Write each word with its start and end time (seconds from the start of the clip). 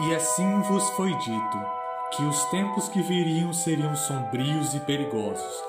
E 0.00 0.14
assim 0.14 0.62
vos 0.62 0.88
foi 0.90 1.12
dito 1.12 1.58
que 2.14 2.22
os 2.24 2.44
tempos 2.46 2.88
que 2.88 3.02
viriam 3.02 3.52
seriam 3.52 3.96
sombrios 3.96 4.72
e 4.74 4.80
perigosos 4.80 5.62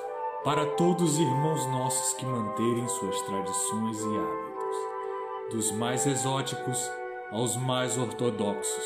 para 0.44 0.66
todos 0.66 1.13
os 1.13 1.20
irmãos 1.20 1.66
nossos 1.71 2.13
que 2.13 2.25
manterem 2.25 2.88
suas 2.88 3.20
tradições 3.23 4.00
e 4.00 4.18
hábitos, 4.18 5.52
dos 5.52 5.71
mais 5.71 6.05
exóticos 6.05 6.80
aos 7.31 7.57
mais 7.57 7.98
ortodoxos. 7.98 8.86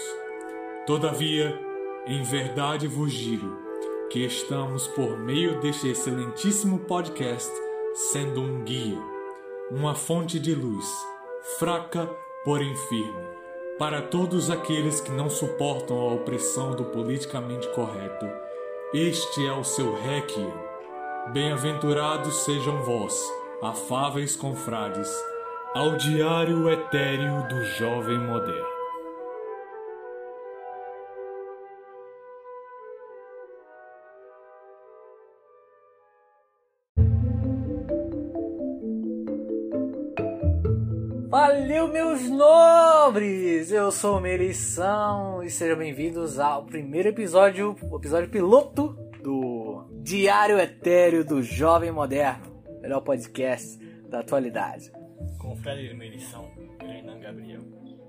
Todavia, 0.87 1.59
em 2.07 2.23
verdade 2.23 2.87
vos 2.87 3.11
digo 3.11 3.57
que 4.09 4.25
estamos 4.25 4.87
por 4.87 5.17
meio 5.17 5.59
deste 5.59 5.89
excelentíssimo 5.89 6.79
podcast 6.79 7.51
sendo 7.93 8.41
um 8.41 8.63
guia, 8.63 9.01
uma 9.69 9.93
fonte 9.93 10.39
de 10.39 10.55
luz, 10.55 10.87
fraca, 11.59 12.09
porém 12.43 12.75
firme, 12.87 13.42
para 13.77 14.01
todos 14.01 14.51
aqueles 14.51 15.01
que 15.01 15.11
não 15.11 15.29
suportam 15.29 15.97
a 15.97 16.13
opressão 16.13 16.75
do 16.75 16.85
politicamente 16.85 17.67
correto. 17.69 18.25
Este 18.93 19.47
é 19.47 19.51
o 19.51 19.63
seu 19.63 19.95
Requiem. 19.95 20.53
Bem-aventurados 21.31 22.43
sejam 22.43 22.83
vós, 22.83 23.19
afáveis 23.61 24.35
confrades, 24.35 25.09
ao 25.73 25.97
diário 25.97 26.69
etéreo 26.69 27.47
do 27.47 27.63
jovem 27.63 28.19
moderno. 28.19 28.73
Valeu, 41.29 41.87
meus 41.87 42.29
nobres! 43.13 43.71
Eu 43.71 43.91
sou 43.91 44.17
o 44.17 44.21
Merição 44.21 45.43
e 45.43 45.49
sejam 45.49 45.77
bem-vindos 45.77 46.39
ao 46.39 46.65
primeiro 46.65 47.09
episódio, 47.09 47.77
o 47.83 47.97
episódio 47.97 48.27
piloto 48.27 48.97
do 49.21 49.85
Diário 50.01 50.57
Etéreo 50.57 51.23
do 51.23 51.43
Jovem 51.43 51.91
Moderno, 51.91 52.63
melhor 52.81 53.01
podcast 53.01 53.77
da 54.09 54.21
atualidade. 54.21 54.91
Confrade 55.37 55.89
de 55.89 55.93
Merição, 55.93 56.49
Renan 56.79 57.19
Gabriel. 57.19 57.61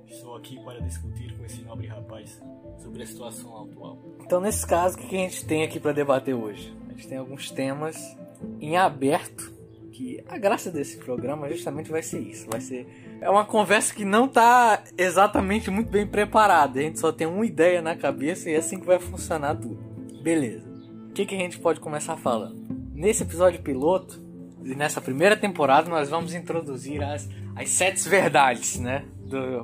Estou 0.08 0.36
aqui 0.36 0.58
para 0.64 0.80
discutir 0.80 1.36
com 1.36 1.44
esse 1.44 1.60
nobre 1.60 1.86
rapaz 1.86 2.40
sobre 2.78 3.02
a 3.02 3.06
situação 3.06 3.62
atual. 3.62 4.02
Então, 4.24 4.40
nesse 4.40 4.66
caso, 4.66 4.96
o 4.96 5.00
que 5.00 5.16
a 5.16 5.18
gente 5.18 5.44
tem 5.44 5.64
aqui 5.64 5.78
para 5.78 5.92
debater 5.92 6.34
hoje? 6.34 6.74
A 6.88 6.92
gente 6.92 7.08
tem 7.08 7.18
alguns 7.18 7.50
temas 7.50 8.16
em 8.58 8.78
aberto 8.78 9.53
que 9.94 10.22
a 10.28 10.36
graça 10.36 10.72
desse 10.72 10.96
programa 10.96 11.48
justamente 11.48 11.88
vai 11.88 12.02
ser 12.02 12.18
isso, 12.18 12.50
vai 12.50 12.60
ser 12.60 12.86
é 13.20 13.30
uma 13.30 13.44
conversa 13.44 13.94
que 13.94 14.04
não 14.04 14.26
tá 14.26 14.82
exatamente 14.98 15.70
muito 15.70 15.88
bem 15.88 16.04
preparada, 16.06 16.80
a 16.80 16.82
gente 16.82 16.98
só 16.98 17.12
tem 17.12 17.26
uma 17.26 17.46
ideia 17.46 17.80
na 17.80 17.94
cabeça 17.94 18.50
e 18.50 18.54
é 18.54 18.56
assim 18.56 18.78
que 18.78 18.86
vai 18.86 18.98
funcionar 18.98 19.54
tudo. 19.54 19.78
Beleza. 20.20 20.68
O 21.08 21.12
que, 21.12 21.24
que 21.24 21.34
a 21.34 21.38
gente 21.38 21.58
pode 21.58 21.78
começar 21.78 22.16
falando? 22.16 22.56
Nesse 22.92 23.22
episódio 23.22 23.62
piloto 23.62 24.20
e 24.64 24.74
nessa 24.74 25.00
primeira 25.00 25.36
temporada 25.36 25.88
nós 25.88 26.10
vamos 26.10 26.34
introduzir 26.34 27.02
as, 27.02 27.28
as 27.54 27.70
sete 27.70 28.08
verdades, 28.08 28.80
né, 28.80 29.04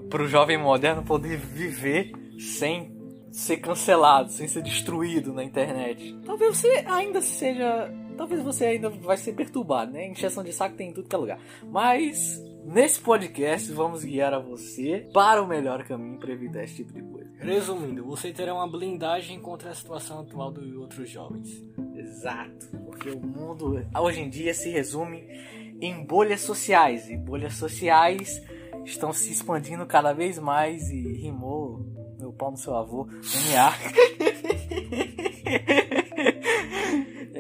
para 0.09 0.23
o 0.23 0.29
jovem 0.29 0.57
moderno 0.57 1.03
poder 1.03 1.37
viver 1.39 2.13
sem 2.39 2.97
ser 3.33 3.59
cancelado, 3.59 4.31
sem 4.31 4.47
ser 4.47 4.63
destruído 4.63 5.33
na 5.33 5.43
internet. 5.43 6.17
Talvez 6.25 6.57
você 6.57 6.85
ainda 6.87 7.21
seja 7.21 7.91
talvez 8.17 8.43
você 8.43 8.67
ainda 8.67 8.91
vai 8.91 9.17
ser 9.17 9.33
perturbado, 9.33 9.93
né? 9.93 10.09
Injeção 10.09 10.45
de 10.45 10.53
saco 10.53 10.77
tem 10.77 10.91
em 10.91 10.93
tudo 10.93 11.09
que 11.09 11.15
é 11.15 11.19
lugar. 11.19 11.41
Mas 11.65 12.43
nesse 12.65 13.01
podcast 13.01 13.73
vamos 13.73 14.05
guiar 14.05 14.35
a 14.35 14.39
você 14.39 15.09
para 15.13 15.43
o 15.43 15.47
melhor 15.47 15.85
caminho 15.85 16.19
para 16.19 16.33
evitar 16.33 16.63
esse 16.65 16.77
tipo 16.77 16.93
de 16.93 17.03
coisa. 17.03 17.31
Resumindo, 17.39 18.05
você 18.05 18.33
terá 18.33 18.55
uma 18.55 18.69
blindagem 18.69 19.41
contra 19.41 19.71
a 19.71 19.75
situação 19.75 20.21
atual 20.21 20.53
dos 20.53 20.75
outros 20.77 21.09
jovens. 21.09 21.65
Exato, 21.95 22.67
porque 22.85 23.11
o 23.11 23.21
mundo 23.21 23.83
hoje 23.99 24.21
em 24.21 24.29
dia 24.29 24.53
se 24.53 24.69
resume 24.69 25.25
em 25.81 26.05
bolhas 26.05 26.43
sociais 26.43 27.09
e 27.09 27.17
bolhas 27.17 27.55
sociais 27.55 28.43
estão 28.85 29.13
se 29.13 29.33
expandindo 29.33 29.87
cada 29.87 30.13
vez 30.13 30.39
mais 30.39 30.91
e 30.91 31.13
rimou 31.15 31.81
meu 32.19 32.33
pau 32.33 32.51
no 32.51 32.57
seu 32.57 32.75
avô, 32.77 33.07
NA. 33.51 33.73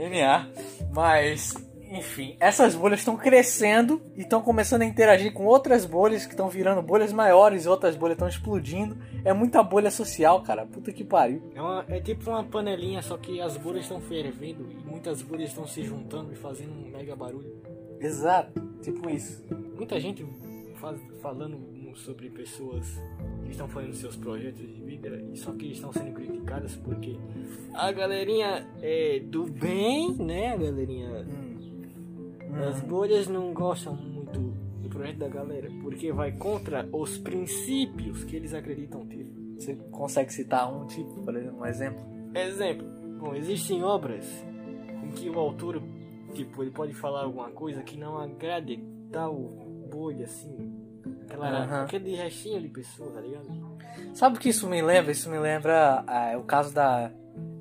NA. 0.09 0.51
Mas, 0.93 1.55
enfim, 1.91 2.37
essas 2.39 2.75
bolhas 2.75 3.01
estão 3.01 3.17
crescendo 3.17 4.01
e 4.17 4.21
estão 4.21 4.41
começando 4.41 4.83
a 4.83 4.85
interagir 4.85 5.33
com 5.33 5.45
outras 5.45 5.85
bolhas 5.85 6.25
que 6.25 6.33
estão 6.33 6.49
virando 6.49 6.83
bolhas 6.83 7.13
maiores 7.13 7.65
e 7.65 7.69
outras 7.69 7.97
bolhas 7.97 8.15
estão 8.15 8.29
explodindo. 8.29 8.97
É 9.25 9.33
muita 9.33 9.63
bolha 9.63 9.91
social, 9.91 10.43
cara. 10.43 10.67
Puta 10.67 10.93
que 10.93 11.05
pariu. 11.05 11.51
É, 11.55 11.61
uma, 11.61 11.85
é 11.89 12.01
tipo 12.01 12.31
uma 12.31 12.45
panelinha, 12.45 13.03
só 13.03 13.17
que 13.17 13.41
as 13.41 13.57
bolhas 13.57 13.83
estão 13.83 14.01
fervendo 14.01 14.69
e 14.71 14.89
muitas 14.89 15.21
bolhas 15.23 15.51
estão 15.51 15.67
se 15.67 15.83
juntando 15.83 16.33
e 16.33 16.37
fazendo 16.37 16.73
um 16.73 16.91
mega 16.91 17.17
barulho. 17.17 17.61
Exato, 18.01 18.61
tipo 18.83 19.11
isso. 19.11 19.45
Muita 19.77 20.01
gente 20.01 20.27
faz, 20.77 20.99
falando 21.21 21.59
sobre 21.95 22.31
pessoas 22.31 22.87
que 23.45 23.51
estão 23.51 23.69
fazendo 23.69 23.95
seus 23.95 24.17
projetos 24.17 24.61
de 24.61 24.83
vida 24.83 25.09
e 25.33 25.37
só 25.37 25.53
que 25.53 25.67
estão 25.73 25.93
sendo 25.93 26.13
criticadas 26.13 26.77
porque 26.77 27.17
a 27.75 27.91
galerinha 27.93 28.67
é 28.81 29.21
do 29.21 29.45
bem, 29.45 30.13
né? 30.15 30.55
A 30.55 30.57
galerinha 30.57 31.27
hum. 31.27 32.69
as 32.69 32.81
bolhas 32.83 33.29
não 33.29 33.53
gostam 33.53 33.95
muito 33.95 34.39
do 34.83 34.89
projeto 34.89 35.19
da 35.19 35.29
galera 35.29 35.71
porque 35.83 36.13
vai 36.13 36.33
contra 36.33 36.89
os 36.93 37.19
princípios 37.19 38.25
que 38.25 38.37
eles 38.37 38.55
acreditam 38.55 39.07
ter. 39.07 39.31
Você 39.59 39.75
consegue 39.91 40.33
citar 40.33 40.73
um 40.73 40.87
tipo, 40.87 41.23
por 41.23 41.37
exemplo, 41.37 41.61
um 41.61 41.67
exemplo? 41.67 42.01
Exemplo. 42.35 42.87
Bom, 43.19 43.35
existem 43.35 43.83
obras 43.83 44.27
em 45.05 45.11
que 45.11 45.29
o 45.29 45.39
autor, 45.39 45.83
tipo, 46.33 46.63
ele 46.63 46.71
pode 46.71 46.95
falar 46.95 47.25
alguma 47.25 47.51
coisa 47.51 47.83
que 47.83 47.99
não 47.99 48.17
agrade 48.17 48.83
tal 49.13 49.35
bolha 49.91 50.25
assim, 50.25 50.70
Aquela, 51.31 51.67
uhum. 51.67 51.85
Aquele 51.85 52.17
restinho 52.17 52.61
de 52.61 52.69
pessoa, 52.69 53.13
tá 53.13 53.21
ligado? 53.21 53.47
Sabe 54.15 54.37
o 54.37 54.41
que 54.41 54.49
isso 54.49 54.69
me 54.69 54.83
lembra? 54.83 55.13
Isso 55.13 55.31
me 55.31 55.39
lembra 55.39 56.05
ah, 56.07 56.37
o 56.37 56.43
caso 56.43 56.75
da. 56.75 57.11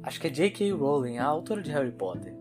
Acho 0.02 0.20
que 0.20 0.28
é 0.28 0.30
J.K. 0.30 0.72
Rowling, 0.72 1.20
a 1.20 1.26
autora 1.26 1.62
de 1.62 1.72
Harry 1.72 1.92
Potter. 1.92 2.34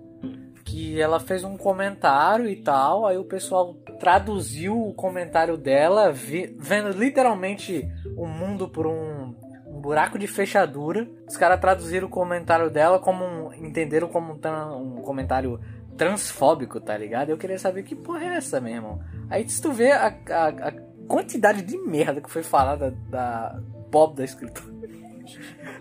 Que 0.64 1.00
ela 1.00 1.18
fez 1.18 1.44
um 1.44 1.56
comentário 1.56 2.48
e 2.48 2.56
tal, 2.56 3.06
aí 3.06 3.16
o 3.16 3.24
pessoal 3.24 3.74
traduziu 3.98 4.78
o 4.78 4.92
comentário 4.92 5.56
dela, 5.56 6.12
vi, 6.12 6.54
vendo 6.58 6.90
literalmente 6.90 7.90
o 8.16 8.26
mundo 8.26 8.68
por 8.68 8.86
um, 8.86 9.34
um 9.66 9.80
buraco 9.80 10.18
de 10.18 10.26
fechadura. 10.26 11.08
Os 11.26 11.36
caras 11.36 11.60
traduziram 11.60 12.06
o 12.06 12.10
comentário 12.10 12.70
dela 12.70 12.98
como 12.98 13.24
um, 13.24 13.52
entenderam 13.54 14.08
como 14.08 14.34
um, 14.34 14.98
um 14.98 15.02
comentário 15.02 15.58
transfóbico, 15.96 16.80
tá 16.80 16.96
ligado? 16.96 17.30
Eu 17.30 17.38
queria 17.38 17.58
saber 17.58 17.82
que 17.82 17.96
porra 17.96 18.24
é 18.24 18.36
essa, 18.36 18.60
meu 18.60 18.74
irmão. 18.74 19.00
Aí 19.28 19.48
se 19.48 19.60
tu 19.60 19.72
vê 19.72 19.92
a, 19.92 20.06
a, 20.06 20.48
a 20.48 20.87
quantidade 21.08 21.62
de 21.62 21.76
merda 21.78 22.20
que 22.20 22.30
foi 22.30 22.42
falada 22.42 22.90
da 23.08 23.58
Bob 23.90 24.14
da 24.14 24.24
escritora. 24.24 24.68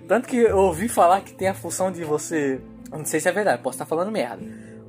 Tanto 0.07 0.27
que 0.27 0.37
eu 0.37 0.57
ouvi 0.57 0.87
falar 0.87 1.21
que 1.21 1.33
tem 1.33 1.49
a 1.49 1.53
função 1.53 1.91
de 1.91 2.03
você. 2.03 2.61
Não 2.89 3.05
sei 3.05 3.19
se 3.19 3.27
é 3.27 3.31
verdade, 3.31 3.61
posso 3.61 3.75
estar 3.75 3.85
falando 3.85 4.09
merda. 4.11 4.41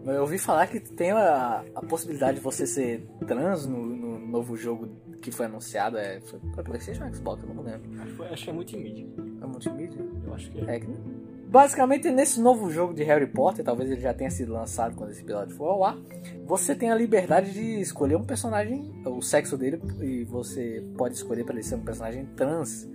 Mas 0.04 0.14
eu 0.14 0.22
ouvi 0.22 0.38
falar 0.38 0.66
que 0.68 0.78
tem 0.78 1.10
a, 1.10 1.64
a 1.74 1.82
possibilidade 1.82 2.38
de 2.38 2.42
você 2.42 2.66
ser 2.66 3.06
trans 3.26 3.66
no, 3.66 3.84
no 3.84 4.18
novo 4.18 4.56
jogo 4.56 4.88
que 5.20 5.30
foi 5.32 5.46
anunciado. 5.46 5.98
É, 5.98 6.20
foi 6.20 6.38
pra 6.54 6.62
PlayStation 6.62 7.04
ou 7.04 7.12
Xbox? 7.12 7.42
Eu 7.42 7.54
não 7.54 7.62
lembro. 7.62 8.00
Acho, 8.00 8.22
acho 8.22 8.44
que 8.44 8.50
é 8.50 8.52
multimídia. 8.52 9.06
É 9.42 9.46
multimídia? 9.46 10.06
Eu 10.24 10.34
acho 10.34 10.50
que 10.50 10.60
é. 10.60 10.76
é 10.76 10.80
Basicamente, 11.48 12.10
nesse 12.10 12.38
novo 12.38 12.70
jogo 12.70 12.92
de 12.92 13.02
Harry 13.04 13.26
Potter, 13.26 13.64
talvez 13.64 13.90
ele 13.90 14.02
já 14.02 14.12
tenha 14.12 14.30
sido 14.30 14.52
lançado 14.52 14.94
quando 14.94 15.12
esse 15.12 15.22
episódio 15.22 15.56
for 15.56 15.68
ao 15.68 15.84
ar, 15.84 15.98
você 16.44 16.74
tem 16.74 16.90
a 16.90 16.94
liberdade 16.94 17.52
de 17.52 17.80
escolher 17.80 18.16
um 18.16 18.24
personagem, 18.24 18.92
o 19.06 19.22
sexo 19.22 19.56
dele, 19.56 19.80
e 20.02 20.24
você 20.24 20.84
pode 20.98 21.14
escolher 21.14 21.44
para 21.44 21.54
ele 21.54 21.62
ser 21.62 21.76
um 21.76 21.82
personagem 21.82 22.26
trans. 22.36 22.86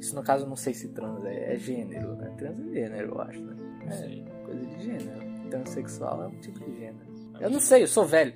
Isso, 0.00 0.16
no 0.16 0.24
caso, 0.24 0.44
não 0.44 0.56
sei 0.56 0.74
se 0.74 0.88
trans 0.88 1.24
é, 1.24 1.54
é 1.54 1.56
gênero, 1.56 2.16
né? 2.16 2.34
Trans 2.36 2.58
é 2.58 2.72
gênero, 2.72 3.14
eu 3.14 3.20
acho, 3.20 3.40
né? 3.40 3.56
É 3.86 4.44
coisa 4.44 4.66
de 4.66 4.82
gênero. 4.82 5.48
Transsexual 5.48 6.24
é 6.24 6.26
um 6.26 6.40
tipo 6.40 6.58
de 6.58 6.80
gênero. 6.80 7.10
Eu 7.38 7.48
não 7.48 7.60
sei, 7.60 7.84
eu 7.84 7.88
sou 7.88 8.04
velho. 8.04 8.34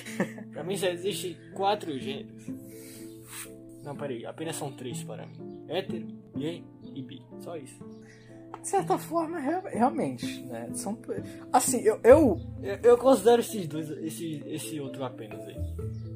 pra 0.50 0.64
mim 0.64 0.76
já 0.76 0.90
existe 0.90 1.38
quatro 1.52 1.92
gêneros. 1.98 2.46
Não, 3.84 3.94
peraí, 3.94 4.24
apenas 4.24 4.56
são 4.56 4.72
três 4.72 5.02
para 5.02 5.26
mim: 5.26 5.66
hétero, 5.68 6.06
gay 6.34 6.64
e 6.94 7.02
bi. 7.02 7.22
Só 7.40 7.56
isso 7.56 7.99
de 8.60 8.68
certa 8.68 8.98
forma, 8.98 9.38
realmente, 9.38 10.42
né? 10.42 10.68
São, 10.74 10.98
assim, 11.52 11.80
eu, 11.80 11.98
eu, 12.02 12.40
eu 12.82 12.98
considero 12.98 13.40
esses 13.40 13.66
dois, 13.66 13.90
esse, 13.90 14.42
esse 14.46 14.80
outro 14.80 15.04
apenas 15.04 15.40
aí. 15.46 15.56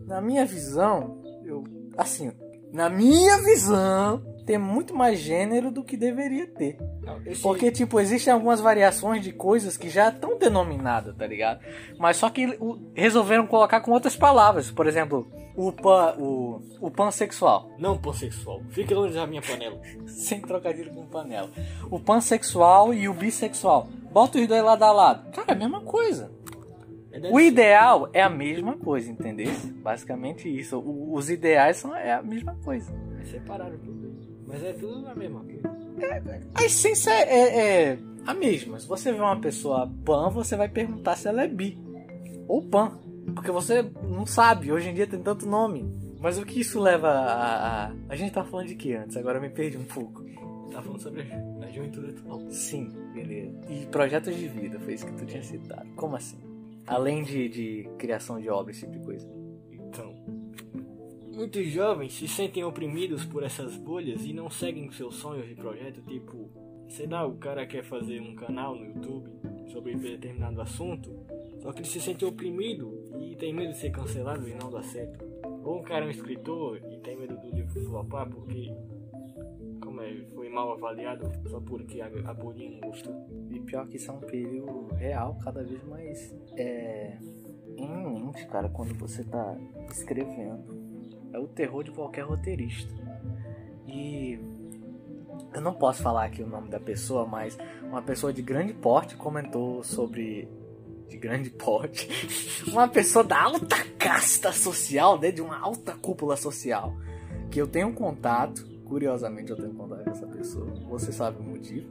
Na 0.07 0.21
minha 0.21 0.45
visão, 0.45 1.23
eu, 1.45 1.65
assim, 1.97 2.33
na 2.73 2.91
minha 2.91 3.39
visão, 3.39 4.23
ter 4.47 4.59
muito 4.59 4.95
mais 4.95 5.19
gênero 5.19 5.71
do 5.71 5.83
que 5.83 5.97
deveria 5.97 6.47
ter. 6.47 6.77
Não, 7.03 7.21
esse- 7.27 7.43
Porque, 7.43 7.71
tipo, 7.71 7.99
existem 8.01 8.33
algumas 8.33 8.61
variações 8.61 9.23
de 9.23 9.33
coisas 9.33 9.77
que 9.77 9.89
já 9.89 10.09
estão 10.09 10.39
denominadas, 10.39 11.17
tá 11.17 11.27
ligado? 11.27 11.61
Mas 11.99 12.17
só 12.17 12.29
que 12.31 12.59
resolveram 12.95 13.47
colocar 13.47 13.81
com 13.81 13.91
outras 13.93 14.15
palavras. 14.17 14.71
Por 14.71 14.87
exemplo, 14.87 15.27
o, 15.57 15.73
pan, 15.73 16.15
o, 16.19 16.61
o 16.81 16.91
pansexual. 16.91 17.71
Não 17.79 17.97
pansexual. 17.99 18.61
Fique 18.71 18.93
longe 18.95 19.15
da 19.15 19.27
minha 19.27 19.43
panela. 19.43 19.81
Sem 20.07 20.41
trocadilho 20.41 20.93
com 20.93 21.07
panela. 21.07 21.51
O 21.91 21.99
pansexual 21.99 22.93
e 22.93 23.09
o 23.09 23.15
bissexual. 23.15 23.89
Bota 24.13 24.39
os 24.39 24.47
dois 24.47 24.63
lado 24.63 24.83
a 24.83 24.93
lado. 24.93 25.31
Cara, 25.33 25.53
é 25.53 25.53
a 25.53 25.59
mesma 25.59 25.81
coisa. 25.81 26.31
É, 27.11 27.31
O 27.33 27.39
ideal 27.41 28.09
é 28.13 28.21
a 28.23 28.29
mesma 28.29 28.77
coisa, 28.77 29.11
entendeu? 29.11 29.53
Basicamente 29.83 30.49
isso. 30.49 30.79
O- 30.79 31.15
os 31.15 31.31
ideais 31.31 31.77
são 31.77 31.95
é 31.95 32.13
a 32.13 32.23
mesma 32.23 32.57
coisa. 32.65 32.93
Separaram 33.31 33.79
tudo. 33.79 34.14
Mas 34.55 34.63
é 34.63 34.73
tudo 34.73 35.05
a 35.09 35.15
mesma 35.17 35.41
coisa. 35.41 35.69
A 36.55 36.63
essência 36.63 37.11
é, 37.11 37.91
é 37.91 37.99
a 38.25 38.33
mesma. 38.33 38.79
Se 38.79 38.87
você 38.87 39.13
vê 39.13 39.19
uma 39.19 39.41
pessoa 39.41 39.93
pan, 40.05 40.31
você 40.31 40.55
vai 40.55 40.69
perguntar 40.69 41.17
se 41.17 41.27
ela 41.27 41.43
é 41.43 41.49
bi 41.49 41.77
ou 42.47 42.63
pan. 42.63 42.97
Porque 43.35 43.51
você 43.51 43.83
não 43.83 44.25
sabe, 44.25 44.71
hoje 44.71 44.91
em 44.91 44.95
dia 44.95 45.09
tem 45.09 45.21
tanto 45.21 45.45
nome. 45.45 45.85
Mas 46.21 46.39
o 46.39 46.47
que 46.47 46.61
isso 46.61 46.79
leva 46.79 47.09
a. 47.09 47.93
A, 48.09 48.15
gente 48.15 48.33
tá 48.33 48.45
falando 48.45 48.69
de 48.69 48.77
que 48.77 48.95
antes? 48.95 49.17
Agora 49.17 49.39
eu 49.39 49.43
me 49.43 49.51
perdi 49.51 49.77
um 49.77 49.85
pouco. 49.85 50.25
Tá 50.71 50.81
falando 50.81 51.01
sobre 51.01 51.23
a 51.23 51.71
juventude 51.73 52.11
atual. 52.11 52.41
Sim, 52.51 52.93
beleza. 53.13 53.59
E 53.69 53.87
projetos 53.87 54.37
de 54.37 54.47
vida, 54.47 54.79
foi 54.79 54.95
isso 54.95 55.05
que 55.05 55.15
tu 55.15 55.27
tinha 55.27 55.43
citado. 55.43 55.89
Como 55.97 56.15
assim? 56.15 56.39
Além 56.87 57.25
de, 57.25 57.49
de 57.49 57.91
criação 57.99 58.41
de 58.41 58.49
obra, 58.49 58.71
esse 58.71 58.83
tipo 58.83 58.93
de 58.93 59.01
coisa. 59.01 59.29
Então, 59.73 60.15
muitos 61.35 61.67
jovens 61.67 62.13
se 62.13 62.29
sentem 62.29 62.65
oprimidos 62.65 63.25
por 63.25 63.43
essas 63.43 63.77
bolhas 63.77 64.25
e 64.25 64.33
não 64.33 64.49
seguem 64.49 64.91
seus 64.91 65.17
sonhos 65.17 65.49
de 65.49 65.55
projeto, 65.55 66.01
tipo, 66.03 66.49
sei 66.89 67.07
lá, 67.07 67.27
o 67.27 67.37
cara 67.37 67.67
quer 67.67 67.83
fazer 67.85 68.21
um 68.21 68.35
canal 68.35 68.75
no 68.75 68.87
YouTube 68.87 69.31
sobre 69.67 69.95
determinado 69.95 70.61
assunto, 70.61 71.11
só 71.61 71.73
que 71.73 71.81
ele 71.81 71.89
se 71.89 72.01
sente 72.01 72.25
oprimido 72.25 73.11
e 73.19 73.35
tem 73.37 73.53
medo 73.53 73.73
de 73.73 73.79
ser 73.79 73.91
cancelado 73.91 74.49
e 74.49 74.55
não 74.55 74.71
dar 74.71 74.85
certo. 74.85 75.25
Ou 75.65 75.81
um 75.81 75.83
cara 75.83 76.05
é 76.05 76.09
um 76.09 76.11
escritor 76.11 76.79
e 76.91 76.99
tem 76.99 77.17
medo 77.17 77.37
do 77.37 77.51
livro 77.51 77.85
flopar 77.85 78.29
porque 78.29 78.71
como 79.81 80.03
é, 80.03 80.15
foi 80.35 80.49
mal 80.49 80.73
avaliado 80.73 81.31
só 81.49 81.61
porque 81.61 82.01
a, 82.01 82.07
a 82.07 82.35
bolhinha 82.35 82.71
não 82.71 82.89
gostou. 82.89 83.15
E 83.51 83.61
pior 83.61 83.87
que 83.89 83.97
isso 83.97 84.11
é 84.11 84.15
um 84.15 84.21
perigo 84.21 84.93
real, 84.95 85.39
cada 85.43 85.63
vez 85.63 85.83
mais 85.85 86.35
é, 86.57 87.19
iminente, 87.77 88.47
cara, 88.47 88.69
quando 88.69 88.95
você 88.95 89.25
tá 89.25 89.57
escrevendo. 89.91 90.84
É 91.35 91.39
o 91.39 91.49
terror 91.49 91.83
de 91.83 91.91
qualquer 91.91 92.23
roteirista. 92.23 92.95
E 93.89 94.39
eu 95.53 95.61
não 95.61 95.75
posso 95.75 96.01
falar 96.01 96.27
aqui 96.27 96.41
o 96.45 96.47
nome 96.47 96.69
da 96.69 96.79
pessoa, 96.79 97.27
mas 97.27 97.59
uma 97.83 98.01
pessoa 98.01 98.33
de 98.33 98.41
grande 98.41 98.73
porte 98.73 99.17
comentou 99.17 99.83
sobre. 99.83 100.49
De 101.09 101.17
grande 101.17 101.51
porte. 101.51 102.09
Uma 102.71 102.89
pessoa 102.89 103.23
da 103.23 103.41
alta 103.41 103.77
casta 103.99 104.51
social, 104.53 105.21
né? 105.21 105.31
De 105.31 105.43
uma 105.43 105.61
alta 105.61 105.95
cúpula 105.95 106.37
social. 106.37 106.97
Que 107.51 107.61
eu 107.61 107.69
tenho 107.69 107.93
contato. 107.93 108.67
Curiosamente 108.85 109.51
eu 109.51 109.57
tenho 109.57 109.75
contato 109.75 110.03
com 110.03 110.11
essa 110.11 110.27
pessoa. 110.27 110.67
Você 110.89 111.13
sabe 111.13 111.39
o 111.39 111.43
motivo. 111.43 111.89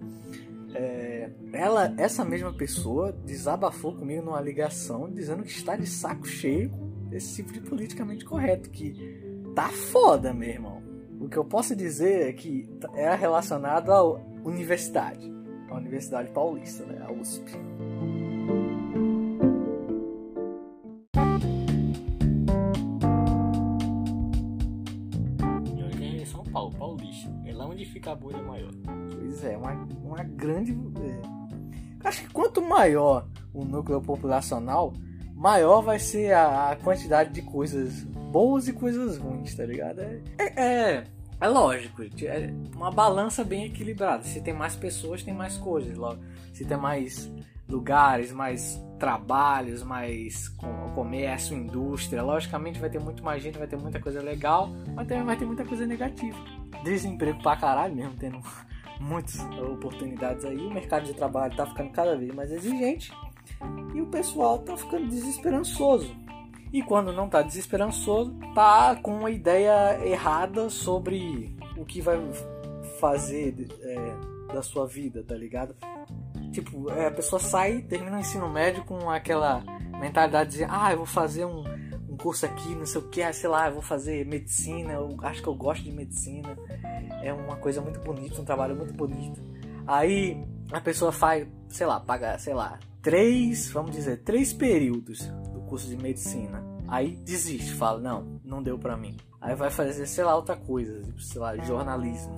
É, 0.74 1.30
ela, 1.54 1.94
essa 1.98 2.26
mesma 2.26 2.52
pessoa 2.52 3.14
desabafou 3.14 3.94
comigo 3.96 4.24
numa 4.24 4.42
ligação 4.42 5.10
dizendo 5.10 5.44
que 5.44 5.52
está 5.52 5.76
de 5.76 5.88
saco 5.88 6.28
cheio 6.28 6.72
desse 7.08 7.36
tipo 7.36 7.54
de 7.54 7.62
politicamente 7.62 8.26
correto, 8.26 8.72
que 8.72 9.23
tá 9.54 9.70
foda, 9.70 10.34
meu 10.34 10.50
irmão. 10.50 10.82
O 11.20 11.30
que 11.30 11.38
eu 11.38 11.46
posso 11.46 11.76
dizer 11.76 12.30
é 12.30 12.34
que 12.34 12.70
é 12.96 13.14
relacionado 13.16 13.92
à 13.92 14.04
universidade, 14.44 15.32
à 15.70 15.76
Universidade 15.76 16.30
Paulista, 16.32 16.86
né, 16.86 17.02
a 17.06 17.12
USP. 17.12 17.52
E 25.66 25.98
que 25.98 26.22
é 26.22 26.26
São 26.26 26.44
Paulo, 26.44 26.76
Paulista. 26.76 27.32
É 27.46 27.54
lá 27.54 27.68
onde 27.68 27.86
fica 27.86 28.12
a 28.12 28.16
bolha 28.16 28.42
maior. 28.44 28.72
Pois 29.18 29.44
é, 29.44 29.58
uma, 29.58 29.74
uma 30.04 30.24
grande. 30.24 30.72
é, 30.74 32.08
Acho 32.08 32.24
que 32.24 32.34
quanto 32.34 32.62
maior 32.62 33.26
o 33.54 33.64
núcleo 33.64 34.02
populacional, 34.02 34.94
maior 35.44 35.82
vai 35.82 36.00
ser 36.00 36.32
a, 36.32 36.72
a 36.72 36.76
quantidade 36.78 37.34
de 37.34 37.42
coisas 37.42 38.02
boas 38.32 38.70
e 38.70 38.74
coisas 38.74 39.18
ruins, 39.18 39.54
tá 39.54 39.66
ligado? 39.66 40.00
É, 40.00 40.22
é, 40.38 40.54
é, 40.56 41.04
é 41.42 41.48
lógico, 41.50 42.02
é 42.02 42.50
uma 42.74 42.90
balança 42.90 43.44
bem 43.44 43.66
equilibrada. 43.66 44.24
Se 44.24 44.40
tem 44.40 44.54
mais 44.54 44.78
pessoas, 44.78 45.22
tem 45.22 45.34
mais 45.34 45.58
coisas. 45.58 45.98
Se 46.54 46.64
tem 46.64 46.78
mais 46.78 47.30
lugares, 47.68 48.32
mais 48.32 48.82
trabalhos, 48.98 49.84
mais 49.84 50.48
com- 50.48 50.92
comércio, 50.96 51.58
indústria, 51.58 52.24
logicamente 52.24 52.80
vai 52.80 52.90
ter 52.90 53.02
muito 53.02 53.22
mais 53.22 53.44
gente, 53.44 53.58
vai 53.58 53.68
ter 53.68 53.76
muita 53.76 54.00
coisa 54.00 54.22
legal, 54.22 54.70
mas 54.96 55.06
também 55.08 55.26
vai 55.26 55.36
ter 55.36 55.46
muita 55.46 55.66
coisa 55.66 55.86
negativa. 55.86 56.38
Desemprego 56.86 57.42
pra 57.44 57.58
caralho 57.58 57.94
mesmo, 57.94 58.14
tendo 58.18 58.40
muitas 58.98 59.42
oportunidades 59.60 60.46
aí. 60.46 60.56
O 60.56 60.74
mercado 60.74 61.04
de 61.04 61.14
trabalho 61.14 61.54
tá 61.54 61.66
ficando 61.66 61.90
cada 61.92 62.16
vez 62.16 62.34
mais 62.34 62.50
exigente 62.50 63.12
e 63.94 64.02
o 64.02 64.08
pessoal 64.08 64.60
tá 64.60 64.76
ficando 64.76 65.08
desesperançoso. 65.08 66.16
E 66.72 66.82
quando 66.82 67.14
não 67.14 67.30
tá 67.30 67.42
desesperançoso, 67.42 68.34
tá 68.56 68.96
com 68.96 69.16
uma 69.20 69.30
ideia 69.30 70.00
errada 70.04 70.70
sobre 70.70 71.56
o 71.78 71.86
que 71.86 72.02
vai 72.02 72.18
fazer 73.00 73.68
é, 73.82 74.54
da 74.54 74.64
sua 74.64 74.88
vida, 74.88 75.24
tá 75.24 75.36
ligado? 75.36 75.76
Tipo, 76.52 76.90
é, 76.92 77.08
a 77.08 77.12
pessoa 77.12 77.40
sai, 77.40 77.82
termina 77.82 78.18
o 78.18 78.20
ensino 78.20 78.50
médio 78.50 78.84
com 78.86 79.10
aquela 79.10 79.64
mentalidade 80.00 80.58
de 80.58 80.64
ah, 80.64 80.92
eu 80.92 80.98
vou 80.98 81.06
fazer 81.06 81.46
um, 81.46 81.64
um 82.10 82.18
curso 82.18 82.46
aqui, 82.46 82.74
não 82.76 82.86
sei 82.86 83.02
o 83.02 83.10
que, 83.10 83.22
ah, 83.22 83.34
sei 83.34 83.50
lá, 83.50 83.68
eu 83.68 83.74
vou 83.74 83.82
fazer 83.82 84.26
medicina, 84.26 84.94
eu 84.94 85.16
acho 85.22 85.42
que 85.42 85.48
eu 85.48 85.56
gosto 85.56 85.84
de 85.84 85.92
medicina, 85.92 86.58
é 87.22 87.32
uma 87.34 87.56
coisa 87.58 87.82
muito 87.82 88.00
bonita, 88.00 88.42
um 88.42 88.46
trabalho 88.46 88.76
muito 88.76 88.94
bonito. 88.94 89.42
Aí 89.86 90.44
a 90.72 90.82
pessoa 90.82 91.12
faz, 91.12 91.48
sei 91.70 91.86
lá, 91.86 92.00
paga, 92.00 92.38
sei 92.38 92.54
lá, 92.54 92.80
três, 93.04 93.70
vamos 93.70 93.92
dizer, 93.92 94.24
três 94.24 94.54
períodos 94.54 95.28
do 95.54 95.60
curso 95.62 95.88
de 95.88 95.98
medicina. 95.98 96.64
Aí 96.88 97.12
desiste, 97.18 97.74
fala, 97.74 98.00
não, 98.00 98.40
não 98.44 98.64
deu 98.64 98.80
pra 98.80 98.98
mim. 98.98 99.18
Aí 99.42 99.54
vai 99.56 99.70
fazer, 99.70 100.08
sei 100.08 100.24
lá, 100.24 100.36
outra 100.36 100.56
coisa, 100.56 101.02
tipo, 101.02 101.22
sei 101.22 101.42
lá, 101.42 101.56
jornalismo. 101.58 102.34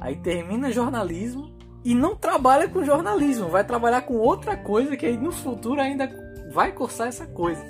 Aí 0.00 0.16
termina 0.16 0.70
jornalismo 0.70 1.52
e 1.84 1.94
não 1.94 2.14
trabalha 2.14 2.68
com 2.68 2.84
jornalismo, 2.84 3.48
vai 3.48 3.64
trabalhar 3.64 4.02
com 4.02 4.14
outra 4.14 4.56
coisa 4.56 4.96
que 4.96 5.04
aí 5.04 5.16
no 5.16 5.32
futuro 5.32 5.80
ainda 5.80 6.08
vai 6.52 6.70
cursar 6.70 7.08
essa 7.08 7.26
coisa. 7.26 7.62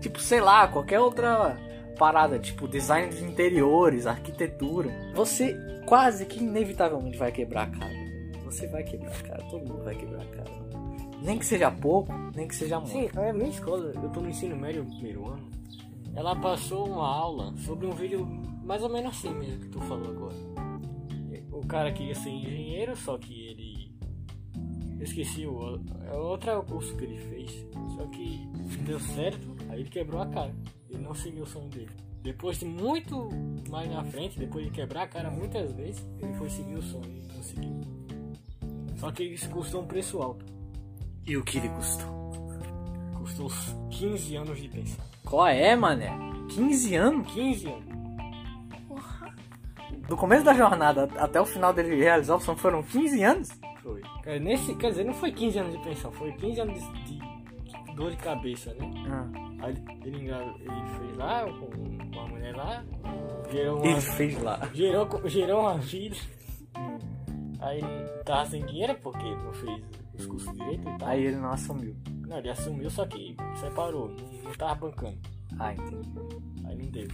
Tipo, 0.00 0.20
sei 0.20 0.40
lá, 0.40 0.66
qualquer 0.66 0.98
outra 0.98 1.56
parada, 1.96 2.38
tipo 2.38 2.66
design 2.66 3.14
de 3.14 3.22
interiores, 3.22 4.06
arquitetura. 4.06 4.90
Você 5.14 5.56
quase 5.86 6.26
que 6.26 6.42
inevitavelmente 6.42 7.16
vai 7.16 7.30
quebrar 7.30 7.68
a 7.68 7.70
cara. 7.70 8.01
Você 8.52 8.66
vai 8.66 8.84
quebrar 8.84 9.10
a 9.10 9.22
cara, 9.22 9.42
todo 9.44 9.66
mundo 9.66 9.82
vai 9.82 9.94
quebrar 9.94 10.20
a 10.20 10.26
cara. 10.26 10.50
Nem 11.22 11.38
que 11.38 11.46
seja 11.46 11.70
pouco, 11.70 12.12
nem 12.36 12.46
que 12.46 12.54
seja 12.54 12.78
muito. 12.78 12.92
Sim, 12.92 13.08
a 13.18 13.32
minha 13.32 13.48
escola, 13.48 13.92
eu 13.94 14.10
tô 14.10 14.20
no 14.20 14.28
ensino 14.28 14.54
médio 14.54 14.84
primeiro 14.84 15.26
ano. 15.26 15.48
Ela 16.14 16.36
passou 16.36 16.86
uma 16.86 17.08
aula 17.08 17.54
sobre 17.56 17.86
um 17.86 17.92
vídeo 17.92 18.26
mais 18.62 18.82
ou 18.82 18.90
menos 18.90 19.16
assim 19.16 19.32
mesmo 19.34 19.60
que 19.60 19.68
tu 19.68 19.80
falou 19.80 20.10
agora. 20.10 20.36
O 21.50 21.66
cara 21.66 21.92
queria 21.92 22.14
ser 22.14 22.28
engenheiro, 22.28 22.94
só 22.94 23.16
que 23.16 23.48
ele. 23.48 23.90
Eu 24.98 25.04
esqueci 25.04 25.46
o 25.46 25.80
é 26.06 26.14
outro 26.14 26.62
curso 26.64 26.94
que 26.96 27.04
ele 27.04 27.16
fez. 27.16 27.66
Só 27.96 28.04
que 28.08 28.46
deu 28.84 29.00
certo, 29.00 29.56
aí 29.70 29.80
ele 29.80 29.88
quebrou 29.88 30.20
a 30.20 30.26
cara. 30.26 30.54
Ele 30.90 31.02
não 31.02 31.14
seguiu 31.14 31.44
o 31.44 31.46
sonho 31.46 31.70
dele. 31.70 31.90
Depois 32.22 32.58
de 32.58 32.66
muito 32.66 33.30
mais 33.70 33.90
na 33.90 34.04
frente, 34.04 34.38
depois 34.38 34.66
de 34.66 34.70
quebrar 34.70 35.04
a 35.04 35.08
cara 35.08 35.30
muitas 35.30 35.72
vezes, 35.72 36.06
ele 36.20 36.34
foi 36.34 36.50
seguir 36.50 36.74
o 36.74 36.82
sonho 36.82 37.16
e 37.16 37.34
conseguiu. 37.34 37.91
Só 39.02 39.10
que 39.10 39.24
isso 39.24 39.50
custou 39.50 39.82
um 39.82 39.86
preço 39.88 40.22
alto. 40.22 40.44
E 41.26 41.36
o 41.36 41.42
que 41.42 41.58
ele 41.58 41.68
custou? 41.70 42.06
Custou 43.18 43.46
uns 43.46 43.76
15 43.90 44.36
anos 44.36 44.62
de 44.62 44.68
pensão. 44.68 45.04
Qual 45.24 45.44
é, 45.48 45.74
mané? 45.74 46.16
15 46.54 46.94
anos? 46.94 47.32
15 47.32 47.66
anos. 47.66 47.84
Do 50.06 50.16
começo 50.16 50.44
da 50.44 50.54
jornada 50.54 51.08
até 51.16 51.40
o 51.40 51.44
final 51.44 51.72
dele 51.72 51.96
realizar 51.96 52.36
o 52.36 52.40
sonho 52.40 52.56
foram 52.56 52.80
15 52.80 53.24
anos? 53.24 53.48
Foi. 53.82 54.02
Quer, 54.22 54.40
nesse, 54.40 54.72
quer 54.76 54.90
dizer, 54.90 55.04
não 55.04 55.14
foi 55.14 55.32
15 55.32 55.58
anos 55.58 55.72
de 55.72 55.82
pensão, 55.82 56.12
foi 56.12 56.30
15 56.34 56.60
anos 56.60 56.78
de, 56.78 57.18
de 57.18 57.94
dor 57.96 58.12
de 58.12 58.18
cabeça, 58.18 58.72
né? 58.74 58.88
Ah. 59.08 59.28
Aí 59.64 59.74
ele, 60.04 60.28
ele 60.28 60.86
fez 60.98 61.16
lá 61.16 61.44
com 61.44 61.66
uma 62.16 62.28
mulher 62.28 62.54
lá, 62.54 62.84
gerou 63.50 63.78
uma, 63.78 63.86
Ele 63.86 64.00
fez 64.00 64.40
lá. 64.40 64.60
gerou, 64.72 65.28
gerou 65.28 65.60
uma 65.62 65.78
vida. 65.78 66.16
Aí 67.62 67.80
tava 68.24 68.44
sem 68.46 68.64
dinheiro 68.66 68.96
porque 69.02 69.24
não 69.36 69.52
fez 69.52 69.82
os 70.18 70.26
cursos 70.26 70.52
direito 70.52 70.88
e 70.88 70.98
tal. 70.98 71.08
Aí 71.08 71.24
ele 71.24 71.36
não 71.36 71.50
assumiu. 71.50 71.96
Não, 72.26 72.38
ele 72.38 72.50
assumiu, 72.50 72.90
só 72.90 73.06
que 73.06 73.36
separou, 73.54 74.08
não, 74.08 74.42
não 74.42 74.52
tava 74.52 74.74
bancando. 74.74 75.18
Ah, 75.58 75.72
entendi. 75.72 76.10
Aí 76.66 76.76
não 76.76 76.90
deu. 76.90 77.08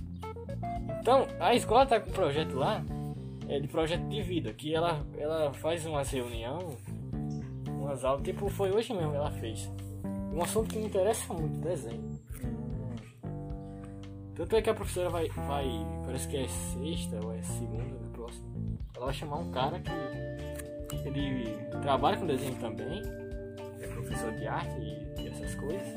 Então, 1.00 1.26
a 1.38 1.54
escola 1.54 1.86
tá 1.86 2.00
com 2.00 2.10
um 2.10 2.12
projeto 2.12 2.56
lá, 2.56 2.82
é, 3.48 3.60
de 3.60 3.68
projeto 3.68 4.06
de 4.08 4.22
vida, 4.22 4.52
que 4.52 4.74
ela, 4.74 5.04
ela 5.16 5.52
faz 5.52 5.84
umas 5.84 6.10
reunião, 6.10 6.76
umas 7.68 8.04
aulas, 8.04 8.22
tipo, 8.22 8.48
foi 8.48 8.70
hoje 8.70 8.94
mesmo 8.94 9.10
que 9.10 9.16
ela 9.16 9.30
fez. 9.30 9.70
Um 10.32 10.42
assunto 10.42 10.68
que 10.68 10.78
me 10.78 10.86
interessa 10.86 11.32
muito, 11.34 11.58
desenho. 11.58 12.18
Tanto 14.34 14.54
é 14.54 14.62
que 14.62 14.70
a 14.70 14.74
professora 14.74 15.10
vai, 15.10 15.28
vai 15.28 15.66
parece 16.04 16.28
que 16.28 16.36
é 16.36 16.46
sexta 16.46 17.18
ou 17.24 17.34
é 17.34 17.42
segunda, 17.42 17.98
na 18.00 18.08
próxima. 18.10 18.46
Ela 18.94 19.06
vai 19.06 19.14
chamar 19.14 19.38
um 19.38 19.50
cara 19.50 19.80
que 19.80 19.90
ele 21.04 21.56
trabalha 21.82 22.16
com 22.16 22.26
desenho 22.26 22.54
também, 22.56 23.02
é 23.80 23.86
professor 23.86 24.32
de 24.32 24.46
arte 24.46 24.80
e, 24.80 25.22
e 25.22 25.28
essas 25.28 25.54
coisas. 25.54 25.88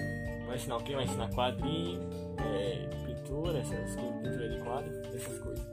Vai 0.45 0.55
ensinar 0.55 0.77
o 0.77 0.83
quê? 0.83 0.95
Vai 0.95 1.05
ensinar 1.05 1.29
quadrinho, 1.29 2.01
é, 2.39 2.89
pintura, 3.05 3.60
essas 3.60 3.95
coisas, 3.95 4.21
pintura 4.21 4.50
de 4.50 4.63
quadro, 4.63 5.01
essas 5.15 5.39
coisas. 5.39 5.65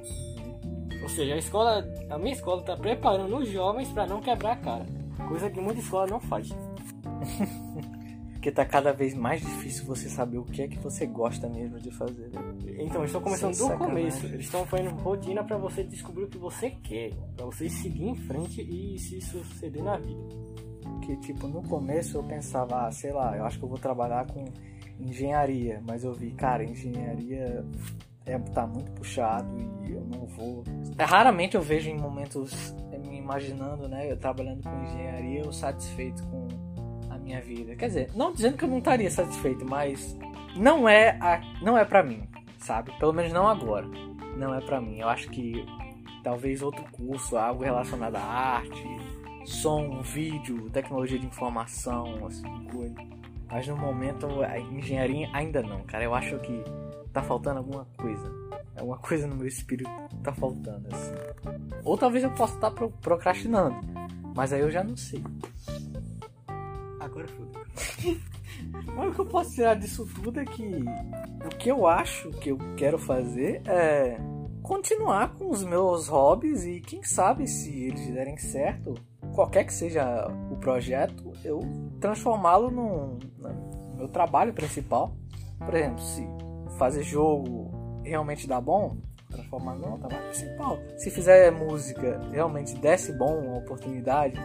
Ou 1.02 1.08
seja, 1.08 1.34
a 1.34 1.38
escola, 1.38 1.84
a 2.10 2.18
minha 2.18 2.32
escola 2.32 2.60
está 2.60 2.76
preparando 2.76 3.36
os 3.36 3.48
jovens 3.48 3.88
para 3.92 4.06
não 4.06 4.20
quebrar 4.20 4.52
a 4.52 4.56
cara, 4.56 4.86
coisa 5.28 5.50
que 5.50 5.60
muita 5.60 5.80
escola 5.80 6.06
não 6.06 6.20
faz. 6.20 6.48
Porque 8.48 8.52
tá 8.52 8.64
cada 8.64 8.94
vez 8.94 9.12
mais 9.12 9.42
difícil 9.42 9.84
você 9.84 10.08
saber 10.08 10.38
o 10.38 10.44
que 10.44 10.62
é 10.62 10.68
que 10.68 10.78
você 10.78 11.04
gosta 11.04 11.46
mesmo 11.50 11.78
de 11.78 11.90
fazer. 11.90 12.30
né? 12.32 12.40
Então, 12.78 13.02
eles 13.02 13.10
estão 13.10 13.20
começando 13.20 13.52
Sem 13.52 13.66
do 13.66 13.72
sacanagem. 13.72 14.04
começo. 14.04 14.26
Eles 14.26 14.46
estão 14.46 14.64
fazendo 14.64 14.90
rotina 15.02 15.44
para 15.44 15.58
você 15.58 15.84
descobrir 15.84 16.24
o 16.24 16.28
que 16.28 16.38
você 16.38 16.70
quer, 16.70 17.12
para 17.36 17.44
você 17.44 17.68
seguir 17.68 18.06
em 18.08 18.14
frente 18.14 18.62
e 18.62 18.98
se 18.98 19.20
suceder 19.20 19.82
na 19.82 19.98
vida. 19.98 20.28
Que 21.04 21.16
tipo, 21.18 21.46
no 21.46 21.62
começo 21.62 22.16
eu 22.16 22.24
pensava, 22.24 22.86
ah, 22.86 22.90
sei 22.90 23.12
lá, 23.12 23.36
eu 23.36 23.44
acho 23.44 23.58
que 23.58 23.64
eu 23.66 23.68
vou 23.68 23.78
trabalhar 23.78 24.26
com 24.26 24.42
engenharia, 24.98 25.82
mas 25.86 26.02
eu 26.02 26.14
vi, 26.14 26.30
cara, 26.30 26.64
engenharia 26.64 27.66
é, 28.24 28.38
tá 28.38 28.66
muito 28.66 28.90
puxado 28.92 29.46
e 29.86 29.92
eu 29.92 30.06
não 30.06 30.24
vou. 30.24 30.64
É, 30.96 31.04
raramente 31.04 31.54
eu 31.54 31.60
vejo 31.60 31.90
em 31.90 31.98
momentos 31.98 32.74
me 33.08 33.18
imaginando, 33.18 33.88
né, 33.88 34.10
eu 34.10 34.16
trabalhando 34.16 34.62
com 34.62 34.84
engenharia, 34.84 35.40
eu 35.40 35.52
satisfeito 35.52 36.22
com 36.28 36.48
minha 37.28 37.40
vida. 37.40 37.76
Quer 37.76 37.86
dizer, 37.88 38.10
não 38.14 38.32
dizendo 38.32 38.56
que 38.56 38.64
eu 38.64 38.68
não 38.68 38.78
estaria 38.78 39.10
satisfeito, 39.10 39.64
mas 39.64 40.16
não 40.56 40.88
é 40.88 41.10
a, 41.20 41.40
não 41.62 41.76
é 41.76 41.84
para 41.84 42.02
mim, 42.02 42.26
sabe? 42.58 42.90
Pelo 42.98 43.12
menos 43.12 43.32
não 43.32 43.46
agora. 43.46 43.86
Não 44.36 44.54
é 44.54 44.60
pra 44.60 44.80
mim. 44.80 44.98
Eu 45.00 45.08
acho 45.08 45.28
que 45.28 45.64
talvez 46.24 46.62
outro 46.62 46.82
curso, 46.92 47.36
algo 47.36 47.62
relacionado 47.62 48.16
à 48.16 48.20
arte, 48.22 48.82
som, 49.44 50.00
vídeo, 50.02 50.70
tecnologia 50.70 51.18
de 51.18 51.26
informação, 51.26 52.26
assim, 52.26 52.64
coisa. 52.72 52.94
Mas 53.50 53.66
no 53.66 53.76
momento 53.76 54.26
a 54.42 54.58
engenharia 54.58 55.28
ainda 55.32 55.62
não, 55.62 55.80
cara. 55.82 56.04
Eu 56.04 56.14
acho 56.14 56.38
que 56.38 56.62
tá 57.12 57.22
faltando 57.22 57.58
alguma 57.58 57.86
coisa. 57.96 58.30
Alguma 58.78 58.98
coisa 58.98 59.26
no 59.26 59.34
meu 59.34 59.46
espírito 59.46 59.90
tá 60.22 60.32
faltando, 60.32 60.86
assim. 60.92 61.14
Ou 61.84 61.96
talvez 61.96 62.22
eu 62.24 62.30
possa 62.30 62.54
estar 62.54 62.70
pro- 62.70 62.90
procrastinando. 63.00 63.76
Mas 64.36 64.52
aí 64.52 64.60
eu 64.60 64.70
já 64.70 64.84
não 64.84 64.96
sei. 64.96 65.24
Agora 67.10 67.28
foda. 67.28 67.60
Mas 68.94 69.08
o 69.10 69.14
que 69.14 69.20
eu 69.20 69.26
posso 69.26 69.52
tirar 69.54 69.74
disso 69.74 70.06
tudo 70.14 70.40
é 70.40 70.44
que 70.44 70.64
o 71.44 71.48
que 71.58 71.70
eu 71.70 71.86
acho 71.86 72.30
que 72.30 72.50
eu 72.50 72.58
quero 72.76 72.98
fazer 72.98 73.62
é 73.66 74.18
continuar 74.62 75.34
com 75.34 75.48
os 75.50 75.62
meus 75.64 76.08
hobbies 76.08 76.64
e 76.64 76.80
quem 76.80 77.02
sabe 77.02 77.46
se 77.46 77.84
eles 77.84 78.06
derem 78.12 78.36
certo, 78.36 78.94
qualquer 79.34 79.64
que 79.64 79.72
seja 79.72 80.26
o 80.50 80.56
projeto, 80.56 81.32
eu 81.44 81.60
transformá-lo 82.00 82.70
num- 82.70 83.18
no 83.38 83.96
meu 83.96 84.08
trabalho 84.08 84.52
principal. 84.52 85.14
Por 85.58 85.74
exemplo, 85.74 86.00
se 86.00 86.26
fazer 86.78 87.02
jogo 87.04 87.70
realmente 88.04 88.46
dá 88.46 88.60
bom, 88.60 88.96
transformar 89.30 89.74
no 89.76 89.98
trabalho 89.98 90.28
principal. 90.28 90.78
Se 90.96 91.10
fizer 91.10 91.50
música 91.52 92.20
realmente 92.32 92.74
desse 92.76 93.12
bom 93.12 93.38
uma 93.40 93.58
oportunidade, 93.58 94.36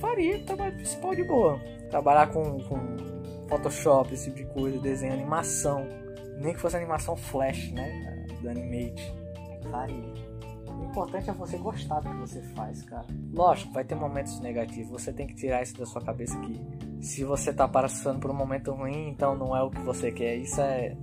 faria 0.00 0.44
trabalho 0.44 0.74
principal 0.76 1.14
de 1.14 1.24
boa. 1.24 1.60
Trabalhar 1.90 2.28
com, 2.28 2.60
com 2.60 2.78
Photoshop, 3.48 4.14
esse 4.14 4.30
tipo 4.30 4.36
de 4.36 4.54
coisa, 4.54 4.78
desenho, 4.78 5.12
animação. 5.12 5.86
Nem 6.38 6.54
que 6.54 6.60
fosse 6.60 6.76
animação 6.76 7.16
flash, 7.16 7.70
né? 7.72 8.26
Da 8.42 8.52
Animate. 8.52 9.12
Faria. 9.70 10.30
O 10.66 10.84
importante 10.84 11.28
é 11.28 11.32
você 11.32 11.58
gostar 11.58 12.00
do 12.00 12.08
que 12.08 12.16
você 12.16 12.42
faz, 12.54 12.82
cara. 12.82 13.06
Lógico, 13.32 13.72
vai 13.72 13.84
ter 13.84 13.94
momentos 13.94 14.40
negativos. 14.40 14.90
Você 14.90 15.12
tem 15.12 15.26
que 15.26 15.34
tirar 15.34 15.62
isso 15.62 15.76
da 15.76 15.84
sua 15.84 16.00
cabeça 16.00 16.38
que 16.40 16.58
se 17.04 17.24
você 17.24 17.52
tá 17.52 17.68
passando 17.68 18.20
por 18.20 18.30
um 18.30 18.34
momento 18.34 18.72
ruim, 18.72 19.08
então 19.08 19.36
não 19.36 19.54
é 19.54 19.62
o 19.62 19.70
que 19.70 19.80
você 19.80 20.10
quer. 20.10 20.36
Isso 20.36 20.60
é 20.60 20.96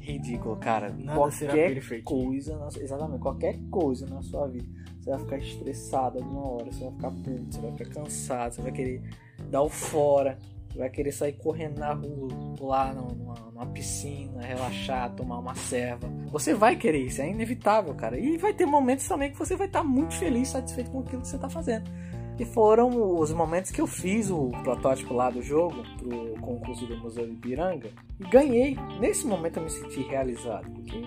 ridículo, 0.00 0.56
cara. 0.56 0.90
Nada 0.90 1.18
qualquer 1.18 2.02
coisa, 2.02 2.56
na, 2.56 2.68
exatamente, 2.68 3.20
qualquer 3.20 3.58
coisa 3.70 4.06
na 4.06 4.22
sua 4.22 4.48
vida, 4.48 4.66
você 4.98 5.10
vai 5.10 5.18
ficar 5.20 5.38
estressado 5.38 6.18
alguma 6.18 6.48
hora, 6.48 6.72
você 6.72 6.84
vai 6.84 6.92
ficar 6.92 7.10
puto, 7.10 7.54
você 7.54 7.60
vai 7.60 7.72
ficar 7.72 7.90
cansado, 7.90 8.54
você 8.54 8.62
vai 8.62 8.72
querer 8.72 9.02
dar 9.50 9.62
o 9.62 9.68
fora, 9.68 10.38
vai 10.76 10.88
querer 10.88 11.12
sair 11.12 11.32
correndo 11.34 11.78
na 11.78 11.92
rua, 11.92 12.28
pular 12.56 12.94
numa, 12.94 13.34
numa- 13.34 13.66
piscina, 13.66 14.40
relaxar, 14.42 15.10
tomar 15.14 15.38
uma 15.38 15.54
serva. 15.54 16.08
Você 16.32 16.54
vai 16.54 16.76
querer 16.76 17.04
isso, 17.06 17.20
é 17.20 17.28
inevitável, 17.28 17.94
cara. 17.94 18.18
E 18.18 18.38
vai 18.38 18.54
ter 18.54 18.64
momentos 18.66 19.06
também 19.06 19.30
que 19.30 19.38
você 19.38 19.54
vai 19.56 19.66
estar 19.66 19.84
muito 19.84 20.14
feliz, 20.14 20.48
satisfeito 20.48 20.90
com 20.90 21.00
aquilo 21.00 21.20
que 21.22 21.28
você 21.28 21.36
está 21.36 21.48
fazendo. 21.48 21.90
Que 22.36 22.44
foram 22.46 23.18
os 23.18 23.30
momentos 23.32 23.70
que 23.70 23.80
eu 23.80 23.86
fiz 23.86 24.30
o 24.30 24.48
protótipo 24.62 25.12
lá 25.12 25.28
do 25.28 25.42
jogo 25.42 25.82
pro 25.98 26.34
concurso 26.40 26.86
do 26.86 26.96
Museu 26.96 27.26
de 27.26 27.32
Ipiranga 27.32 27.90
e 28.18 28.24
ganhei. 28.30 28.76
Nesse 28.98 29.26
momento 29.26 29.58
eu 29.58 29.64
me 29.64 29.70
senti 29.70 30.00
realizado, 30.02 30.70
porque 30.72 31.02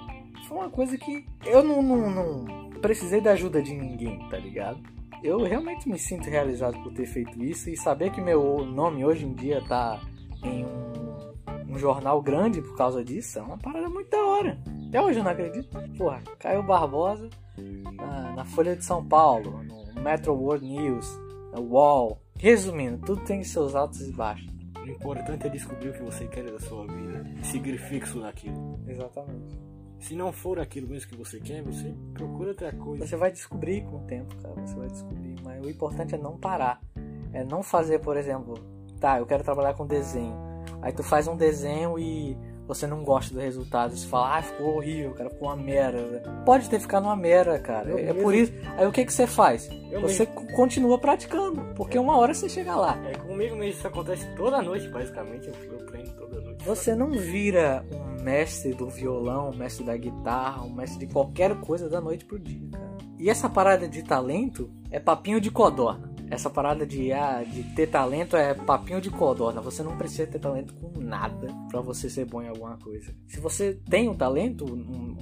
foi 0.47 0.57
uma 0.57 0.69
coisa 0.69 0.95
que 0.95 1.25
eu 1.45 1.63
não, 1.63 1.81
não, 1.81 2.09
não 2.11 2.69
precisei 2.81 3.19
da 3.19 3.31
ajuda 3.31 3.63
de 3.63 3.73
ninguém, 3.73 4.19
tá 4.29 4.37
ligado? 4.37 4.77
Eu 5.23 5.41
realmente 5.41 5.87
me 5.87 5.97
sinto 5.97 6.29
realizado 6.29 6.77
por 6.83 6.91
ter 6.91 7.05
feito 7.05 7.41
isso 7.41 7.69
e 7.69 7.77
saber 7.77 8.11
que 8.11 8.19
meu 8.19 8.65
nome 8.65 9.05
hoje 9.05 9.25
em 9.25 9.33
dia 9.33 9.63
tá 9.65 10.01
em 10.43 10.65
um, 10.65 11.73
um 11.73 11.79
jornal 11.79 12.21
grande 12.21 12.61
por 12.61 12.75
causa 12.75 13.01
disso 13.01 13.39
é 13.39 13.41
uma 13.41 13.57
parada 13.57 13.87
muito 13.87 14.09
da 14.09 14.21
hora. 14.21 14.59
Até 14.89 15.01
hoje 15.01 15.19
eu 15.19 15.23
não 15.23 15.31
acredito. 15.31 15.69
Porra, 15.97 16.21
Caio 16.37 16.61
Barbosa 16.61 17.29
na, 17.95 18.33
na 18.33 18.45
Folha 18.45 18.75
de 18.75 18.83
São 18.83 19.03
Paulo, 19.05 19.63
no 19.63 20.01
Metro 20.01 20.33
World 20.33 20.65
News, 20.65 21.07
na 21.53 21.59
UOL. 21.61 22.21
Resumindo, 22.37 22.97
tudo 23.05 23.23
tem 23.23 23.41
seus 23.45 23.75
altos 23.75 24.01
e 24.01 24.11
baixos. 24.11 24.51
O 24.75 24.89
importante 24.89 25.47
é 25.47 25.49
descobrir 25.49 25.89
o 25.89 25.93
que 25.93 26.03
você 26.03 26.27
quer 26.27 26.43
da 26.43 26.59
sua 26.59 26.85
vida 26.85 27.23
e 27.39 27.45
seguir 27.45 27.77
fixo 27.77 28.19
naquilo. 28.19 28.77
Exatamente. 28.85 29.62
Se 30.03 30.15
não 30.15 30.33
for 30.33 30.59
aquilo 30.59 30.85
mesmo 30.89 31.09
que 31.09 31.15
você 31.15 31.39
quer, 31.39 31.63
você 31.63 31.95
procura 32.13 32.49
outra 32.49 32.73
coisa. 32.73 33.07
Você 33.07 33.15
vai 33.15 33.31
descobrir 33.31 33.85
com 33.85 33.95
o 33.95 33.99
tempo, 34.01 34.35
cara. 34.35 34.53
Você 34.55 34.75
vai 34.75 34.89
descobrir. 34.89 35.37
Mas 35.41 35.63
o 35.63 35.69
importante 35.69 36.13
é 36.13 36.17
não 36.17 36.37
parar. 36.37 36.81
É 37.31 37.45
não 37.45 37.63
fazer, 37.63 37.99
por 37.99 38.17
exemplo, 38.17 38.55
tá, 38.99 39.19
eu 39.19 39.25
quero 39.25 39.45
trabalhar 39.45 39.75
com 39.75 39.87
desenho. 39.87 40.35
Aí 40.81 40.91
tu 40.91 41.03
faz 41.03 41.25
um 41.25 41.37
desenho 41.37 41.97
e 41.97 42.37
você 42.67 42.87
não 42.87 43.03
gosta 43.03 43.33
do 43.33 43.39
resultado. 43.39 43.95
Você 43.95 44.07
fala, 44.07 44.37
ah, 44.37 44.41
ficou 44.41 44.75
horrível, 44.77 45.11
cara, 45.13 45.29
ficou 45.29 45.47
uma 45.49 45.55
merda. 45.57 46.21
Pode 46.45 46.69
ter 46.69 46.79
ficado 46.79 47.03
uma 47.03 47.15
merda, 47.15 47.59
cara. 47.59 47.89
Eu 47.89 47.97
é 47.97 48.03
mesmo- 48.03 48.21
por 48.21 48.33
isso. 48.33 48.53
Aí 48.77 48.87
o 48.87 48.91
que 48.91 49.05
que 49.05 49.13
você 49.13 49.27
faz? 49.27 49.69
Eu 49.91 50.01
você 50.01 50.25
mesmo- 50.25 50.51
continua 50.55 50.97
praticando, 50.97 51.61
porque 51.75 51.97
uma 51.99 52.17
hora 52.17 52.33
você 52.33 52.47
chega 52.49 52.75
lá. 52.75 52.97
É 53.07 53.13
comigo 53.17 53.55
mesmo, 53.55 53.63
isso 53.63 53.87
acontece 53.87 54.25
toda 54.35 54.61
noite, 54.61 54.87
basicamente. 54.87 55.47
Eu, 55.47 55.53
eu 55.73 55.85
treino 55.85 56.09
toda 56.13 56.39
noite. 56.41 56.63
Você 56.65 56.95
não 56.95 57.11
vira 57.11 57.85
um 57.91 58.23
mestre 58.23 58.73
do 58.73 58.87
violão, 58.87 59.49
um 59.49 59.55
mestre 59.55 59.85
da 59.85 59.97
guitarra, 59.97 60.63
um 60.63 60.73
mestre 60.73 61.05
de 61.05 61.13
qualquer 61.13 61.55
coisa 61.59 61.89
da 61.89 61.99
noite 61.99 62.23
pro 62.25 62.39
dia, 62.39 62.69
cara. 62.71 62.93
E 63.19 63.29
essa 63.29 63.49
parada 63.49 63.87
de 63.87 64.03
talento 64.03 64.69
é 64.89 64.99
papinho 64.99 65.39
de 65.41 65.51
codorna. 65.51 66.12
Essa 66.33 66.49
parada 66.49 66.85
de, 66.85 67.11
ah, 67.11 67.43
de 67.43 67.63
ter 67.75 67.87
talento 67.87 68.35
é 68.35 68.53
papinho 68.53 68.99
de 68.99 69.09
codorna. 69.09 69.61
Você 69.61 69.81
não 69.83 69.97
precisa 69.97 70.27
ter 70.27 70.39
talento 70.39 70.73
com 70.73 70.99
nada 70.99 71.47
pra 71.69 71.79
você 71.81 72.09
ser 72.09 72.25
bom 72.25 72.41
em 72.41 72.47
alguma 72.49 72.77
coisa. 72.77 73.13
Se 73.27 73.39
você 73.39 73.73
tem 73.89 74.09
um 74.09 74.15
talento, 74.15 74.65
um- 74.65 75.15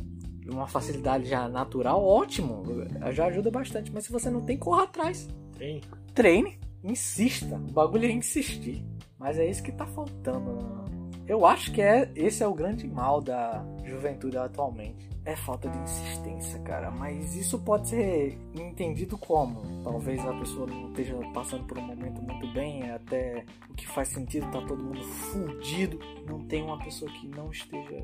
uma 0.52 0.68
facilidade 0.68 1.26
já 1.30 1.48
natural, 1.48 2.04
ótimo. 2.04 2.64
Já 3.12 3.26
ajuda 3.28 3.50
bastante. 3.52 3.92
Mas 3.94 4.06
se 4.06 4.12
você 4.12 4.30
não 4.30 4.42
tem, 4.42 4.58
corra 4.58 4.84
atrás 4.84 5.28
Treino. 5.54 5.82
treine, 6.14 6.60
insista. 6.84 7.56
O 7.56 7.72
bagulho 7.72 8.06
é 8.06 8.12
insistir. 8.12 8.84
Mas 9.20 9.38
é 9.38 9.50
isso 9.50 9.62
que 9.64 9.72
tá 9.72 9.86
faltando. 9.86 10.54
né? 10.56 10.82
Eu 11.28 11.46
acho 11.46 11.72
que 11.72 11.82
é 11.82 12.12
esse 12.16 12.44
é 12.44 12.48
o 12.48 12.54
grande 12.54 12.88
mal 12.88 13.22
da 13.22 13.64
juventude 13.84 14.38
atualmente. 14.38 15.10
É 15.24 15.36
falta 15.36 15.70
de 15.70 15.78
insistência, 15.78 16.60
cara. 16.60 16.90
Mas 16.90 17.36
isso 17.36 17.60
pode 17.60 17.90
ser 17.90 18.38
entendido 18.56 19.18
como? 19.18 19.84
Talvez 19.84 20.20
a 20.26 20.34
pessoa 20.34 20.68
não 20.68 20.90
esteja 20.90 21.16
passando 21.34 21.66
por 21.66 21.78
um 21.78 21.82
momento 21.82 22.22
muito 22.22 22.48
bem, 22.54 22.84
é 22.84 22.96
até 22.96 23.46
o 23.70 23.74
que 23.74 23.88
faz 23.88 24.10
sentido, 24.10 24.50
tá 24.52 24.62
todo 24.62 24.84
mundo 24.84 25.04
fudido. 25.04 26.00
Não 26.26 26.40
tem 26.40 26.64
uma 26.64 26.80
pessoa 26.80 27.12
que 27.12 27.28
não 27.28 27.52
esteja 27.52 28.04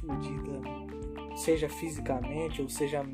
fudida, 0.00 0.60
seja 1.36 1.68
fisicamente 1.68 2.60
ou 2.60 2.68
seja 2.68 3.04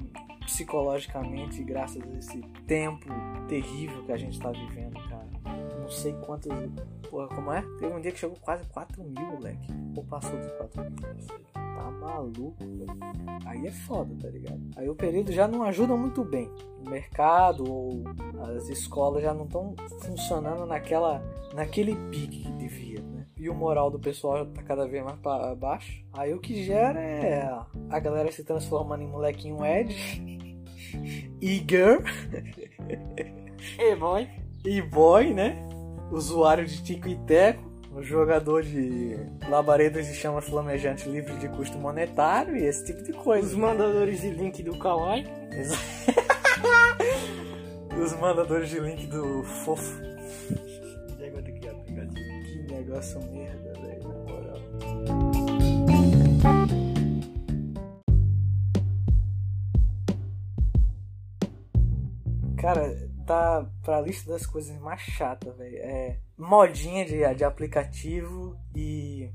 psicologicamente, 0.45 1.63
graças 1.63 2.03
a 2.03 2.19
esse 2.19 2.41
tempo 2.67 3.07
terrível 3.49 4.05
que 4.05 4.13
a 4.13 4.17
gente 4.17 4.39
tá 4.41 4.51
vivendo, 4.51 4.95
cara. 5.09 5.29
não 5.79 5.89
sei 5.89 6.13
quantos. 6.25 6.51
Porra, 7.09 7.29
como 7.29 7.53
é? 7.53 7.63
Teve 7.79 7.95
um 7.95 8.01
dia 8.01 8.13
que 8.13 8.19
chegou 8.19 8.37
quase 8.41 8.67
4 8.69 9.03
mil, 9.03 9.27
moleque. 9.33 9.69
Ou 9.97 10.05
passou 10.05 10.37
dos 10.39 10.51
4 10.53 10.83
mil, 10.83 11.15
não 11.15 11.21
sei. 11.21 11.39
Tá 11.53 11.93
maluco, 12.03 12.57
velho. 12.59 12.87
Aí 13.47 13.67
é 13.67 13.71
foda, 13.71 14.15
tá 14.21 14.29
ligado? 14.29 14.61
Aí 14.77 14.89
o 14.89 14.95
período 14.95 15.33
já 15.33 15.47
não 15.47 15.63
ajuda 15.63 15.97
muito 15.97 16.25
bem. 16.25 16.51
O 16.85 16.91
mercado 16.91 17.65
ou 17.71 18.03
as 18.57 18.69
escolas 18.69 19.23
já 19.23 19.33
não 19.33 19.45
estão 19.45 19.75
funcionando 20.01 20.67
naquela, 20.67 21.23
naquele 21.55 21.95
pique 22.11 22.43
que 22.43 22.53
devia, 22.53 23.01
né? 23.01 23.27
E 23.37 23.49
o 23.49 23.55
moral 23.55 23.91
do 23.91 23.99
pessoal 23.99 24.47
tá 24.47 24.63
cada 24.63 24.87
vez 24.87 25.05
mais 25.05 25.19
para 25.21 25.55
baixo. 25.55 26.05
Aí 26.13 26.33
o 26.35 26.41
que 26.41 26.63
gera 26.65 27.01
é 27.01 27.49
a 27.91 27.99
galera 27.99 28.31
se 28.31 28.45
transformando 28.45 29.03
em 29.03 29.09
molequinho 29.09 29.65
Ed. 29.65 29.95
E 31.41 31.57
girl. 31.57 32.03
E 33.79 33.95
boy. 33.97 34.29
E 34.65 34.83
boy, 34.83 35.33
né? 35.33 35.59
Usuário 36.13 36.67
de 36.67 36.83
Tico 36.83 37.09
e 37.09 37.17
Teco. 37.17 37.72
O 37.95 38.03
jogador 38.03 38.63
de 38.63 39.19
labaredas 39.49 40.07
de 40.07 40.15
chama 40.15 40.41
flamejante 40.41 41.07
livre 41.09 41.35
de 41.37 41.49
custo 41.49 41.77
monetário 41.77 42.57
e 42.57 42.65
esse 42.65 42.87
tipo 42.87 43.03
de 43.03 43.11
Os 43.13 43.19
coisa. 43.19 43.57
mandadores 43.57 44.21
de 44.23 44.31
link 44.31 44.63
do 44.63 44.79
Kawaii. 44.79 45.27
Os 48.03 48.15
mandadores 48.15 48.71
de 48.71 48.81
link 48.81 49.07
do 49.07 49.43
fofo. 49.45 50.01
Que 52.45 52.73
negócio 52.73 53.21
merda, 53.31 53.73
velho, 53.75 54.09
na 54.09 54.15
moral. 54.33 54.59
Cara, 62.57 62.95
tá 63.23 63.67
pra 63.83 64.01
lista 64.01 64.31
das 64.31 64.47
coisas 64.47 64.77
mais 64.81 65.01
chatas, 65.01 65.57
velho. 65.57 65.77
É 65.79 66.19
modinha 66.37 67.05
de, 67.05 67.35
de 67.35 67.45
aplicativo 67.45 68.57
e 68.75 69.31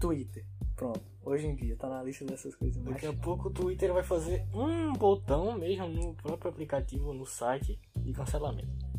Twitter. 0.00 0.44
Pronto. 0.76 1.00
Hoje 1.24 1.46
em 1.46 1.54
dia 1.54 1.76
tá 1.76 1.88
na 1.88 2.02
lista 2.02 2.24
dessas 2.24 2.54
coisas 2.56 2.82
mais 2.82 2.94
Daqui 2.96 3.06
a 3.06 3.12
pouco 3.12 3.48
o 3.48 3.52
Twitter 3.52 3.92
vai 3.92 4.02
fazer 4.02 4.44
um 4.52 4.92
botão 4.94 5.56
mesmo 5.56 5.86
no 5.86 6.14
próprio 6.14 6.50
aplicativo, 6.50 7.12
no 7.12 7.24
site, 7.24 7.78
de 7.96 8.12
cancelamento. 8.12 8.92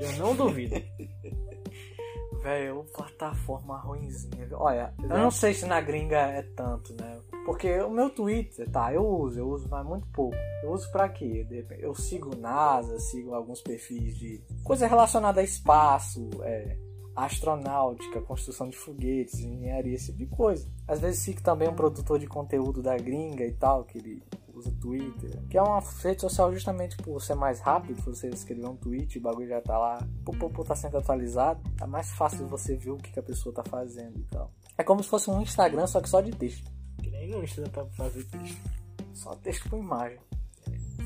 Eu 0.00 0.12
não 0.18 0.36
duvido. 0.36 0.74
Velho, 2.42 2.84
plataforma 2.94 3.78
ruimzinha. 3.78 4.48
Olha, 4.52 4.94
eu 5.02 5.08
não 5.08 5.30
sei 5.30 5.52
se 5.54 5.66
na 5.66 5.80
gringa 5.80 6.18
é 6.18 6.42
tanto, 6.42 6.94
né? 6.94 7.20
Porque 7.46 7.80
o 7.80 7.90
meu 7.90 8.10
Twitter, 8.10 8.68
tá, 8.68 8.92
eu 8.92 9.06
uso, 9.06 9.38
eu 9.38 9.48
uso, 9.48 9.68
mas 9.70 9.86
muito 9.86 10.08
pouco. 10.08 10.36
Eu 10.64 10.72
uso 10.72 10.90
pra 10.90 11.08
quê? 11.08 11.46
Eu 11.78 11.94
sigo 11.94 12.34
NASA, 12.34 12.98
sigo 12.98 13.32
alguns 13.32 13.62
perfis 13.62 14.16
de 14.18 14.42
coisa 14.64 14.88
relacionada 14.88 15.40
a 15.40 15.44
espaço, 15.44 16.28
é, 16.42 16.76
astronáutica, 17.14 18.20
construção 18.20 18.68
de 18.68 18.76
foguetes, 18.76 19.38
engenharia, 19.38 19.94
esse 19.94 20.06
tipo 20.06 20.18
de 20.18 20.26
coisa. 20.26 20.68
Às 20.88 20.98
vezes 20.98 21.20
sigo 21.20 21.40
também 21.40 21.68
um 21.68 21.74
produtor 21.74 22.18
de 22.18 22.26
conteúdo 22.26 22.82
da 22.82 22.96
gringa 22.96 23.44
e 23.44 23.52
tal, 23.52 23.84
que 23.84 23.98
ele 23.98 24.24
usa 24.52 24.72
Twitter, 24.80 25.40
que 25.48 25.56
é 25.56 25.62
uma 25.62 25.80
rede 26.02 26.22
social 26.22 26.52
justamente 26.52 26.96
por 26.96 27.22
ser 27.22 27.36
mais 27.36 27.60
rápido, 27.60 28.02
você 28.02 28.28
escrever 28.28 28.66
um 28.66 28.74
tweet, 28.74 29.18
o 29.18 29.22
bagulho 29.22 29.48
já 29.48 29.60
tá 29.60 29.78
lá, 29.78 29.98
pô, 30.24 30.32
pô, 30.32 30.50
pô, 30.50 30.64
tá 30.64 30.74
sendo 30.74 30.98
atualizado, 30.98 31.60
é 31.80 31.86
mais 31.86 32.10
fácil 32.10 32.44
você 32.48 32.74
ver 32.74 32.90
o 32.90 32.96
que, 32.96 33.12
que 33.12 33.20
a 33.20 33.22
pessoa 33.22 33.54
tá 33.54 33.62
fazendo 33.62 34.18
e 34.18 34.24
tal. 34.24 34.50
É 34.76 34.82
como 34.82 35.00
se 35.00 35.08
fosse 35.08 35.30
um 35.30 35.40
Instagram, 35.40 35.86
só 35.86 36.00
que 36.00 36.08
só 36.08 36.20
de 36.20 36.32
texto. 36.32 36.75
No 37.26 37.42
Insta 37.42 37.62
dá 37.62 37.70
pra 37.70 37.84
fazer 37.86 38.24
texto. 38.24 38.60
Só 39.14 39.34
texto 39.36 39.68
com 39.68 39.78
imagem. 39.78 40.18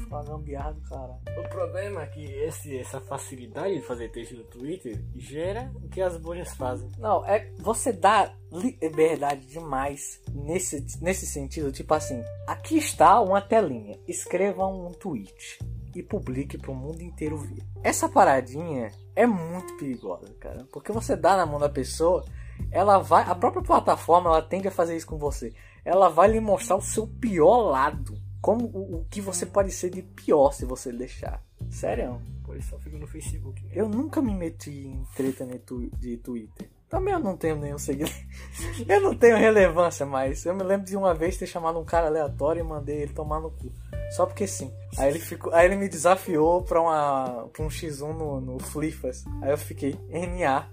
Uma 0.09 0.25
gambiarra 0.25 0.73
do 0.73 0.81
caralho. 0.83 1.21
O 1.39 1.49
problema 1.49 2.03
é 2.03 2.07
que 2.07 2.25
esse, 2.25 2.77
essa 2.77 3.01
facilidade 3.01 3.75
de 3.75 3.83
fazer 3.83 4.09
texto 4.11 4.35
no 4.35 4.45
Twitter 4.45 5.01
gera 5.15 5.71
o 5.75 5.89
que 5.89 6.01
as 6.01 6.17
bolhas 6.17 6.53
fazem. 6.55 6.91
Não, 6.99 7.25
é 7.25 7.53
você 7.59 7.93
dá 7.93 8.35
liberdade 8.51 9.47
demais 9.47 10.21
nesse, 10.33 10.85
nesse 11.01 11.27
sentido. 11.27 11.71
Tipo 11.71 11.95
assim, 11.95 12.23
aqui 12.47 12.77
está 12.77 13.21
uma 13.21 13.41
telinha. 13.41 13.99
Escreva 14.09 14.67
um 14.67 14.91
tweet 14.91 15.59
e 15.95 16.03
publique 16.03 16.59
para 16.59 16.71
o 16.71 16.75
mundo 16.75 17.03
inteiro 17.03 17.37
ver. 17.39 17.63
Essa 17.83 18.09
paradinha 18.09 18.91
é 19.15 19.27
muito 19.27 19.77
perigosa, 19.77 20.33
cara, 20.41 20.67
porque 20.73 20.93
você 20.93 21.17
dá 21.17 21.37
na 21.37 21.47
mão 21.47 21.59
da 21.59 21.69
pessoa, 21.69 22.25
ela 22.71 22.99
vai, 22.99 23.25
a 23.29 23.35
própria 23.35 23.63
plataforma, 23.63 24.31
ela 24.31 24.43
tende 24.43 24.69
a 24.69 24.73
fazer 24.73 24.97
isso 24.97 25.07
com 25.07 25.19
você. 25.19 25.53
Ela 25.85 26.09
vai 26.09 26.29
lhe 26.29 26.41
mostrar 26.41 26.77
o 26.77 26.83
seu 26.83 27.07
pior 27.07 27.71
lado, 27.71 28.19
como 28.41 28.67
o, 28.67 29.01
o 29.01 29.05
que 29.11 29.21
você 29.21 29.47
pode 29.47 29.71
ser 29.71 29.91
de 29.91 30.03
pior 30.03 30.53
se 30.53 30.65
você 30.65 30.93
deixar. 30.93 31.43
Sério? 31.71 32.21
Por 32.45 32.57
isso 32.57 32.71
só 32.71 32.79
fico 32.79 32.99
no 32.99 33.07
Facebook. 33.07 33.65
Eu 33.73 33.89
nunca 33.89 34.21
me 34.21 34.35
meti 34.35 34.71
em 34.71 35.05
treta 35.15 35.47
de 35.47 36.17
Twitter. 36.17 36.69
Também 36.89 37.15
eu 37.15 37.21
não 37.21 37.37
tenho 37.37 37.55
nenhum 37.55 37.79
seguidor. 37.79 38.13
Eu 38.89 39.01
não 39.01 39.15
tenho 39.15 39.37
relevância, 39.37 40.05
mas 40.05 40.45
eu 40.45 40.53
me 40.53 40.65
lembro 40.65 40.85
de 40.85 40.97
uma 40.97 41.15
vez 41.15 41.37
ter 41.37 41.47
chamado 41.47 41.79
um 41.79 41.85
cara 41.85 42.09
aleatório 42.09 42.61
e 42.61 42.65
mandei 42.65 43.03
ele 43.03 43.13
tomar 43.13 43.39
no 43.39 43.53
cu. 43.53 43.73
Só 44.11 44.27
porque 44.27 44.45
sim. 44.45 44.73
Aí 44.99 45.09
ele, 45.09 45.21
ficou, 45.21 45.55
aí 45.55 45.67
ele 45.67 45.77
me 45.77 45.89
desafiou 45.89 46.63
pra, 46.63 46.81
uma, 46.81 47.49
pra 47.53 47.63
um 47.63 47.69
X1 47.69 48.13
no, 48.13 48.41
no 48.41 48.59
Flifas. 48.59 49.25
Aí 49.41 49.53
eu 49.53 49.59
fiquei, 49.59 49.97
NA. 50.09 50.69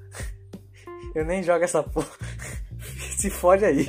Eu 1.13 1.23
nem 1.23 1.43
jogo 1.43 1.63
essa 1.63 1.84
porra. 1.84 2.10
Se 3.15 3.29
fode 3.29 3.63
aí. 3.63 3.88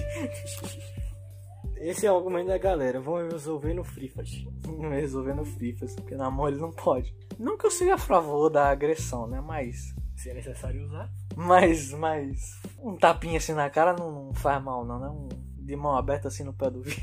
Esse 1.81 2.07
é 2.07 2.12
o 2.12 2.17
argumento 2.17 2.49
da 2.49 2.59
galera. 2.59 3.01
Vamos 3.01 3.33
resolver 3.33 3.75
no 3.75 3.85
Frifas. 3.85 4.45
Não 4.67 4.91
resolvendo 4.91 5.45
Flifas, 5.45 5.95
porque 5.95 6.14
na 6.14 6.31
mão 6.31 6.49
ele 6.49 6.59
não 6.59 6.71
pode. 6.73 7.14
Não 7.38 7.57
que 7.57 7.67
eu 7.67 7.71
seja 7.71 7.95
a 7.95 7.99
favor 7.99 8.51
da 8.51 8.69
agressão, 8.69 9.27
né? 9.27 9.41
Mas 9.41 9.95
Se 10.17 10.31
é 10.31 10.35
necessário 10.35 10.85
usar. 10.85 11.11
Mas, 11.37 11.93
mas. 11.93 12.61
Um 12.81 12.97
tapinha 12.97 13.38
assim 13.38 13.53
na 13.53 13.71
cara 13.71 13.95
não, 13.97 14.11
não 14.11 14.35
faz 14.35 14.62
mal, 14.62 14.85
não, 14.85 14.99
né? 14.99 15.09
Um, 15.09 15.29
de 15.64 15.77
mão 15.77 15.97
aberta 15.97 16.29
assim 16.29 16.43
no 16.43 16.53
pé 16.53 16.71
do 16.71 16.83
vidro. 16.83 17.03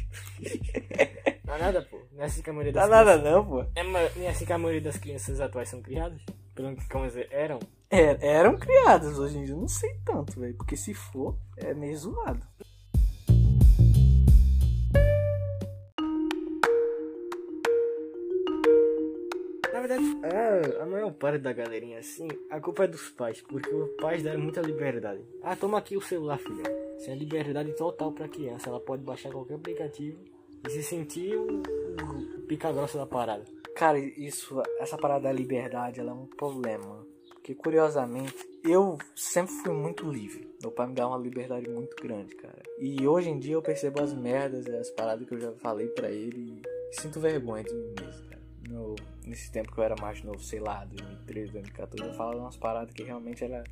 Não 1.45 1.53
é 1.53 1.59
nada, 1.59 1.81
pô. 1.83 2.01
Não 2.11 2.23
é 2.23 2.25
assim 2.25 2.41
que 2.41 2.49
a 2.49 2.53
maioria 2.53 2.73
das 2.73 2.89
nada 2.89 3.13
crianças... 3.13 3.31
não, 3.31 3.45
pô. 3.45 3.65
É, 3.75 3.83
não 3.83 3.99
é 3.99 4.27
assim 4.27 4.45
que 4.45 4.53
a 4.53 4.57
maioria 4.57 4.81
das 4.81 4.97
crianças 4.97 5.39
atuais 5.39 5.69
são 5.69 5.81
criadas? 5.81 6.19
Pelo 6.55 6.75
que 6.75 6.89
como 6.89 7.05
elas 7.05 7.15
eram? 7.31 7.59
É, 7.89 8.27
eram 8.27 8.57
criadas 8.57 9.19
hoje 9.19 9.37
em 9.37 9.45
dia, 9.45 9.53
eu 9.53 9.59
não 9.59 9.67
sei 9.67 9.93
tanto, 10.03 10.39
velho. 10.39 10.55
Porque 10.55 10.75
se 10.75 10.93
for, 10.93 11.37
é 11.57 11.73
meio 11.73 11.95
zoado. 11.97 12.45
Verdade, 19.87 20.03
a, 20.23 20.83
a 20.83 20.85
maior 20.85 21.11
parte 21.13 21.39
da 21.39 21.53
galerinha 21.53 21.99
assim, 21.99 22.27
a 22.49 22.59
culpa 22.59 22.85
é 22.85 22.87
dos 22.87 23.09
pais, 23.09 23.41
porque 23.41 23.73
os 23.73 23.89
pais 24.01 24.23
deram 24.23 24.41
muita 24.41 24.61
liberdade. 24.61 25.21
Ah, 25.41 25.55
toma 25.55 25.77
aqui 25.77 25.95
o 25.95 26.01
celular, 26.01 26.37
filha. 26.37 26.63
Isso 26.97 27.09
é 27.09 27.15
liberdade 27.15 27.73
total 27.73 28.11
pra 28.11 28.27
criança. 28.27 28.69
Ela 28.69 28.79
pode 28.79 29.03
baixar 29.03 29.31
qualquer 29.31 29.55
aplicativo 29.55 30.17
e 30.65 30.69
se 30.69 30.83
sentir 30.83 31.35
o, 31.35 31.61
o 31.61 32.41
pica 32.47 32.71
grossa 32.71 32.97
da 32.97 33.05
parada. 33.05 33.43
Cara, 33.75 33.99
isso, 33.99 34.61
essa 34.79 34.97
parada 34.97 35.25
da 35.25 35.31
liberdade, 35.31 35.99
ela 35.99 36.11
é 36.11 36.13
um 36.13 36.25
problema. 36.25 37.05
Porque 37.33 37.53
curiosamente, 37.53 38.33
eu 38.63 38.97
sempre 39.15 39.53
fui 39.55 39.73
muito 39.73 40.09
livre. 40.09 40.49
Meu 40.61 40.71
pai 40.71 40.87
me 40.87 40.95
dá 40.95 41.07
uma 41.07 41.17
liberdade 41.17 41.69
muito 41.69 41.95
grande, 42.01 42.33
cara. 42.35 42.63
E 42.79 43.07
hoje 43.07 43.29
em 43.29 43.37
dia 43.37 43.53
eu 43.53 43.61
percebo 43.61 44.01
as 44.01 44.13
merdas 44.13 44.65
as 44.67 44.89
paradas 44.89 45.27
que 45.27 45.35
eu 45.35 45.39
já 45.39 45.51
falei 45.53 45.87
pra 45.89 46.09
ele 46.09 46.63
e 46.91 46.95
sinto 46.99 47.19
vergonha 47.19 47.63
de 47.63 47.73
mim 47.73 47.93
mesmo. 48.01 48.24
No, 48.75 48.93
nesse 49.25 49.49
tempo 49.49 49.71
que 49.71 49.77
eu 49.77 49.83
era 49.85 49.95
mais 50.01 50.21
novo, 50.21 50.39
sei 50.39 50.59
lá, 50.59 50.83
2013, 50.83 51.53
2014, 51.53 52.09
eu 52.09 52.13
falava 52.13 52.37
umas 52.37 52.57
paradas 52.57 52.93
que 52.93 53.03
realmente 53.03 53.41
era, 53.41 53.63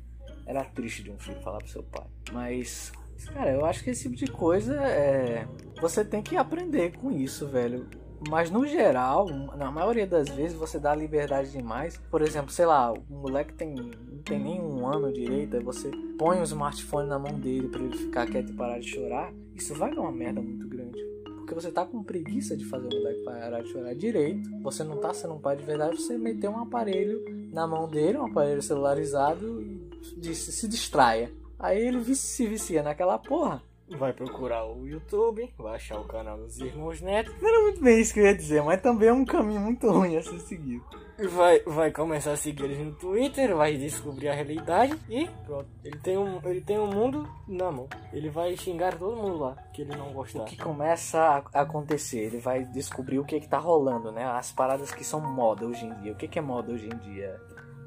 era 0.46 0.64
triste 0.64 1.02
de 1.02 1.10
um 1.10 1.18
filho 1.18 1.38
falar 1.42 1.58
pro 1.58 1.68
seu 1.68 1.82
pai. 1.82 2.06
Mas, 2.32 2.90
cara, 3.34 3.52
eu 3.52 3.66
acho 3.66 3.84
que 3.84 3.90
esse 3.90 4.04
tipo 4.04 4.16
de 4.16 4.26
coisa 4.26 4.74
é. 4.82 5.46
Você 5.78 6.02
tem 6.02 6.22
que 6.22 6.36
aprender 6.36 6.96
com 6.96 7.12
isso, 7.12 7.46
velho. 7.46 7.86
Mas 8.30 8.50
no 8.50 8.66
geral, 8.66 9.26
na 9.26 9.70
maioria 9.70 10.06
das 10.06 10.30
vezes 10.30 10.56
você 10.56 10.78
dá 10.78 10.94
liberdade 10.94 11.52
demais. 11.52 11.98
Por 12.10 12.22
exemplo, 12.22 12.50
sei 12.50 12.64
lá, 12.64 12.90
o 12.90 13.04
moleque 13.10 13.52
tem, 13.52 13.74
não 13.74 14.22
tem 14.24 14.38
nem 14.38 14.58
um 14.58 14.86
ano 14.86 15.12
direito, 15.12 15.58
aí 15.58 15.62
você 15.62 15.90
põe 16.18 16.40
o 16.40 16.44
smartphone 16.44 17.08
na 17.08 17.18
mão 17.18 17.38
dele 17.38 17.68
pra 17.68 17.82
ele 17.82 17.98
ficar 17.98 18.26
quieto 18.26 18.50
e 18.50 18.54
parar 18.54 18.78
de 18.78 18.88
chorar. 18.88 19.30
Isso 19.54 19.74
vai 19.74 19.94
dar 19.94 20.00
uma 20.00 20.12
merda 20.12 20.40
muito 20.40 20.66
grande. 20.66 21.13
Porque 21.54 21.68
você 21.68 21.70
tá 21.72 21.86
com 21.86 22.02
preguiça 22.02 22.56
de 22.56 22.64
fazer 22.64 22.88
o 22.88 22.90
moleque 22.90 23.22
parar 23.22 23.62
de 23.62 23.68
chorar 23.70 23.94
direito. 23.94 24.50
Você 24.60 24.82
não 24.82 24.96
tá 24.96 25.14
sendo 25.14 25.34
um 25.34 25.38
pai 25.38 25.54
de 25.54 25.62
verdade, 25.62 26.02
você 26.02 26.18
meteu 26.18 26.50
um 26.50 26.58
aparelho 26.58 27.24
na 27.52 27.64
mão 27.64 27.88
dele, 27.88 28.18
um 28.18 28.26
aparelho 28.26 28.60
celularizado 28.60 29.62
e 29.62 29.88
disse, 30.16 30.50
se 30.50 30.66
distraia. 30.66 31.32
Aí 31.56 31.80
ele 31.80 32.12
se 32.16 32.44
vicia 32.48 32.82
naquela 32.82 33.18
porra. 33.18 33.62
Vai 33.90 34.12
procurar 34.14 34.64
o 34.64 34.86
YouTube, 34.86 35.52
vai 35.58 35.74
achar 35.76 36.00
o 36.00 36.04
canal 36.04 36.38
dos 36.38 36.58
Irmãos 36.58 37.02
Neto 37.02 37.34
Não 37.40 37.48
era 37.48 37.62
muito 37.62 37.82
bem 37.82 38.00
isso 38.00 38.14
que 38.14 38.20
eu 38.20 38.24
ia 38.24 38.34
dizer, 38.34 38.62
mas 38.62 38.80
também 38.80 39.08
é 39.08 39.12
um 39.12 39.26
caminho 39.26 39.60
muito 39.60 39.90
ruim 39.90 40.16
a 40.16 40.22
ser 40.22 40.38
seguido. 40.40 40.82
vai, 41.30 41.60
vai 41.60 41.90
começar 41.92 42.32
a 42.32 42.36
seguir 42.36 42.64
eles 42.64 42.78
no 42.78 42.92
Twitter, 42.94 43.54
vai 43.54 43.76
descobrir 43.76 44.28
a 44.28 44.34
realidade 44.34 44.98
e 45.08 45.28
pronto. 45.44 45.68
Ele 45.84 45.98
tem 45.98 46.16
um, 46.16 46.40
ele 46.48 46.62
tem 46.62 46.78
um 46.78 46.86
mundo 46.86 47.28
na 47.46 47.70
mão. 47.70 47.86
Ele 48.10 48.30
vai 48.30 48.56
xingar 48.56 48.96
todo 48.96 49.16
mundo 49.16 49.36
lá 49.38 49.56
que 49.74 49.82
ele 49.82 49.94
não 49.94 50.10
O 50.10 50.14
gostar. 50.14 50.44
que 50.44 50.56
começa 50.56 51.44
a 51.52 51.60
acontecer? 51.60 52.20
Ele 52.20 52.38
vai 52.38 52.64
descobrir 52.64 53.18
o 53.18 53.24
que, 53.24 53.38
que 53.38 53.48
tá 53.48 53.58
rolando, 53.58 54.10
né? 54.10 54.24
As 54.24 54.50
paradas 54.50 54.90
que 54.92 55.04
são 55.04 55.20
moda 55.20 55.66
hoje 55.66 55.84
em 55.84 55.94
dia. 56.00 56.12
O 56.12 56.16
que, 56.16 56.26
que 56.26 56.38
é 56.38 56.42
moda 56.42 56.72
hoje 56.72 56.86
em 56.86 56.96
dia? 56.98 57.38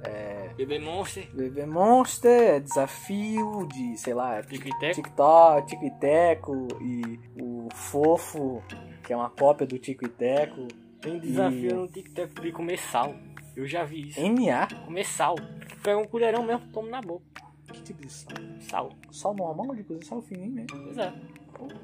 É, 0.03 0.49
Bebê 0.55 0.79
Monster, 0.79 1.27
Bebê 1.33 1.65
Monster, 1.65 2.55
é 2.55 2.59
desafio 2.59 3.67
de, 3.67 3.97
sei 3.97 4.13
lá, 4.13 4.39
e. 4.39 4.93
TikTok, 4.93 5.67
Tico 5.67 5.85
e 5.85 5.91
Teco 5.91 6.67
e 6.81 7.19
o 7.41 7.67
Fofo, 7.73 8.63
que 9.03 9.13
é 9.13 9.15
uma 9.15 9.29
cópia 9.29 9.65
do 9.65 9.77
Tico 9.77 10.05
e 10.05 10.09
Teco. 10.09 10.67
Tem 11.01 11.19
desafio 11.19 11.75
no 11.75 11.87
TikTok 11.87 12.41
de 12.41 12.51
comer 12.51 12.77
sal. 12.77 13.15
Eu 13.55 13.65
já 13.65 13.83
vi 13.83 14.09
isso. 14.09 14.21
NA? 14.21 14.67
Comer 14.85 15.05
sal. 15.05 15.35
Pega 15.83 15.97
um 15.97 16.05
colherão 16.05 16.43
mesmo, 16.43 16.67
toma 16.71 16.89
na 16.89 17.01
boca. 17.01 17.25
Que 17.73 17.81
tipo 17.81 18.01
de 18.01 18.11
sal? 18.11 18.35
Sal. 18.59 18.91
Sal 19.11 19.35
normal 19.35 19.75
de 19.75 19.83
cozinhar, 19.83 20.05
sal 20.05 20.21
fininho 20.21 20.51
mesmo. 20.51 20.83
Pois 20.83 20.97
é. 20.97 21.13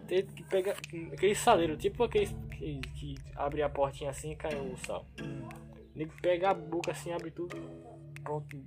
Tem 0.08 0.26
que 0.26 0.44
pegar 0.44 0.76
aquele 1.12 1.36
saleiro, 1.36 1.76
tipo 1.76 2.04
aquele 2.04 2.28
que, 2.56 2.80
que 2.94 3.16
abre 3.36 3.64
a 3.64 3.70
portinha 3.70 4.12
assim 4.12 4.32
e 4.32 4.36
cai 4.36 4.54
o 4.56 4.78
sal. 4.86 5.06
Nego 5.96 6.12
pega 6.22 6.52
a 6.52 6.54
boca 6.54 6.92
assim, 6.92 7.12
abre 7.12 7.32
tudo. 7.32 7.56
Pronto. 8.24 8.58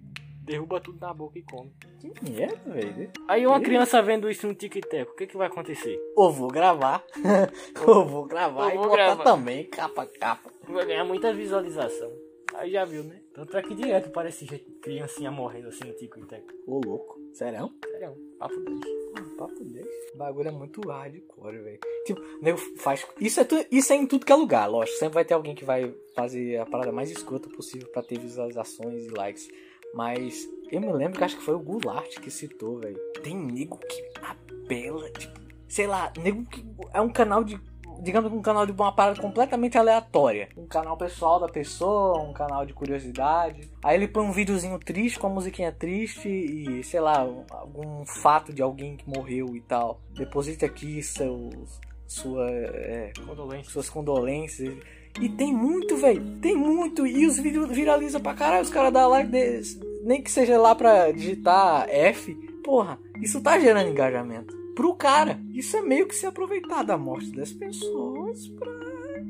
Derruba 0.43 0.81
tudo 0.81 1.01
na 1.01 1.13
boca 1.13 1.39
e 1.39 1.43
come. 1.43 1.73
Que 1.99 2.31
merda, 2.31 2.71
velho. 2.71 3.11
Aí 3.27 3.45
uma 3.45 3.61
criança 3.61 4.01
vendo 4.01 4.31
isso 4.31 4.47
no 4.47 4.55
TikTok, 4.55 5.11
o 5.11 5.17
que, 5.17 5.27
que 5.27 5.37
vai 5.37 5.49
acontecer? 5.49 5.99
Ou 6.15 6.33
vou 6.33 6.49
gravar. 6.49 7.05
Ou 7.85 8.07
vou 8.07 8.27
gravar 8.27 8.73
e 8.73 8.77
vou 8.77 8.85
botar 8.85 8.97
gravar. 8.97 9.25
também, 9.25 9.65
capa 9.65 10.07
capa. 10.07 10.49
Vai 10.69 10.87
ganhar 10.87 11.05
muita 11.05 11.35
visualização. 11.35 12.13
Aí 12.55 12.71
já 12.71 12.85
viu, 12.85 13.03
né? 13.03 13.21
Tanto 13.35 13.57
é 13.57 13.63
que 13.63 13.75
direto 13.75 14.11
parece 14.11 14.47
criancinha 14.81 15.33
morrendo 15.33 15.69
assim 15.69 15.85
no 15.85 15.95
TikTok. 15.95 16.45
Ô, 16.67 16.81
louco. 16.85 17.16
Sério? 17.37 17.71
Sério, 17.85 18.17
papo 18.39 18.57
deles. 18.61 18.81
Ah, 19.15 19.23
Papo 19.37 19.63
10. 19.63 19.87
O 20.15 20.17
bagulho 20.17 20.49
é 20.49 20.53
muito 20.53 20.81
hardcore, 20.89 21.59
velho. 21.59 21.81
Tipo, 22.07 22.21
nego 22.41 22.57
faz. 22.79 23.07
Isso 23.21 23.41
é, 23.41 23.45
tu... 23.45 23.57
isso 23.71 23.93
é 23.93 23.97
em 23.97 24.07
tudo 24.07 24.25
que 24.25 24.33
é 24.33 24.35
lugar, 24.35 24.67
lógico. 24.67 24.97
Sempre 24.97 25.17
vai 25.17 25.25
ter 25.27 25.35
alguém 25.35 25.55
que 25.55 25.65
vai 25.65 25.95
fazer 26.15 26.59
a 26.59 26.65
parada 26.65 26.91
mais 26.93 27.11
escrota 27.11 27.47
possível 27.51 27.89
pra 27.89 28.03
ter 28.03 28.19
visualizações 28.19 29.05
e 29.05 29.11
likes. 29.11 29.49
Mas 29.95 30.49
eu 30.71 30.81
me 30.81 30.91
lembro 30.91 31.19
que 31.19 31.25
acho 31.25 31.37
que 31.37 31.45
foi 31.45 31.55
o 31.55 31.59
Goulart 31.59 32.19
que 32.21 32.31
citou, 32.31 32.79
velho. 32.79 32.99
Tem 33.23 33.37
nego 33.37 33.79
que 33.79 34.03
apela, 34.23 35.11
tipo, 35.11 35.39
sei 35.69 35.87
lá, 35.87 36.11
nego 36.19 36.43
que. 36.47 36.65
É 36.95 37.03
um 37.03 37.13
canal 37.13 37.45
de. 37.45 37.61
Digamos 38.01 38.33
um 38.33 38.41
canal 38.41 38.67
de 38.67 38.73
uma 38.73 38.93
parada 38.93 39.21
completamente 39.21 39.77
aleatória. 39.77 40.49
Um 40.57 40.67
canal 40.67 40.97
pessoal 40.97 41.41
da 41.41 41.49
pessoa, 41.49 42.21
um 42.23 42.33
canal 42.33 42.65
de 42.65 42.73
curiosidade. 42.73 43.71
Aí 43.83 43.97
ele 43.97 44.09
põe 44.09 44.25
um 44.25 44.33
videozinho 44.33 44.79
triste 44.79 45.19
com 45.19 45.27
a 45.27 45.31
musiquinha 45.31 45.73
triste 45.73 46.29
e, 46.29 46.83
sei 46.85 47.01
lá, 47.01 47.21
algum 47.51 48.05
fato 48.05 48.53
de 48.53 48.63
alguém 48.63 48.97
que 48.97 49.09
morreu 49.09 49.57
e 49.57 49.61
tal. 49.61 50.01
Deposite 50.11 50.65
aqui 50.65 51.03
seus, 51.03 51.81
sua, 52.07 52.49
é, 52.51 53.13
Condolências. 53.27 53.73
suas 53.73 53.91
condolências. 53.91 54.77
E 55.21 55.29
tem 55.29 55.53
muito, 55.53 55.97
velho. 55.97 56.39
Tem 56.41 56.55
muito. 56.55 57.07
E 57.07 57.27
os 57.27 57.39
vídeos 57.39 57.71
viralizam 57.71 58.21
pra 58.21 58.35
caralho. 58.35 58.63
Os 58.63 58.71
caras 58.71 58.93
dão 58.93 59.09
like, 59.09 59.31
nem 60.03 60.23
que 60.23 60.31
seja 60.31 60.59
lá 60.59 60.75
pra 60.75 61.11
digitar 61.11 61.89
F. 61.89 62.35
Porra, 62.63 62.99
isso 63.23 63.41
tá 63.41 63.59
gerando 63.59 63.89
engajamento. 63.91 64.66
Pro 64.77 64.95
cara, 64.95 65.41
isso 65.55 65.75
é 65.75 65.81
meio 65.81 66.07
que 66.07 66.15
se 66.15 66.27
aproveitar 66.27 66.83
da 66.83 66.99
morte 66.99 67.33
das 67.33 67.51
pessoas 67.51 68.47
pra 68.49 68.71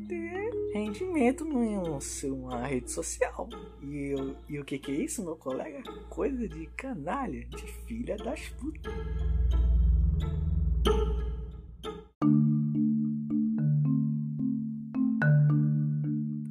ter 0.09 0.51
rendimento 0.75 1.45
numa 1.45 2.01
uma 2.25 2.67
rede 2.67 2.91
social. 2.91 3.49
E, 3.81 4.09
eu, 4.09 4.35
e 4.49 4.59
o 4.59 4.65
que 4.65 4.77
que 4.77 4.91
é 4.91 4.95
isso, 4.97 5.25
meu 5.25 5.37
colega? 5.37 5.85
Coisa 6.09 6.49
de 6.49 6.67
canalha, 6.77 7.45
de 7.45 7.63
filha 7.87 8.17
das 8.17 8.49
putas. 8.49 8.93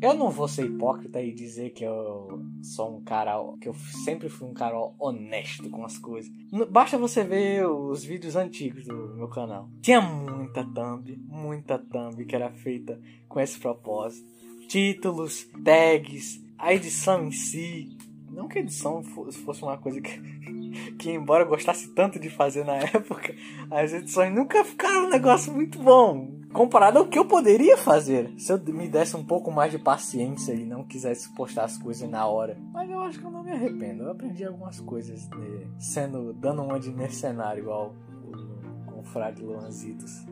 Eu 0.06 0.14
não 0.14 0.30
vou 0.30 0.48
ser 0.48 0.68
hipócrita 0.68 1.20
e 1.20 1.34
dizer 1.34 1.72
que 1.72 1.84
eu 1.84 2.40
sou 2.62 2.98
um 2.98 3.04
cara. 3.04 3.34
que 3.60 3.68
eu 3.68 3.74
sempre 3.74 4.30
fui 4.30 4.48
um 4.48 4.54
cara 4.54 4.78
honesto 5.00 5.68
com 5.72 5.84
as 5.84 5.98
coisas. 5.98 6.32
Basta 6.70 6.96
você 6.96 7.24
ver 7.24 7.66
os 7.66 8.04
vídeos 8.04 8.36
antigos 8.36 8.86
do 8.86 9.16
meu 9.16 9.28
canal. 9.28 9.68
Tinha 9.82 10.00
muita 10.00 10.64
thumb, 10.64 11.18
muita 11.28 11.80
thumb 11.80 12.24
que 12.24 12.36
era 12.36 12.52
feita 12.52 13.02
com 13.28 13.40
esse 13.40 13.58
propósito. 13.58 14.32
Títulos, 14.68 15.50
tags, 15.64 16.40
a 16.56 16.72
edição 16.72 17.26
em 17.26 17.32
si. 17.32 17.98
Não 18.36 18.48
que 18.48 18.60
edição 18.60 19.02
fo- 19.04 19.32
fosse 19.32 19.64
uma 19.64 19.78
coisa 19.78 20.02
que, 20.02 20.20
que, 21.00 21.10
embora 21.12 21.44
eu 21.44 21.48
gostasse 21.48 21.88
tanto 21.94 22.20
de 22.20 22.30
fazer 22.30 22.66
na 22.66 22.76
época, 22.94 23.34
as 23.72 23.94
edições 23.94 24.34
nunca 24.34 24.64
ficaram 24.66 25.06
um 25.06 25.10
negócio 25.10 25.54
muito 25.54 25.80
bom. 25.80 26.36
Comparado 26.54 27.00
ao 27.00 27.08
que 27.08 27.20
eu 27.20 27.26
poderia 27.26 27.76
fazer. 27.78 28.32
Se 28.38 28.52
eu 28.52 28.58
me 28.74 28.88
desse 28.88 29.16
um 29.18 29.24
pouco 29.26 29.52
mais 29.52 29.72
de 29.72 29.80
paciência 29.80 30.54
e 30.54 30.66
não 30.66 30.84
quisesse 30.86 31.34
postar 31.36 31.66
as 31.66 31.78
coisas 31.78 32.10
na 32.10 32.26
hora. 32.28 32.58
Mas 32.72 32.90
eu 32.90 33.00
acho 33.02 33.20
que 33.20 33.26
eu 33.26 33.32
não 33.32 33.44
me 33.44 33.52
arrependo. 33.52 34.04
Eu 34.04 34.12
aprendi 34.12 34.44
algumas 34.46 34.80
coisas 34.80 35.28
né, 35.30 35.68
sendo. 35.78 36.32
dando 36.34 36.62
uma 36.64 36.80
de 36.80 36.92
mercenário 36.92 37.62
igual 37.64 37.94
o- 38.24 38.86
com 38.92 39.00
o 39.00 39.04
Frade 39.04 39.44
Luanzitos. 39.44 40.26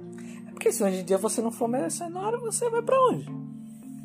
É 0.48 0.52
porque 0.52 0.72
se 0.72 0.82
hoje 0.84 1.02
em 1.02 1.06
dia 1.06 1.18
você 1.18 1.42
não 1.42 1.52
for 1.52 1.68
mercenário, 1.68 2.40
você 2.40 2.70
vai 2.70 2.82
pra 2.82 2.98
onde? 3.10 3.26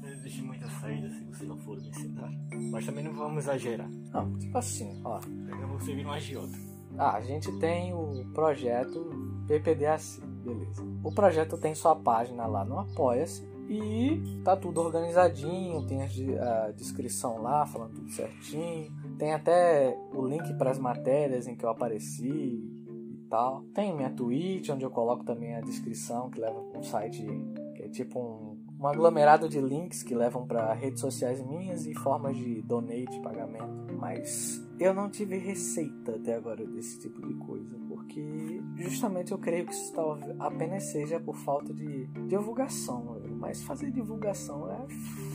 Existe 0.04 0.42
muita 0.42 0.68
saída 0.68 1.08
se 1.10 1.22
você 1.24 1.44
não 1.44 1.56
for 1.58 1.80
mercenário. 1.80 2.37
Mas 2.70 2.86
também 2.86 3.04
não 3.04 3.12
vamos 3.12 3.44
exagerar. 3.44 3.88
Não, 4.12 4.38
tipo 4.38 4.56
assim, 4.56 5.00
ó. 5.04 5.20
Pega 5.20 5.66
você 5.66 5.94
vira 5.94 6.08
um 6.08 6.12
agiota. 6.12 6.58
Ah, 6.96 7.16
a 7.16 7.20
gente 7.20 7.50
tem 7.58 7.94
o 7.94 8.24
projeto 8.34 9.10
PPDAC, 9.46 10.20
beleza. 10.44 10.82
O 11.02 11.12
projeto 11.12 11.56
tem 11.56 11.74
sua 11.74 11.94
página 11.94 12.46
lá 12.46 12.64
no 12.64 12.78
Apoia-se 12.78 13.46
e 13.68 14.40
tá 14.42 14.56
tudo 14.56 14.80
organizadinho, 14.80 15.86
tem 15.86 16.02
a 16.02 16.70
descrição 16.72 17.42
lá 17.42 17.66
falando 17.66 17.94
tudo 17.94 18.10
certinho. 18.10 18.90
Tem 19.18 19.32
até 19.32 19.96
o 20.12 20.26
link 20.26 20.54
para 20.54 20.70
as 20.70 20.78
matérias 20.78 21.46
em 21.46 21.54
que 21.54 21.64
eu 21.64 21.68
apareci 21.68 22.28
e 22.28 23.26
tal. 23.28 23.62
Tem 23.74 23.94
minha 23.94 24.10
Twitch, 24.10 24.70
onde 24.70 24.84
eu 24.84 24.90
coloco 24.90 25.24
também 25.24 25.54
a 25.54 25.60
descrição 25.60 26.30
que 26.30 26.40
leva 26.40 26.60
para 26.62 26.80
um 26.80 26.82
site 26.82 27.24
que 27.76 27.82
é 27.82 27.88
tipo 27.88 28.18
um, 28.18 28.47
um 28.78 28.86
aglomerado 28.86 29.48
de 29.48 29.60
links 29.60 30.02
que 30.02 30.14
levam 30.14 30.46
para 30.46 30.72
redes 30.72 31.00
sociais 31.00 31.44
minhas 31.44 31.84
e 31.86 31.94
formas 31.94 32.36
de 32.36 32.62
donate, 32.62 33.20
pagamento. 33.20 33.92
Mas 33.98 34.64
eu 34.78 34.94
não 34.94 35.10
tive 35.10 35.36
receita 35.36 36.12
até 36.14 36.34
agora 36.34 36.64
desse 36.64 37.00
tipo 37.00 37.20
de 37.26 37.34
coisa, 37.34 37.76
porque 37.88 38.62
justamente 38.76 39.32
eu 39.32 39.38
creio 39.38 39.66
que 39.66 39.72
isso 39.72 39.92
talvez 39.92 40.36
apenas 40.38 40.84
seja 40.84 41.18
por 41.18 41.36
falta 41.36 41.74
de 41.74 42.06
divulgação. 42.28 43.20
Mas 43.36 43.62
fazer 43.64 43.90
divulgação 43.90 44.70
é 44.70 44.86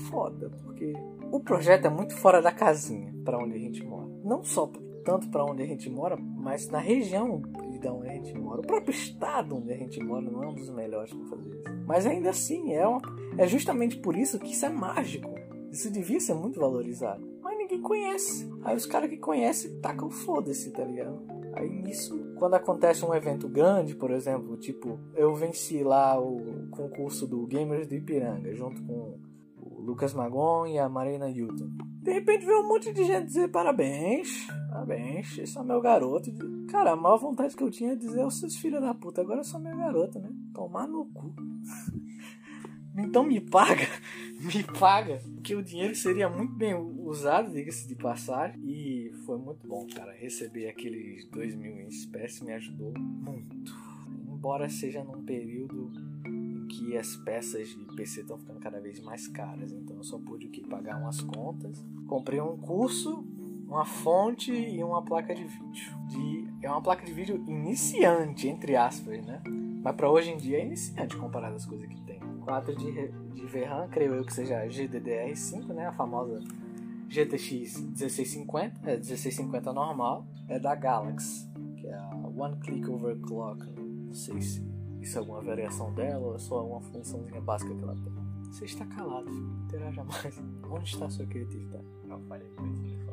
foda, 0.09 0.49
porque 0.63 0.93
o 1.31 1.39
projeto 1.41 1.85
é 1.85 1.89
muito 1.89 2.15
fora 2.15 2.41
da 2.41 2.51
casinha 2.51 3.13
para 3.25 3.37
onde 3.37 3.55
a 3.55 3.59
gente 3.59 3.83
mora. 3.85 4.09
Não 4.23 4.43
só 4.43 4.71
tanto 5.03 5.29
para 5.29 5.43
onde 5.43 5.61
a 5.61 5.65
gente 5.65 5.89
mora, 5.89 6.15
mas 6.15 6.69
na 6.69 6.79
região 6.79 7.41
de 7.83 7.89
onde 7.89 8.07
a 8.07 8.13
gente 8.13 8.33
mora. 8.37 8.61
O 8.61 8.65
próprio 8.65 8.93
estado 8.93 9.57
onde 9.57 9.73
a 9.73 9.77
gente 9.77 10.01
mora 10.01 10.21
não 10.21 10.43
é 10.43 10.47
um 10.47 10.55
dos 10.55 10.69
melhores 10.69 11.13
para 11.13 11.25
fazer 11.27 11.49
isso. 11.49 11.85
Mas 11.85 12.05
ainda 12.05 12.29
assim, 12.29 12.73
é, 12.73 12.87
uma, 12.87 13.01
é 13.37 13.45
justamente 13.45 13.97
por 13.97 14.15
isso 14.15 14.39
que 14.39 14.51
isso 14.51 14.65
é 14.65 14.69
mágico. 14.69 15.29
Isso 15.71 15.91
devia 15.91 16.19
ser 16.19 16.33
muito 16.33 16.59
valorizado. 16.59 17.27
Mas 17.41 17.57
ninguém 17.57 17.81
conhece. 17.81 18.49
Aí 18.63 18.75
os 18.75 18.85
caras 18.85 19.09
que 19.09 19.17
conhecem 19.17 19.79
tacam 19.81 20.09
foda-se, 20.09 20.71
tá 20.71 20.83
ligado? 20.85 21.21
Aí 21.55 21.69
nisso, 21.69 22.33
quando 22.37 22.55
acontece 22.55 23.05
um 23.05 23.13
evento 23.13 23.47
grande, 23.47 23.95
por 23.95 24.11
exemplo, 24.11 24.57
tipo, 24.57 24.99
eu 25.15 25.35
venci 25.35 25.83
lá 25.83 26.19
o 26.19 26.67
concurso 26.71 27.27
do 27.27 27.45
Gamers 27.45 27.85
do 27.85 27.95
Ipiranga, 27.95 28.53
junto 28.55 28.81
com 28.83 29.19
o 29.61 29.81
Lucas 29.81 30.13
Magon 30.13 30.65
e 30.67 30.79
a 30.79 30.87
Marina 30.87 31.29
Hilton. 31.29 31.69
De 32.01 32.11
repente 32.11 32.45
veio 32.45 32.61
um 32.61 32.67
monte 32.67 32.91
de 32.91 33.03
gente 33.03 33.25
dizer 33.25 33.49
parabéns, 33.49 34.47
parabéns, 34.73 35.37
esse 35.37 35.57
é 35.57 35.63
meu 35.63 35.79
garoto. 35.79 36.31
Cara, 36.67 36.93
a 36.93 36.95
maior 36.95 37.17
vontade 37.17 37.55
que 37.55 37.63
eu 37.63 37.69
tinha 37.69 37.91
é 37.91 37.95
dizer, 37.95 38.25
ô 38.25 38.31
seus 38.31 38.55
filhos 38.57 38.81
da 38.81 38.93
puta, 38.93 39.21
agora 39.21 39.41
eu 39.41 39.43
sou 39.43 39.59
meu 39.59 39.77
garoto, 39.77 40.19
né? 40.19 40.29
Tomar 40.53 40.87
no 40.87 41.05
cu. 41.05 41.33
Então 42.95 43.23
me 43.23 43.41
paga, 43.41 43.87
me 44.39 44.63
paga, 44.63 45.19
que 45.43 45.55
o 45.55 45.63
dinheiro 45.63 45.95
seria 45.95 46.29
muito 46.29 46.53
bem 46.53 46.75
usado, 46.75 47.51
diga-se 47.51 47.87
de 47.87 47.95
passagem. 47.95 48.61
E 48.63 49.11
foi 49.25 49.35
muito 49.39 49.67
bom, 49.67 49.87
cara. 49.95 50.13
Receber 50.13 50.69
aqueles 50.69 51.27
dois 51.31 51.55
mil 51.55 51.75
em 51.79 51.87
espécie 51.87 52.45
me 52.45 52.53
ajudou 52.53 52.93
muito. 52.99 53.75
Embora 54.31 54.69
seja 54.69 55.03
num 55.03 55.23
período 55.23 55.91
em 56.27 56.67
que 56.67 56.95
as 56.95 57.15
peças 57.15 57.69
de 57.69 57.83
PC 57.95 58.21
estão 58.21 58.37
ficando 58.37 58.59
cada 58.59 58.79
vez 58.79 58.99
mais 58.99 59.27
caras, 59.27 59.71
então 59.71 59.97
eu 59.97 60.03
só 60.03 60.19
pude 60.19 60.45
o 60.45 60.51
que 60.51 60.61
pagar 60.61 61.01
umas 61.01 61.19
contas. 61.19 61.83
Comprei 62.07 62.39
um 62.39 62.55
curso, 62.57 63.25
uma 63.73 63.85
fonte 63.85 64.51
e 64.51 64.83
uma 64.83 65.01
placa 65.01 65.33
de 65.33 65.43
vídeo. 65.43 65.97
De, 66.05 66.47
é 66.61 66.69
uma 66.69 66.81
placa 66.81 67.03
de 67.03 67.11
vídeo 67.11 67.43
iniciante, 67.47 68.47
entre 68.47 68.75
aspas, 68.75 69.25
né? 69.25 69.41
Mas 69.83 69.95
para 69.95 70.09
hoje 70.09 70.29
em 70.29 70.37
dia 70.37 70.59
é 70.59 70.65
iniciante 70.65 71.17
comparado 71.17 71.55
às 71.55 71.65
coisas 71.65 71.87
que 71.87 71.99
tem. 72.01 72.19
4 72.41 72.75
de, 72.75 73.07
de 73.33 73.45
VRAM, 73.47 73.87
creio 73.89 74.13
eu 74.13 74.23
que 74.23 74.33
seja 74.33 74.59
a 74.59 74.67
GDDR5, 74.67 75.67
né? 75.73 75.87
A 75.87 75.91
famosa 75.91 76.39
GTX 77.09 77.81
1650, 77.81 78.79
é 78.89 78.93
1650 78.93 79.73
normal, 79.73 80.25
é 80.47 80.59
da 80.59 80.75
Galaxy, 80.75 81.49
que 81.77 81.87
é 81.87 81.95
a 81.95 82.11
One 82.35 82.57
Click 82.57 82.87
Overclock. 82.87 83.65
Não 83.75 84.13
sei 84.13 84.39
se 84.39 84.63
isso 85.01 85.17
é 85.17 85.19
alguma 85.19 85.41
variação 85.41 85.91
dela 85.93 86.27
ou 86.27 86.35
é 86.35 86.39
só 86.39 86.65
uma 86.65 86.79
funçãozinha 86.79 87.41
básica 87.41 87.73
que 87.73 87.83
ela 87.83 87.95
tem. 87.95 88.13
Você 88.51 88.65
está 88.65 88.85
calado, 88.85 89.25
filho. 89.25 89.63
Interaja 89.63 90.03
mais. 90.03 90.43
Onde 90.69 90.85
está 90.85 91.07
a 91.07 91.09
sua 91.09 91.25
criatividade? 91.25 91.85
Não 92.05 92.21
falei 92.21 92.47
com 92.55 92.65
ele 92.67 93.03
falando. 93.03 93.12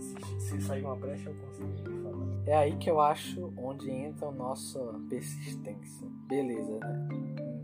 Se, 0.00 0.40
se 0.40 0.60
sair 0.62 0.84
uma 0.84 0.96
brecha, 0.96 1.30
eu 1.30 1.34
consigo 1.34 2.02
falar. 2.02 2.26
É 2.46 2.56
aí 2.56 2.76
que 2.76 2.90
eu 2.90 3.00
acho 3.00 3.52
onde 3.56 3.90
entra 3.90 4.28
a 4.28 4.32
nossa 4.32 4.80
persistência. 5.08 6.08
Beleza, 6.26 6.78
né? 6.78 7.08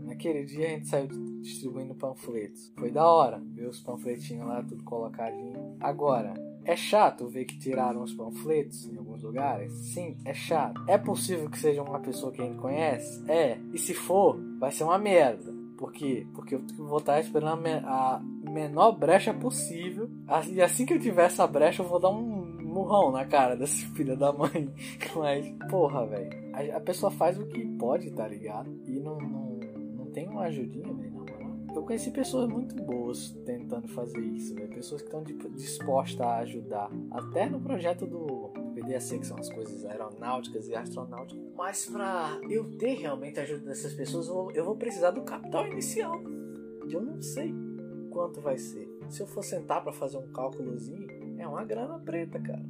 Naquele 0.01 0.45
dia 0.45 0.67
a 0.67 0.69
gente 0.69 0.87
saiu 0.87 1.07
distribuindo 1.41 1.93
panfletos. 1.93 2.71
Foi 2.77 2.91
da 2.91 3.05
hora 3.05 3.41
ver 3.53 3.67
os 3.67 3.81
panfletinhos 3.81 4.47
lá, 4.47 4.63
tudo 4.63 4.83
colocadinho. 4.83 5.75
Agora, 5.79 6.33
é 6.63 6.75
chato 6.75 7.27
ver 7.27 7.45
que 7.45 7.57
tiraram 7.57 8.03
os 8.03 8.13
panfletos 8.13 8.87
em 8.87 8.97
alguns 8.97 9.23
lugares? 9.23 9.71
Sim, 9.73 10.17
é 10.25 10.33
chato. 10.33 10.81
É 10.87 10.97
possível 10.97 11.49
que 11.49 11.57
seja 11.57 11.81
uma 11.81 11.99
pessoa 11.99 12.31
que 12.31 12.41
a 12.41 12.45
gente 12.45 12.57
conhece? 12.57 13.23
É. 13.29 13.57
E 13.73 13.77
se 13.77 13.93
for, 13.93 14.37
vai 14.59 14.71
ser 14.71 14.83
uma 14.83 14.97
merda. 14.97 15.56
Por 15.77 15.91
quê? 15.91 16.25
Porque 16.33 16.55
eu 16.55 16.61
vou 16.77 16.97
estar 16.97 17.19
esperando 17.19 17.53
a, 17.53 17.55
me 17.55 17.71
a 17.71 18.21
menor 18.49 18.93
brecha 18.93 19.33
possível. 19.33 20.09
E 20.49 20.61
assim 20.61 20.85
que 20.85 20.93
eu 20.93 20.99
tiver 20.99 21.25
essa 21.25 21.45
brecha, 21.45 21.83
eu 21.83 21.87
vou 21.87 21.99
dar 21.99 22.09
um 22.09 22.57
murrão 22.67 23.11
na 23.11 23.25
cara 23.25 23.55
dessa 23.55 23.85
filha 23.95 24.15
da 24.15 24.33
mãe. 24.33 24.73
Mas, 25.15 25.47
porra, 25.69 26.05
velho. 26.07 26.29
A, 26.53 26.77
a, 26.77 26.81
pessoa 26.81 27.11
faz 27.11 27.37
o 27.39 27.45
que 27.45 27.65
pode, 27.77 28.11
tá 28.11 28.27
ligado? 28.27 28.69
E 28.85 28.99
não, 28.99 29.17
não, 29.19 29.59
não 29.97 30.05
tem 30.07 30.27
uma 30.27 30.43
ajudinha, 30.43 30.93
velho. 30.93 31.17
Eu 31.75 31.83
conheci 31.83 32.09
pessoas 32.09 32.49
muito 32.49 32.75
boas 32.75 33.29
tentando 33.45 33.87
fazer 33.89 34.19
isso, 34.19 34.55
véio. 34.55 34.67
pessoas 34.69 35.01
que 35.03 35.07
estão 35.07 35.23
dispostas 35.51 36.25
a 36.25 36.37
ajudar. 36.37 36.89
Até 37.11 37.47
no 37.47 37.59
projeto 37.59 38.07
do 38.07 38.51
PDAC, 38.87 39.19
que 39.19 39.27
são 39.27 39.37
as 39.37 39.49
coisas 39.49 39.85
aeronáuticas 39.85 40.67
e 40.67 40.75
astronáuticas. 40.75 41.43
Mas 41.55 41.85
para 41.85 42.39
eu 42.49 42.77
ter 42.77 42.93
realmente 42.93 43.39
a 43.39 43.43
ajuda 43.43 43.65
dessas 43.65 43.93
pessoas, 43.93 44.27
eu 44.55 44.63
vou 44.63 44.75
precisar 44.75 45.11
do 45.11 45.23
capital 45.23 45.67
inicial. 45.67 46.19
Eu 46.89 47.01
não 47.01 47.21
sei 47.21 47.53
quanto 48.09 48.39
vai 48.39 48.57
ser. 48.57 48.87
Se 49.09 49.21
eu 49.21 49.27
for 49.27 49.43
sentar 49.43 49.83
para 49.83 49.91
fazer 49.91 50.17
um 50.17 50.31
cálculozinho, 50.31 51.07
é 51.37 51.47
uma 51.47 51.63
grana 51.63 51.99
preta, 51.99 52.39
cara. 52.39 52.65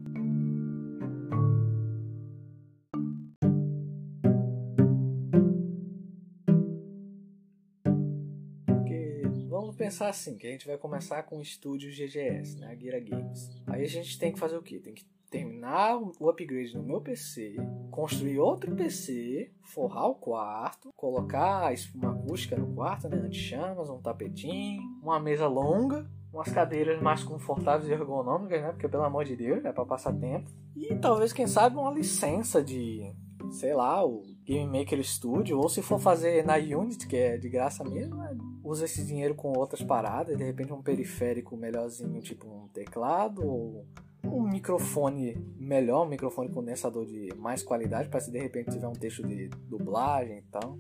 Pensar 9.77 10.10
assim, 10.10 10.38
que 10.38 10.45
a 10.45 10.51
gente 10.51 10.67
vai 10.67 10.77
começar 10.77 11.23
com 11.23 11.38
o 11.38 11.41
estúdio 11.41 11.89
GGS, 11.89 12.60
né, 12.60 12.67
a 12.67 12.75
Gira 12.75 12.99
Games. 12.99 13.49
Aí 13.67 13.84
a 13.84 13.88
gente 13.88 14.19
tem 14.19 14.34
que 14.34 14.39
fazer 14.39 14.58
o 14.58 14.62
quê? 14.62 14.80
Tem 14.80 14.93
que 14.93 15.06
terminar 15.30 15.98
o 15.98 16.30
upgrade 16.30 16.76
no 16.76 16.84
meu 16.84 17.02
PC, 17.02 17.56
construir 17.92 18.40
outro 18.40 18.76
PC, 18.76 19.52
forrar 19.63 20.08
o 20.08 20.16
quarto, 20.16 20.90
colocar 20.96 21.68
a 21.68 21.74
espuma 21.74 22.12
acústica 22.12 22.56
no 22.56 22.74
quarto, 22.74 23.10
né, 23.10 23.18
anti-chamas, 23.18 23.90
um 23.90 24.00
tapetinho, 24.00 24.82
uma 25.02 25.20
mesa 25.20 25.48
longa 25.48 26.08
umas 26.38 26.52
cadeiras 26.52 27.02
mais 27.02 27.24
confortáveis 27.24 27.90
e 27.90 27.94
ergonômicas, 27.94 28.62
né? 28.62 28.72
Porque 28.72 28.88
pelo 28.88 29.04
amor 29.04 29.26
de 29.26 29.36
Deus, 29.36 29.63
é 29.66 29.72
para 29.72 29.86
passar 29.86 30.13
tempo. 30.13 30.50
E 30.76 30.96
talvez, 30.96 31.34
quem 31.34 31.48
sabe, 31.48 31.76
uma 31.78 31.92
licença 31.92 32.63
de, 32.63 33.12
sei 33.50 33.74
lá, 33.74 34.06
o 34.06 34.24
Game 34.46 34.80
Maker 34.80 35.04
Studio, 35.04 35.58
ou 35.58 35.68
se 35.68 35.82
for 35.82 36.00
fazer 36.00 36.46
na 36.46 36.56
Unity, 36.56 37.08
que 37.08 37.16
é 37.16 37.38
de 37.38 37.50
graça 37.50 37.84
mesmo, 37.84 38.18
né? 38.18 38.38
usa 38.63 38.86
esse 38.86 39.06
dinheiro 39.06 39.34
com 39.34 39.58
outras 39.58 39.82
paradas, 39.82 40.38
de 40.38 40.44
repente 40.44 40.74
um 40.74 40.82
periférico 40.82 41.58
melhorzinho, 41.58 42.22
tipo 42.22 42.48
um 42.48 42.68
teclado, 42.68 43.46
ou 43.46 43.86
um 44.32 44.48
microfone 44.50 45.36
melhor, 45.58 46.06
um 46.06 46.10
microfone 46.10 46.50
condensador 46.50 47.06
de 47.06 47.34
mais 47.38 47.63
qualidade, 47.63 48.10
para 48.10 48.20
se 48.20 48.32
de 48.32 48.40
repente 48.40 48.72
tiver 48.72 48.88
um 48.88 48.94
texto 48.94 49.26
de 49.26 49.50
dublagem 49.70 50.40
e 50.40 50.42
tal 50.44 50.78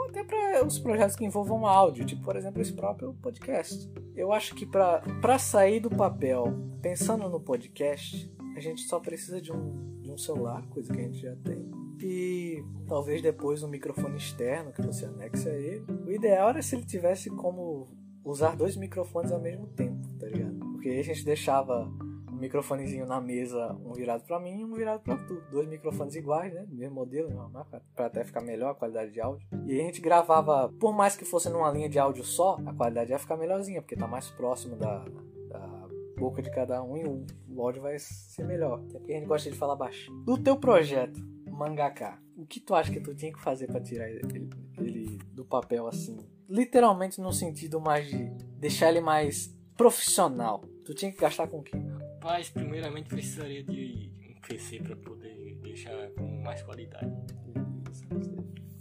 ou 0.00 0.08
até 0.08 0.24
para 0.24 0.64
os 0.66 0.78
projetos 0.78 1.14
que 1.14 1.24
envolvam 1.24 1.66
áudio, 1.66 2.06
tipo 2.06 2.22
por 2.22 2.36
exemplo 2.36 2.62
esse 2.62 2.72
próprio 2.72 3.12
podcast. 3.14 3.90
Eu 4.16 4.32
acho 4.32 4.54
que 4.54 4.66
para 4.66 5.38
sair 5.38 5.80
do 5.80 5.90
papel, 5.90 6.46
pensando 6.80 7.28
no 7.28 7.40
podcast, 7.40 8.32
a 8.56 8.60
gente 8.60 8.82
só 8.82 8.98
precisa 8.98 9.40
de 9.40 9.52
um, 9.52 10.00
de 10.00 10.10
um 10.10 10.16
celular, 10.16 10.66
coisa 10.68 10.92
que 10.92 10.98
a 10.98 11.02
gente 11.02 11.20
já 11.20 11.36
tem. 11.36 11.70
E 12.02 12.64
talvez 12.88 13.20
depois 13.20 13.62
um 13.62 13.68
microfone 13.68 14.16
externo 14.16 14.72
que 14.72 14.80
você 14.80 15.04
anexe 15.04 15.48
a 15.48 15.54
ele. 15.54 15.84
O 16.06 16.10
ideal 16.10 16.48
era 16.48 16.62
se 16.62 16.74
ele 16.74 16.86
tivesse 16.86 17.28
como 17.28 17.88
usar 18.24 18.56
dois 18.56 18.76
microfones 18.76 19.32
ao 19.32 19.40
mesmo 19.40 19.66
tempo, 19.68 20.08
tá 20.18 20.26
ligado? 20.26 20.58
Porque 20.72 20.88
aí 20.88 21.00
a 21.00 21.04
gente 21.04 21.24
deixava 21.24 21.92
microfonezinho 22.40 23.06
na 23.06 23.20
mesa, 23.20 23.76
um 23.84 23.92
virado 23.92 24.24
para 24.24 24.40
mim 24.40 24.60
e 24.60 24.64
um 24.64 24.74
virado 24.74 25.02
para 25.02 25.16
tu. 25.16 25.42
Dois 25.50 25.68
microfones 25.68 26.14
iguais, 26.14 26.52
né? 26.52 26.66
Mesmo 26.68 26.94
modelo, 26.94 27.30
marca, 27.50 27.82
para 27.94 28.06
até 28.06 28.24
ficar 28.24 28.40
melhor 28.40 28.70
a 28.70 28.74
qualidade 28.74 29.12
de 29.12 29.20
áudio. 29.20 29.46
E 29.66 29.72
aí 29.72 29.80
a 29.80 29.84
gente 29.84 30.00
gravava, 30.00 30.72
por 30.80 30.92
mais 30.92 31.16
que 31.16 31.24
fosse 31.24 31.48
numa 31.48 31.70
linha 31.70 31.88
de 31.88 31.98
áudio 31.98 32.24
só, 32.24 32.58
a 32.66 32.72
qualidade 32.72 33.12
ia 33.12 33.18
ficar 33.18 33.36
melhorzinha, 33.36 33.82
porque 33.82 33.96
tá 33.96 34.06
mais 34.06 34.30
próximo 34.30 34.76
da, 34.76 35.04
da 35.48 35.88
boca 36.18 36.42
de 36.42 36.50
cada 36.50 36.82
um 36.82 36.96
e 36.96 37.04
o, 37.04 37.24
o 37.48 37.62
áudio 37.62 37.82
vai 37.82 37.98
ser 37.98 38.44
melhor. 38.44 38.80
Até 38.88 38.98
porque 38.98 39.12
a 39.12 39.16
gente 39.16 39.28
gosta 39.28 39.50
de 39.50 39.56
falar 39.56 39.76
baixo. 39.76 40.12
Do 40.24 40.36
teu 40.38 40.56
projeto, 40.56 41.20
Mangaká, 41.50 42.18
o 42.36 42.46
que 42.46 42.58
tu 42.58 42.74
acha 42.74 42.90
que 42.90 43.00
tu 43.00 43.14
tinha 43.14 43.32
que 43.32 43.40
fazer 43.40 43.66
para 43.66 43.80
tirar 43.80 44.08
ele, 44.08 44.48
ele 44.78 45.18
do 45.32 45.44
papel 45.44 45.86
assim? 45.86 46.16
Literalmente 46.48 47.20
no 47.20 47.32
sentido 47.32 47.80
mais 47.80 48.08
de 48.08 48.30
deixar 48.58 48.88
ele 48.88 49.00
mais 49.00 49.54
profissional. 49.76 50.62
Tu 50.84 50.94
tinha 50.94 51.12
que 51.12 51.18
gastar 51.18 51.46
com 51.48 51.58
o 51.58 51.62
quê? 51.62 51.76
Rapaz, 52.22 52.50
primeiramente 52.50 53.08
precisaria 53.08 53.64
de 53.64 54.12
um 54.28 54.40
PC 54.46 54.80
para 54.80 54.94
poder 54.94 55.58
deixar 55.62 56.10
com 56.10 56.42
mais 56.42 56.62
qualidade. 56.62 57.10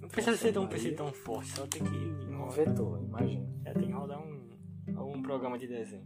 Não 0.02 0.10
precisa 0.10 0.36
ser 0.36 0.58
um 0.58 0.67
PC 0.67 0.91
tão 0.91 1.13
forte, 1.13 1.49
só 1.52 1.65
tem 1.65 1.82
que. 1.82 1.95
Um 2.30 2.49
vetor, 2.49 3.02
imagina. 3.02 3.47
É, 3.63 3.71
tem 3.71 3.88
que 3.88 3.93
rodar 3.93 4.19
um, 4.21 4.49
um 4.89 5.21
programa 5.21 5.58
de 5.58 5.67
desenho. 5.67 6.06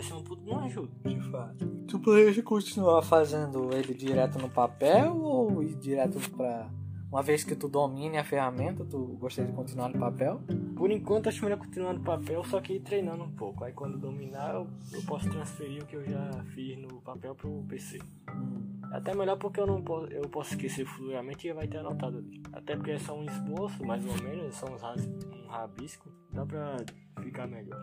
Ser 0.00 0.14
um 0.14 0.24
puto 0.24 0.42
de 0.42 0.50
uma 0.50 0.64
ajuda. 0.64 0.90
De 1.06 1.20
fato. 1.30 1.68
Tu 1.86 1.98
planeja 1.98 2.42
continuar 2.42 3.02
fazendo 3.02 3.74
ele 3.74 3.92
direto 3.92 4.38
no 4.38 4.48
papel 4.48 5.14
ou 5.18 5.62
ir 5.62 5.74
direto 5.74 6.18
para 6.30 6.70
uma 7.10 7.22
vez 7.22 7.42
que 7.42 7.56
tu 7.56 7.68
domine 7.68 8.18
a 8.18 8.24
ferramenta, 8.24 8.84
tu 8.84 9.16
gostaria 9.18 9.50
de 9.50 9.56
continuar 9.56 9.88
no 9.88 9.98
papel? 9.98 10.40
Por 10.76 10.90
enquanto, 10.90 11.28
acho 11.28 11.42
melhor 11.42 11.58
continuar 11.58 11.92
no 11.92 12.00
papel, 12.00 12.44
só 12.44 12.60
que 12.60 12.78
treinando 12.78 13.24
um 13.24 13.32
pouco. 13.32 13.64
Aí, 13.64 13.72
quando 13.72 13.98
dominar, 13.98 14.54
eu, 14.54 14.68
eu 14.92 15.02
posso 15.02 15.28
transferir 15.28 15.82
o 15.82 15.86
que 15.86 15.96
eu 15.96 16.04
já 16.04 16.44
fiz 16.54 16.78
no 16.78 17.00
papel 17.00 17.34
pro 17.34 17.64
PC. 17.68 17.98
Hum. 18.32 18.80
Até 18.92 19.14
melhor 19.14 19.36
porque 19.36 19.60
eu 19.60 19.66
não 19.66 19.82
posso, 19.82 20.06
eu 20.06 20.28
posso 20.28 20.54
esquecer 20.54 20.84
fluidamente 20.84 21.46
e 21.46 21.52
vai 21.52 21.66
ter 21.66 21.78
anotado 21.78 22.18
ali. 22.18 22.42
Até 22.52 22.76
porque 22.76 22.92
é 22.92 22.98
só 22.98 23.18
um 23.18 23.24
esboço, 23.24 23.84
mais 23.84 24.04
ou 24.04 24.14
menos, 24.22 24.46
é 24.46 24.50
só 24.52 24.66
um 24.66 25.48
rabisco. 25.48 26.08
Dá 26.32 26.46
pra 26.46 26.76
ficar 27.20 27.46
melhor. 27.46 27.80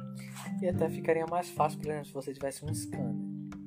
E 0.61 0.67
até 0.67 0.89
ficaria 0.89 1.25
mais 1.25 1.49
fácil, 1.49 1.79
por 1.79 1.87
exemplo, 1.87 2.07
se 2.07 2.13
você 2.13 2.33
tivesse 2.33 2.63
um 2.65 2.73
scanner. 2.73 3.15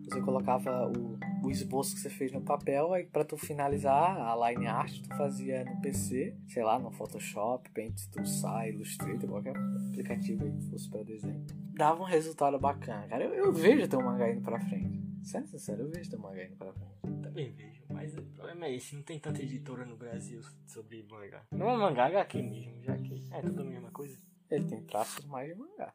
Você 0.05 0.21
colocava 0.21 0.89
o, 0.89 1.19
o 1.43 1.51
esboço 1.51 1.95
que 1.95 2.01
você 2.01 2.11
fez 2.11 2.33
no 2.33 2.41
papel, 2.41 2.93
aí 2.93 3.05
para 3.05 3.25
tu 3.25 3.37
finalizar 3.37 4.17
a 4.17 4.51
line 4.51 4.67
art, 4.67 5.01
tu 5.03 5.09
fazia 5.17 5.65
no 5.65 5.81
PC, 5.81 6.37
sei 6.49 6.63
lá, 6.63 6.79
no 6.79 6.91
Photoshop, 6.91 7.71
Paint 7.71 7.99
Sai, 8.25 8.71
Illustrator, 8.71 9.29
qualquer 9.29 9.57
aplicativo 9.57 10.45
aí 10.45 10.53
que 10.53 10.71
fosse 10.71 10.89
para 10.89 11.03
desenho. 11.03 11.45
Dava 11.75 12.03
um 12.03 12.07
resultado 12.07 12.59
bacana, 12.59 13.07
cara. 13.09 13.25
Eu, 13.25 13.35
eu 13.35 13.53
vejo 13.53 13.89
teu 13.89 14.03
mangá 14.03 14.31
indo 14.31 14.43
pra 14.43 14.61
frente. 14.61 15.01
Sendo 15.23 15.49
sincero, 15.49 15.83
eu 15.83 15.91
vejo 15.91 16.11
teu 16.11 16.19
mangá 16.19 16.45
indo 16.45 16.57
pra 16.57 16.73
frente. 16.73 17.23
Também 17.23 17.53
vejo, 17.53 17.83
mas 17.89 18.17
o 18.17 18.23
problema 18.23 18.67
é 18.67 18.75
esse, 18.75 18.95
não 18.95 19.03
tem 19.03 19.19
tanta 19.19 19.43
editora 19.43 19.85
no 19.87 19.97
Brasil 19.97 20.41
sobre 20.67 21.07
mangá. 21.11 21.43
Não 21.53 21.71
é 21.71 21.77
mangá, 21.77 22.09
é 22.09 22.17
HQ 22.17 22.43
mesmo, 22.43 22.83
já 22.83 22.97
que 22.99 23.25
é 23.31 23.41
tudo 23.41 23.63
a 23.63 23.65
mesma 23.65 23.91
coisa. 23.91 24.19
Ele 24.51 24.65
tem 24.65 24.83
traços 24.83 25.25
mais 25.27 25.49
de 25.49 25.55
mangá. 25.55 25.93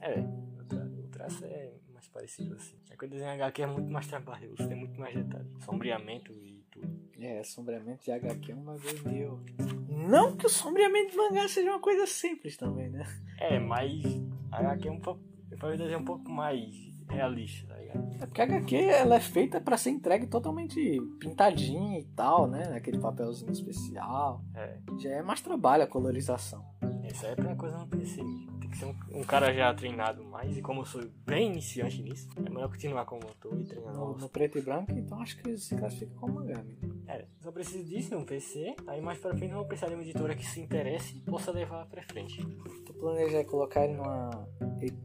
É, 0.00 0.20
o 0.20 1.08
traço 1.10 1.44
é 1.46 1.72
mais 2.08 2.12
parecido 2.12 2.54
assim. 2.54 2.76
É 2.90 2.96
que 2.96 3.04
o 3.04 3.08
desenho 3.08 3.30
HQ 3.32 3.62
é 3.62 3.66
muito 3.66 3.90
mais 3.90 4.06
trabalhoso, 4.06 4.56
tem 4.56 4.76
muito 4.76 4.98
mais 4.98 5.14
detalhes. 5.14 5.46
Sombreamento 5.64 6.32
e 6.32 6.64
tudo. 6.70 6.88
É, 7.20 7.42
sombreamento 7.42 8.04
de 8.04 8.10
HQ 8.10 8.52
é 8.52 8.54
uma 8.54 8.76
vez 8.76 9.02
meio. 9.02 9.40
Não 9.88 10.36
que 10.36 10.46
o 10.46 10.48
sombreamento 10.48 11.10
de 11.10 11.16
mangá 11.16 11.48
seja 11.48 11.70
uma 11.70 11.80
coisa 11.80 12.06
simples 12.06 12.56
também, 12.56 12.88
né? 12.90 13.04
É, 13.38 13.58
mas 13.58 14.02
HQ 14.50 14.88
é 14.88 14.90
um 14.90 15.00
pouco. 15.00 15.20
Eu 15.50 15.76
desenhar 15.76 16.00
um 16.00 16.04
pouco 16.04 16.30
mais 16.30 16.88
realista, 17.08 17.66
tá 17.66 17.80
ligado? 17.80 18.22
É 18.22 18.26
porque 18.26 18.40
a 18.40 18.44
HQ 18.44 18.76
ela 18.76 19.16
é 19.16 19.20
feita 19.20 19.60
para 19.60 19.76
ser 19.76 19.90
entregue 19.90 20.26
totalmente 20.26 21.00
pintadinha 21.18 21.98
e 21.98 22.04
tal, 22.04 22.46
né? 22.46 22.76
Aquele 22.76 22.98
papelzinho 22.98 23.50
especial. 23.50 24.44
É. 24.54 24.78
Já 24.98 25.10
é 25.10 25.22
mais 25.22 25.40
trabalho 25.40 25.84
a 25.84 25.86
colorização. 25.86 26.64
Isso 27.10 27.26
aí 27.26 27.32
é 27.32 27.36
pra 27.36 27.56
coisa 27.56 27.78
no 27.78 27.86
PC 27.86 28.22
tem 28.68 28.70
que 28.70 28.78
ser 28.78 28.84
um, 28.84 29.20
um, 29.20 29.24
cara 29.24 29.52
já 29.52 29.72
treinado 29.72 30.22
mais. 30.24 30.56
E 30.56 30.62
como 30.62 30.82
eu 30.82 30.84
sou 30.84 31.02
bem 31.26 31.50
iniciante 31.50 32.02
nisso, 32.02 32.28
é 32.36 32.50
melhor 32.50 32.68
continuar 32.68 33.04
como 33.06 33.22
eu 33.24 33.34
tô 33.40 33.54
e 33.56 33.64
treinar 33.64 33.94
no, 33.94 34.16
no 34.16 34.28
preto 34.28 34.58
e 34.58 34.62
branco, 34.62 34.92
então 34.92 35.20
acho 35.20 35.36
que 35.38 35.56
se 35.56 35.76
classifica 35.76 36.14
como 36.16 36.34
mangá 36.34 36.62
É, 37.06 37.24
só 37.40 37.50
preciso 37.50 37.84
disso, 37.84 38.16
um 38.16 38.24
PC. 38.24 38.74
Aí 38.86 39.00
mais 39.00 39.18
pra 39.18 39.34
frente 39.34 39.50
eu 39.50 39.58
vou 39.58 39.66
precisar 39.66 39.88
de 39.88 39.94
uma 39.94 40.02
editora 40.02 40.34
que 40.34 40.44
se 40.44 40.60
interesse 40.60 41.16
e 41.16 41.20
possa 41.20 41.50
levar 41.50 41.86
pra 41.86 42.02
frente. 42.02 42.44
Tu 42.84 42.92
planeja 42.94 43.44
colocar 43.44 43.84
ele 43.84 43.94
numa, 43.94 44.48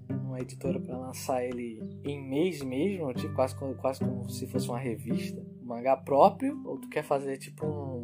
numa 0.09 0.39
editora 0.39 0.79
pra 0.79 0.97
lançar 0.97 1.43
ele 1.43 1.79
em 2.03 2.21
mês 2.21 2.61
mesmo? 2.61 3.13
Tipo, 3.13 3.33
quase, 3.33 3.55
quase 3.55 3.99
como 3.99 4.29
se 4.29 4.45
fosse 4.47 4.67
uma 4.67 4.79
revista? 4.79 5.41
Um 5.61 5.65
mangá 5.65 5.95
próprio? 5.95 6.61
Ou 6.65 6.77
tu 6.77 6.89
quer 6.89 7.03
fazer 7.03 7.37
tipo 7.37 7.65
um 7.65 8.02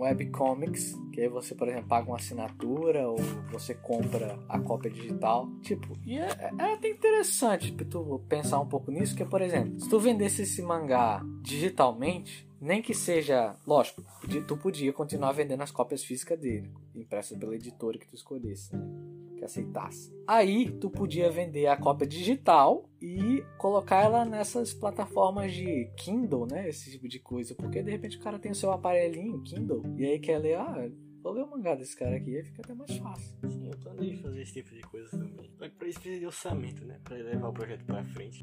webcomics, 0.00 0.94
que 1.12 1.20
aí 1.20 1.28
você, 1.28 1.54
por 1.54 1.68
exemplo, 1.68 1.88
paga 1.88 2.08
uma 2.08 2.16
assinatura 2.16 3.08
ou 3.08 3.16
você 3.50 3.74
compra 3.74 4.38
a 4.48 4.58
cópia 4.58 4.90
digital. 4.90 5.48
Tipo, 5.62 5.96
e 6.04 6.18
é, 6.18 6.28
é 6.58 6.74
até 6.74 6.88
interessante 6.88 7.72
tu 7.72 8.20
pensar 8.28 8.60
um 8.60 8.66
pouco 8.66 8.90
nisso, 8.90 9.16
que, 9.16 9.24
por 9.24 9.40
exemplo, 9.40 9.78
se 9.80 9.88
tu 9.88 9.98
vendesse 9.98 10.42
esse 10.42 10.62
mangá 10.62 11.22
digitalmente, 11.42 12.48
nem 12.60 12.80
que 12.80 12.94
seja, 12.94 13.54
lógico, 13.66 14.02
tu 14.46 14.56
podia 14.56 14.92
continuar 14.92 15.32
vendendo 15.32 15.62
as 15.62 15.70
cópias 15.70 16.02
físicas 16.02 16.38
dele, 16.38 16.72
impressas 16.94 17.38
pela 17.38 17.54
editora 17.54 17.98
que 17.98 18.06
tu 18.06 18.14
escolhesse, 18.14 18.74
né? 18.74 19.23
Que 19.34 19.44
aceitasse. 19.44 20.14
Aí 20.26 20.70
tu 20.70 20.88
podia 20.90 21.30
vender 21.30 21.66
a 21.66 21.76
cópia 21.76 22.06
digital 22.06 22.88
e 23.00 23.44
colocar 23.58 24.02
ela 24.02 24.24
nessas 24.24 24.72
plataformas 24.72 25.52
de 25.52 25.90
Kindle, 25.96 26.46
né? 26.46 26.68
Esse 26.68 26.90
tipo 26.90 27.08
de 27.08 27.18
coisa, 27.18 27.54
porque 27.54 27.82
de 27.82 27.90
repente 27.90 28.16
o 28.16 28.20
cara 28.20 28.38
tem 28.38 28.52
o 28.52 28.54
seu 28.54 28.70
aparelhinho 28.72 29.42
Kindle 29.42 29.82
e 29.96 30.04
aí 30.04 30.18
quer 30.18 30.38
ler, 30.38 30.56
ah, 30.56 30.90
vou 31.22 31.32
ler 31.32 31.42
o 31.42 31.50
mangá 31.50 31.74
desse 31.74 31.96
cara 31.96 32.16
aqui, 32.16 32.36
aí 32.36 32.44
fica 32.44 32.62
até 32.62 32.74
mais 32.74 32.96
fácil. 32.96 33.36
Sim, 33.48 33.68
eu 33.70 33.78
planejei 33.78 34.16
fazer 34.16 34.42
esse 34.42 34.52
tipo 34.52 34.74
de 34.74 34.82
coisa 34.82 35.10
também. 35.10 35.50
Que 35.50 35.70
pra 35.70 35.88
isso 35.88 36.00
precisa 36.00 36.20
de 36.20 36.26
orçamento, 36.26 36.84
né? 36.84 36.98
Pra 37.02 37.16
levar 37.16 37.48
o 37.48 37.52
projeto 37.52 37.84
pra 37.84 38.04
frente. 38.04 38.42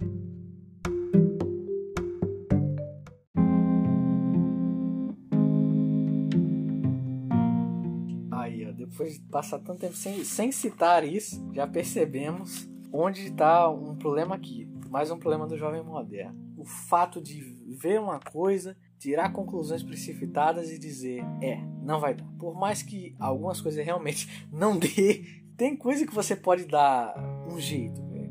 Depois 9.01 9.13
de 9.13 9.19
passar 9.21 9.59
tanto 9.59 9.79
tempo 9.79 9.95
sem, 9.95 10.23
sem 10.23 10.51
citar 10.51 11.03
isso, 11.03 11.43
já 11.53 11.65
percebemos 11.65 12.69
onde 12.93 13.27
está 13.27 13.69
um 13.69 13.95
problema 13.95 14.35
aqui. 14.35 14.69
Mais 14.89 15.09
um 15.09 15.17
problema 15.17 15.47
do 15.47 15.57
jovem 15.57 15.83
moderno. 15.83 16.37
O 16.57 16.65
fato 16.65 17.21
de 17.21 17.41
ver 17.79 17.99
uma 17.99 18.19
coisa, 18.19 18.77
tirar 18.99 19.31
conclusões 19.31 19.81
precipitadas 19.81 20.69
e 20.69 20.77
dizer, 20.77 21.23
é, 21.41 21.57
não 21.81 21.99
vai 21.99 22.13
dar. 22.13 22.27
Por 22.37 22.53
mais 22.53 22.83
que 22.83 23.15
algumas 23.17 23.59
coisas 23.59 23.83
realmente 23.83 24.27
não 24.51 24.77
dê, 24.77 25.25
tem 25.57 25.75
coisa 25.75 26.05
que 26.05 26.13
você 26.13 26.35
pode 26.35 26.65
dar 26.65 27.15
um 27.49 27.59
jeito. 27.59 27.99
Né? 28.03 28.29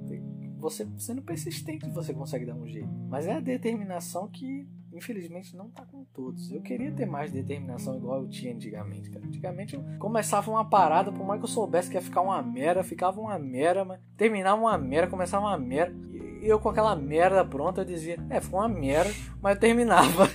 Você 0.59 0.87
sendo 0.99 1.23
persistente, 1.23 1.89
você 1.91 2.13
consegue 2.13 2.45
dar 2.45 2.55
um 2.55 2.69
jeito. 2.69 2.91
Mas 3.09 3.27
é 3.27 3.33
a 3.33 3.41
determinação 3.41 4.29
que 4.29 4.69
infelizmente 5.01 5.57
não 5.57 5.71
tá 5.71 5.85
com 5.85 6.05
todos. 6.05 6.53
Eu 6.53 6.61
queria 6.61 6.93
ter 6.93 7.07
mais 7.07 7.33
determinação 7.33 7.97
igual 7.97 8.23
eu 8.23 8.29
tinha 8.29 8.55
antigamente, 8.55 9.11
cara. 9.11 9.25
Antigamente 9.25 9.75
eu 9.75 9.83
começava 9.99 10.51
uma 10.51 10.65
parada, 10.65 11.11
por 11.11 11.27
mais 11.27 11.41
que 11.41 11.45
eu 11.45 11.49
soubesse 11.49 11.89
que 11.89 11.97
ia 11.97 12.03
ficar 12.03 12.21
uma 12.21 12.41
merda, 12.43 12.85
ficava 12.85 13.19
uma 13.19 13.39
merda, 13.39 13.85
mas 13.85 14.01
terminava 14.17 14.61
uma 14.61 14.77
merda, 14.79 15.11
começava 15.11 15.47
uma 15.47 15.59
merda. 15.59 15.97
E 16.13 16.47
eu 16.47 16.61
com 16.61 16.69
aquela 16.69 16.95
merda 16.95 17.45
pronta, 17.45 17.81
eu 17.81 17.85
dizia, 17.85 18.19
é, 18.29 18.41
ficou 18.41 18.61
uma 18.61 18.69
merda, 18.69 19.11
mas 19.43 19.55
eu 19.55 19.61
terminava. 19.61 20.29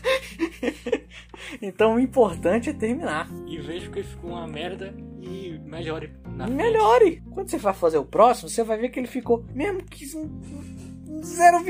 então 1.62 1.95
o 1.95 1.99
importante 1.99 2.71
é 2.71 2.73
terminar. 2.73 3.30
E 3.47 3.60
vejo 3.60 3.91
que 3.91 4.01
ficou 4.04 4.32
uma 4.32 4.47
merda 4.47 4.93
e 5.21 5.60
melhore. 5.63 6.12
Na 6.36 6.47
melhore! 6.47 7.23
Quando 7.32 7.49
você 7.49 7.58
vai 7.58 7.73
fazer 7.73 7.99
o 7.99 8.06
próximo, 8.06 8.49
você 8.49 8.63
vai 8.63 8.78
ver 8.78 8.89
que 8.89 8.99
ele 8.99 9.08
ficou, 9.08 9.45
mesmo 9.54 9.84
que 9.84 10.06
0, 10.06 11.63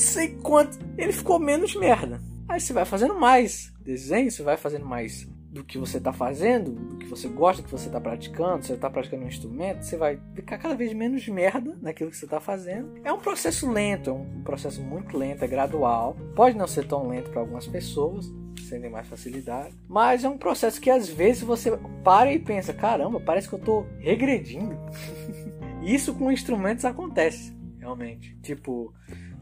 sei 0.00 0.36
quanto. 0.42 0.78
Ele 0.96 1.12
ficou 1.12 1.38
menos 1.38 1.74
merda. 1.74 2.20
Aí 2.48 2.60
você 2.60 2.72
vai 2.72 2.84
fazendo 2.84 3.14
mais 3.14 3.72
desenho, 3.82 4.30
você 4.30 4.42
vai 4.42 4.56
fazendo 4.56 4.86
mais 4.86 5.26
do 5.56 5.64
que 5.64 5.78
você 5.78 5.96
está 5.96 6.12
fazendo, 6.12 6.70
do 6.70 6.96
que 6.98 7.06
você 7.06 7.28
gosta, 7.28 7.62
do 7.62 7.66
que 7.66 7.72
você 7.72 7.86
está 7.86 8.00
praticando, 8.00 8.64
você 8.64 8.74
está 8.74 8.90
praticando 8.90 9.24
um 9.24 9.28
instrumento, 9.28 9.82
você 9.82 9.96
vai 9.96 10.20
ficar 10.34 10.58
cada 10.58 10.74
vez 10.74 10.92
menos 10.92 11.26
merda 11.28 11.76
naquilo 11.80 12.10
que 12.10 12.16
você 12.16 12.26
está 12.26 12.38
fazendo. 12.38 12.92
É 13.02 13.12
um 13.12 13.18
processo 13.18 13.70
lento, 13.70 14.10
é 14.10 14.12
um 14.12 14.42
processo 14.42 14.82
muito 14.82 15.16
lento, 15.16 15.42
é 15.42 15.48
gradual. 15.48 16.14
Pode 16.34 16.56
não 16.56 16.66
ser 16.66 16.86
tão 16.86 17.08
lento 17.08 17.30
para 17.30 17.40
algumas 17.40 17.66
pessoas, 17.66 18.30
sem 18.68 18.90
mais 18.90 19.06
facilidade, 19.06 19.74
mas 19.88 20.24
é 20.24 20.28
um 20.28 20.36
processo 20.36 20.80
que 20.80 20.90
às 20.90 21.08
vezes 21.08 21.42
você 21.42 21.70
para 22.04 22.32
e 22.32 22.38
pensa: 22.38 22.74
caramba, 22.74 23.20
parece 23.20 23.48
que 23.48 23.54
eu 23.54 23.58
estou 23.58 23.86
regredindo. 23.98 24.76
Isso 25.82 26.14
com 26.14 26.30
instrumentos 26.32 26.84
acontece, 26.84 27.56
realmente. 27.78 28.36
Tipo, 28.42 28.92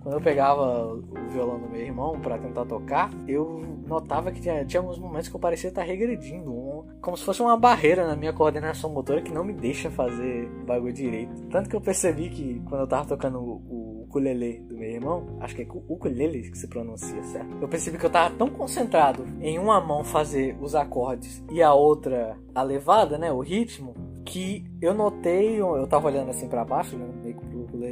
quando 0.04 0.16
eu 0.16 0.20
pegava 0.20 0.94
o 0.94 1.02
violão 1.30 1.58
do 1.58 1.66
meu 1.66 1.80
irmão 1.80 2.20
para 2.20 2.36
tentar 2.36 2.66
tocar, 2.66 3.10
eu 3.26 3.62
notava 3.86 4.30
que 4.30 4.38
tinha, 4.38 4.62
tinha 4.66 4.80
alguns 4.80 4.98
momentos 4.98 5.30
que 5.30 5.34
eu 5.34 5.40
parecia 5.40 5.68
estar 5.68 5.82
regredindo, 5.82 6.52
um, 6.52 6.84
como 7.00 7.16
se 7.16 7.24
fosse 7.24 7.40
uma 7.40 7.56
barreira 7.56 8.06
na 8.06 8.14
minha 8.14 8.32
coordenação 8.32 8.90
motora 8.90 9.22
que 9.22 9.32
não 9.32 9.42
me 9.42 9.54
deixa 9.54 9.90
fazer 9.90 10.46
bagulho 10.66 10.92
direito. 10.92 11.46
Tanto 11.48 11.70
que 11.70 11.76
eu 11.76 11.80
percebi 11.80 12.28
que 12.28 12.60
quando 12.66 12.82
eu 12.82 12.86
tava 12.86 13.08
tocando 13.08 13.38
o, 13.38 13.62
o 13.66 14.02
ukulele 14.02 14.60
do 14.68 14.76
meu 14.76 14.90
irmão, 14.90 15.38
acho 15.40 15.56
que 15.56 15.62
é 15.62 15.66
ukulele 15.88 16.50
que 16.50 16.58
se 16.58 16.68
pronuncia, 16.68 17.22
certo? 17.24 17.56
Eu 17.58 17.66
percebi 17.66 17.96
que 17.96 18.04
eu 18.04 18.10
tava 18.10 18.34
tão 18.34 18.50
concentrado 18.50 19.24
em 19.40 19.58
uma 19.58 19.80
mão 19.80 20.04
fazer 20.04 20.54
os 20.60 20.74
acordes 20.74 21.42
e 21.50 21.62
a 21.62 21.72
outra 21.72 22.36
a 22.54 22.62
levada, 22.62 23.16
né, 23.16 23.32
o 23.32 23.40
ritmo, 23.40 23.94
que 24.24 24.64
eu 24.80 24.94
notei, 24.94 25.60
eu 25.60 25.86
tava 25.86 26.08
olhando 26.08 26.30
assim 26.30 26.48
para 26.48 26.64
baixo, 26.64 26.96
meio 26.96 27.36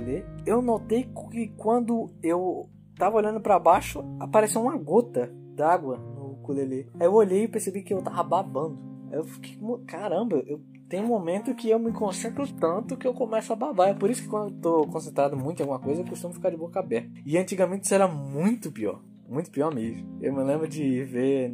ukulele, 0.02 0.24
eu 0.44 0.60
notei 0.60 1.08
que 1.30 1.48
quando 1.56 2.10
eu 2.22 2.68
tava 2.96 3.16
olhando 3.16 3.40
para 3.40 3.58
baixo, 3.58 4.04
apareceu 4.20 4.60
uma 4.60 4.76
gota 4.76 5.32
d'água 5.54 5.96
no 5.96 6.32
ukulele. 6.32 6.88
Aí 6.98 7.06
eu 7.06 7.14
olhei 7.14 7.44
e 7.44 7.48
percebi 7.48 7.82
que 7.82 7.94
eu 7.94 8.02
tava 8.02 8.22
babando. 8.22 8.78
Aí 9.10 9.18
eu 9.18 9.24
fiquei, 9.24 9.58
caramba, 9.86 10.42
eu 10.46 10.60
tem 10.88 11.02
um 11.02 11.06
momento 11.06 11.54
que 11.54 11.70
eu 11.70 11.78
me 11.78 11.90
concentro 11.90 12.46
tanto 12.52 12.98
que 12.98 13.06
eu 13.06 13.14
começo 13.14 13.50
a 13.50 13.56
babar. 13.56 13.88
É 13.88 13.94
por 13.94 14.10
isso 14.10 14.22
que 14.22 14.28
quando 14.28 14.52
eu 14.52 14.60
tô 14.60 14.86
concentrado 14.88 15.34
muito 15.34 15.60
em 15.60 15.62
alguma 15.62 15.80
coisa, 15.80 16.02
eu 16.02 16.06
costumo 16.06 16.34
ficar 16.34 16.50
de 16.50 16.56
boca 16.58 16.80
aberta. 16.80 17.08
E 17.24 17.38
antigamente 17.38 17.86
isso 17.86 17.94
era 17.94 18.06
muito 18.06 18.70
pior. 18.70 19.00
Muito 19.26 19.50
pior 19.50 19.74
mesmo. 19.74 20.18
Eu 20.20 20.34
me 20.34 20.42
lembro 20.42 20.68
de 20.68 21.02
ver 21.04 21.48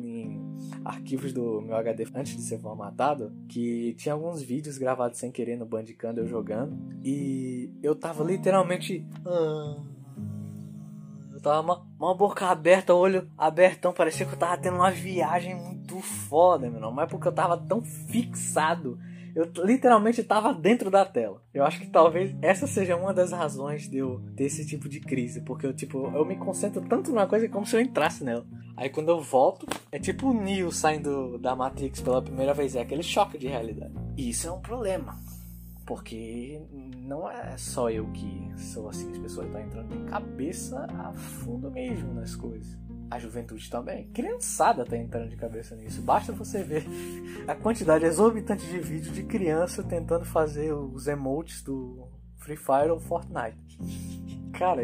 arquivos 0.84 1.32
do 1.32 1.60
meu 1.60 1.76
HD 1.76 2.06
antes 2.14 2.36
de 2.36 2.42
ser 2.42 2.58
formatado 2.58 3.32
que 3.48 3.94
tinha 3.94 4.12
alguns 4.12 4.42
vídeos 4.42 4.78
gravados 4.78 5.18
sem 5.18 5.30
querer 5.30 5.56
no 5.56 5.66
Bandicam 5.66 6.12
eu 6.16 6.26
jogando. 6.26 6.76
E 7.02 7.70
eu 7.82 7.94
tava 7.94 8.24
literalmente. 8.24 9.06
Ah, 9.26 9.76
eu 11.32 11.40
tava 11.40 11.60
uma, 11.60 11.86
uma 11.98 12.14
boca 12.14 12.46
aberta, 12.46 12.94
olho 12.94 13.30
abertão. 13.36 13.92
Parecia 13.92 14.26
que 14.26 14.34
eu 14.34 14.38
tava 14.38 14.56
tendo 14.58 14.76
uma 14.76 14.90
viagem 14.90 15.54
muito 15.54 16.00
foda, 16.00 16.66
meu 16.66 16.78
irmão. 16.78 16.92
Mas 16.92 17.08
porque 17.08 17.28
eu 17.28 17.32
tava 17.32 17.56
tão 17.56 17.82
fixado 17.82 18.98
eu 19.34 19.50
literalmente 19.64 20.20
estava 20.20 20.52
dentro 20.52 20.90
da 20.90 21.04
tela. 21.04 21.42
Eu 21.52 21.64
acho 21.64 21.80
que 21.80 21.86
talvez 21.86 22.34
essa 22.42 22.66
seja 22.66 22.96
uma 22.96 23.12
das 23.12 23.32
razões 23.32 23.88
de 23.88 23.98
eu 23.98 24.20
ter 24.36 24.44
esse 24.44 24.66
tipo 24.66 24.88
de 24.88 25.00
crise, 25.00 25.40
porque 25.42 25.66
eu 25.66 25.72
tipo, 25.72 26.06
eu 26.14 26.24
me 26.24 26.36
concentro 26.36 26.80
tanto 26.82 27.10
numa 27.10 27.26
coisa 27.26 27.48
como 27.48 27.66
se 27.66 27.76
eu 27.76 27.80
entrasse 27.80 28.24
nela. 28.24 28.46
Aí 28.76 28.88
quando 28.88 29.08
eu 29.08 29.20
volto, 29.20 29.66
é 29.90 29.98
tipo 29.98 30.28
o 30.28 30.34
Neo 30.34 30.70
saindo 30.70 31.38
da 31.38 31.56
Matrix 31.56 32.00
pela 32.00 32.22
primeira 32.22 32.54
vez, 32.54 32.76
é 32.76 32.80
aquele 32.80 33.02
choque 33.02 33.38
de 33.38 33.48
realidade. 33.48 33.92
E 34.16 34.30
isso 34.30 34.46
é 34.46 34.50
um 34.52 34.60
problema. 34.60 35.18
Porque 35.86 36.60
não 36.98 37.30
é 37.30 37.56
só 37.56 37.90
eu 37.90 38.06
que 38.12 38.52
sou 38.56 38.88
assim, 38.88 39.10
as 39.10 39.18
pessoas 39.18 39.46
estão 39.46 39.62
entrando 39.62 39.88
de 39.88 40.10
cabeça 40.10 40.86
a 40.98 41.14
fundo 41.14 41.70
mesmo 41.70 42.12
nas 42.12 42.36
coisas 42.36 42.87
a 43.10 43.18
juventude 43.18 43.70
também. 43.70 44.08
Criançada 44.08 44.84
tá 44.84 44.96
entrando 44.96 45.28
de 45.28 45.36
cabeça 45.36 45.74
nisso. 45.74 46.02
Basta 46.02 46.32
você 46.32 46.62
ver 46.62 46.84
a 47.46 47.54
quantidade 47.54 48.04
exorbitante 48.04 48.66
de 48.66 48.78
vídeos 48.78 49.14
de 49.14 49.22
criança 49.22 49.82
tentando 49.82 50.24
fazer 50.24 50.72
os 50.72 51.06
emotes 51.06 51.62
do 51.62 52.08
Free 52.36 52.56
Fire 52.56 52.90
ou 52.90 53.00
Fortnite. 53.00 53.78
Cara, 54.52 54.82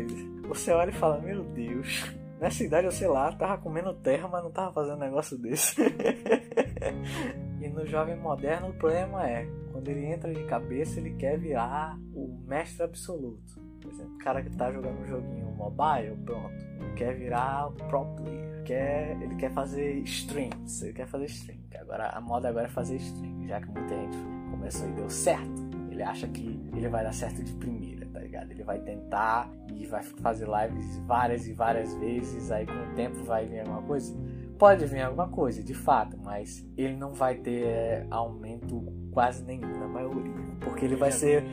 você 0.48 0.72
olha 0.72 0.90
e 0.90 0.94
fala: 0.94 1.20
Meu 1.20 1.42
Deus, 1.44 2.04
nessa 2.40 2.64
idade 2.64 2.86
eu 2.86 2.92
sei 2.92 3.08
lá, 3.08 3.32
tava 3.32 3.58
comendo 3.58 3.94
terra, 3.94 4.28
mas 4.28 4.42
não 4.42 4.50
tava 4.50 4.72
fazendo 4.72 4.98
negócio 4.98 5.36
desse. 5.36 5.76
e 7.60 7.68
no 7.68 7.86
jovem 7.86 8.16
moderno 8.16 8.68
o 8.68 8.74
problema 8.74 9.28
é: 9.28 9.46
quando 9.72 9.88
ele 9.88 10.06
entra 10.06 10.32
de 10.32 10.44
cabeça, 10.44 11.00
ele 11.00 11.14
quer 11.14 11.38
virar 11.38 11.98
o 12.14 12.40
mestre 12.46 12.82
absoluto. 12.82 13.62
Exemplo, 13.94 14.14
o 14.14 14.18
cara 14.18 14.42
que 14.42 14.50
tá 14.50 14.72
jogando 14.72 15.00
um 15.00 15.06
joguinho 15.06 15.44
mobile, 15.54 16.16
pronto. 16.24 16.52
Ele 16.80 16.92
quer 16.94 17.14
virar 17.14 17.70
pro 17.88 18.04
player. 18.16 18.62
Quer, 18.64 19.16
ele 19.20 19.34
quer 19.36 19.52
fazer 19.52 19.98
streams. 20.00 20.82
Ele 20.82 20.92
quer 20.92 21.06
fazer 21.06 21.26
stream. 21.26 21.58
Agora, 21.80 22.08
a 22.08 22.20
moda 22.20 22.48
agora 22.48 22.66
é 22.66 22.68
fazer 22.68 22.96
stream. 22.96 23.46
Já 23.46 23.60
que 23.60 23.68
muita 23.68 23.94
gente 23.94 24.16
começou 24.50 24.88
e 24.88 24.92
deu 24.92 25.08
certo. 25.08 25.64
Ele 25.90 26.02
acha 26.02 26.26
que 26.26 26.60
ele 26.74 26.88
vai 26.88 27.04
dar 27.04 27.14
certo 27.14 27.42
de 27.42 27.52
primeira, 27.52 28.04
tá 28.06 28.18
ligado? 28.18 28.50
Ele 28.50 28.64
vai 28.64 28.80
tentar 28.80 29.48
e 29.72 29.86
vai 29.86 30.02
fazer 30.02 30.48
lives 30.48 30.98
várias 31.06 31.46
e 31.46 31.52
várias 31.52 31.94
vezes. 31.94 32.50
Aí 32.50 32.66
com 32.66 32.72
o 32.72 32.94
tempo 32.96 33.22
vai 33.22 33.46
vir 33.46 33.60
alguma 33.60 33.82
coisa. 33.82 34.12
Pode 34.58 34.86
vir 34.86 35.02
alguma 35.02 35.28
coisa, 35.28 35.62
de 35.62 35.74
fato, 35.74 36.16
mas 36.24 36.66
ele 36.76 36.96
não 36.96 37.12
vai 37.12 37.36
ter 37.36 37.64
é, 37.64 38.06
aumento 38.10 38.84
quase 39.12 39.44
nenhum 39.44 39.78
na 39.78 39.86
maioria. 39.86 40.32
Porque 40.60 40.84
ele 40.84 40.96
vai 40.96 41.12
ser 41.12 41.44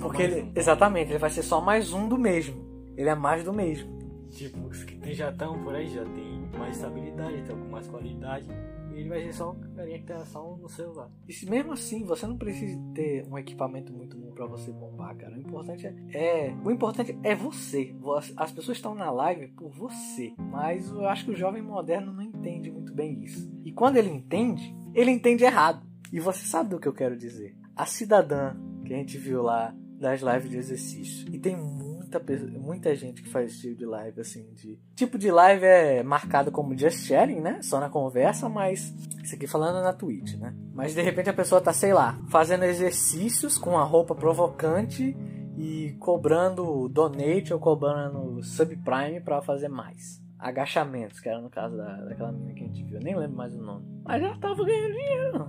porque 0.00 0.22
ele, 0.22 0.52
exatamente, 0.54 1.10
ele 1.10 1.18
vai 1.18 1.30
ser 1.30 1.42
só 1.42 1.60
mais 1.60 1.92
um 1.92 2.08
do 2.08 2.18
mesmo. 2.18 2.62
Ele 2.96 3.08
é 3.08 3.14
mais 3.14 3.42
do 3.44 3.52
mesmo. 3.52 3.90
Tipo, 4.30 4.66
os 4.66 4.82
que 4.84 5.12
já 5.14 5.30
estão 5.30 5.62
por 5.62 5.74
aí 5.74 5.88
já 5.88 6.04
tem 6.04 6.42
mais 6.58 6.76
estabilidade, 6.76 7.36
estão 7.40 7.58
com 7.58 7.68
mais 7.68 7.86
qualidade. 7.86 8.46
e 8.90 8.98
ele 9.00 9.08
vai 9.08 9.22
ser 9.22 9.32
só 9.32 9.52
um 9.52 9.60
carinha 9.74 9.98
que 9.98 10.04
tá 10.04 10.24
só 10.26 10.56
no 10.56 10.68
celular. 10.68 11.10
E 11.26 11.32
se 11.32 11.48
mesmo 11.48 11.72
assim, 11.72 12.04
você 12.04 12.26
não 12.26 12.36
precisa 12.36 12.78
ter 12.94 13.26
um 13.30 13.38
equipamento 13.38 13.90
muito 13.92 14.16
bom 14.18 14.30
pra 14.32 14.44
você 14.46 14.70
bombar, 14.70 15.16
cara. 15.16 15.34
O 15.34 15.40
importante 15.40 15.86
é, 15.86 15.94
é- 16.12 16.54
o 16.62 16.70
importante 16.70 17.18
é 17.22 17.34
você. 17.34 17.94
Vo- 17.98 18.16
As 18.36 18.52
pessoas 18.52 18.76
estão 18.78 18.94
na 18.94 19.10
live 19.10 19.48
por 19.48 19.70
você. 19.70 20.34
Mas 20.38 20.88
eu 20.90 21.06
acho 21.08 21.24
que 21.24 21.30
o 21.30 21.36
jovem 21.36 21.62
moderno 21.62 22.12
não 22.12 22.22
entende 22.22 22.70
muito 22.70 22.92
bem 22.94 23.22
isso. 23.24 23.50
E 23.64 23.72
quando 23.72 23.96
ele 23.96 24.10
entende, 24.10 24.74
ele 24.94 25.10
entende 25.10 25.42
errado. 25.44 25.86
E 26.12 26.20
você 26.20 26.44
sabe 26.44 26.68
do 26.70 26.78
que 26.78 26.86
eu 26.88 26.92
quero 26.92 27.16
dizer. 27.16 27.56
A 27.74 27.86
cidadã 27.86 28.54
que 28.84 28.92
a 28.92 28.96
gente 28.98 29.16
viu 29.16 29.42
lá 29.42 29.74
das 30.02 30.20
lives 30.20 30.50
de 30.50 30.56
exercício. 30.58 31.32
E 31.32 31.38
tem 31.38 31.56
muita, 31.56 32.20
muita 32.58 32.94
gente 32.94 33.22
que 33.22 33.30
faz 33.30 33.52
esse 33.52 33.68
tipo 33.68 33.76
de 33.76 33.86
live, 33.86 34.20
assim, 34.20 34.52
de... 34.52 34.78
Tipo 34.96 35.16
de 35.16 35.30
live 35.30 35.64
é 35.64 36.02
marcado 36.02 36.50
como 36.50 36.76
just 36.76 37.06
sharing, 37.06 37.40
né? 37.40 37.62
Só 37.62 37.78
na 37.78 37.88
conversa, 37.88 38.48
mas... 38.48 38.92
Isso 39.22 39.36
aqui 39.36 39.46
falando 39.46 39.80
na 39.80 39.92
Twitch, 39.92 40.34
né? 40.34 40.52
Mas 40.74 40.94
de 40.94 41.00
repente 41.00 41.30
a 41.30 41.32
pessoa 41.32 41.60
tá, 41.60 41.72
sei 41.72 41.94
lá, 41.94 42.20
fazendo 42.28 42.64
exercícios 42.64 43.56
com 43.56 43.78
a 43.78 43.84
roupa 43.84 44.16
provocante 44.16 45.16
e 45.56 45.92
cobrando 46.00 46.88
donate 46.88 47.54
ou 47.54 47.60
cobrando 47.60 48.42
subprime 48.42 49.20
pra 49.20 49.40
fazer 49.40 49.68
mais. 49.68 50.20
Agachamentos, 50.36 51.20
que 51.20 51.28
era 51.28 51.40
no 51.40 51.48
caso 51.48 51.76
da, 51.76 52.04
daquela 52.04 52.32
menina 52.32 52.52
que 52.52 52.64
a 52.64 52.66
gente 52.66 52.82
viu. 52.82 52.98
Nem 52.98 53.16
lembro 53.16 53.36
mais 53.36 53.54
o 53.54 53.62
nome. 53.62 53.86
Mas 54.04 54.20
ela 54.20 54.36
tava 54.40 54.64
ganhando 54.64 54.92
dinheiro. 54.92 55.46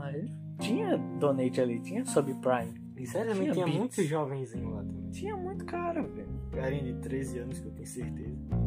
Tinha 0.60 0.98
donate 1.20 1.60
ali, 1.60 1.82
tinha 1.82 2.06
subprime. 2.06 2.83
E 3.04 3.06
sinceramente 3.06 3.52
Tinha 3.52 3.66
tinha 3.66 3.68
muitos 3.68 4.08
jovenzinhos 4.08 4.74
lá 4.74 4.82
também. 4.82 5.12
Tinha 5.12 5.36
muito 5.36 5.66
cara, 5.66 6.02
velho. 6.02 6.30
Carinha 6.52 6.94
de 6.94 7.00
13 7.02 7.40
anos 7.40 7.60
que 7.60 7.68
eu 7.68 7.72
tenho 7.74 7.88
certeza. 7.88 8.63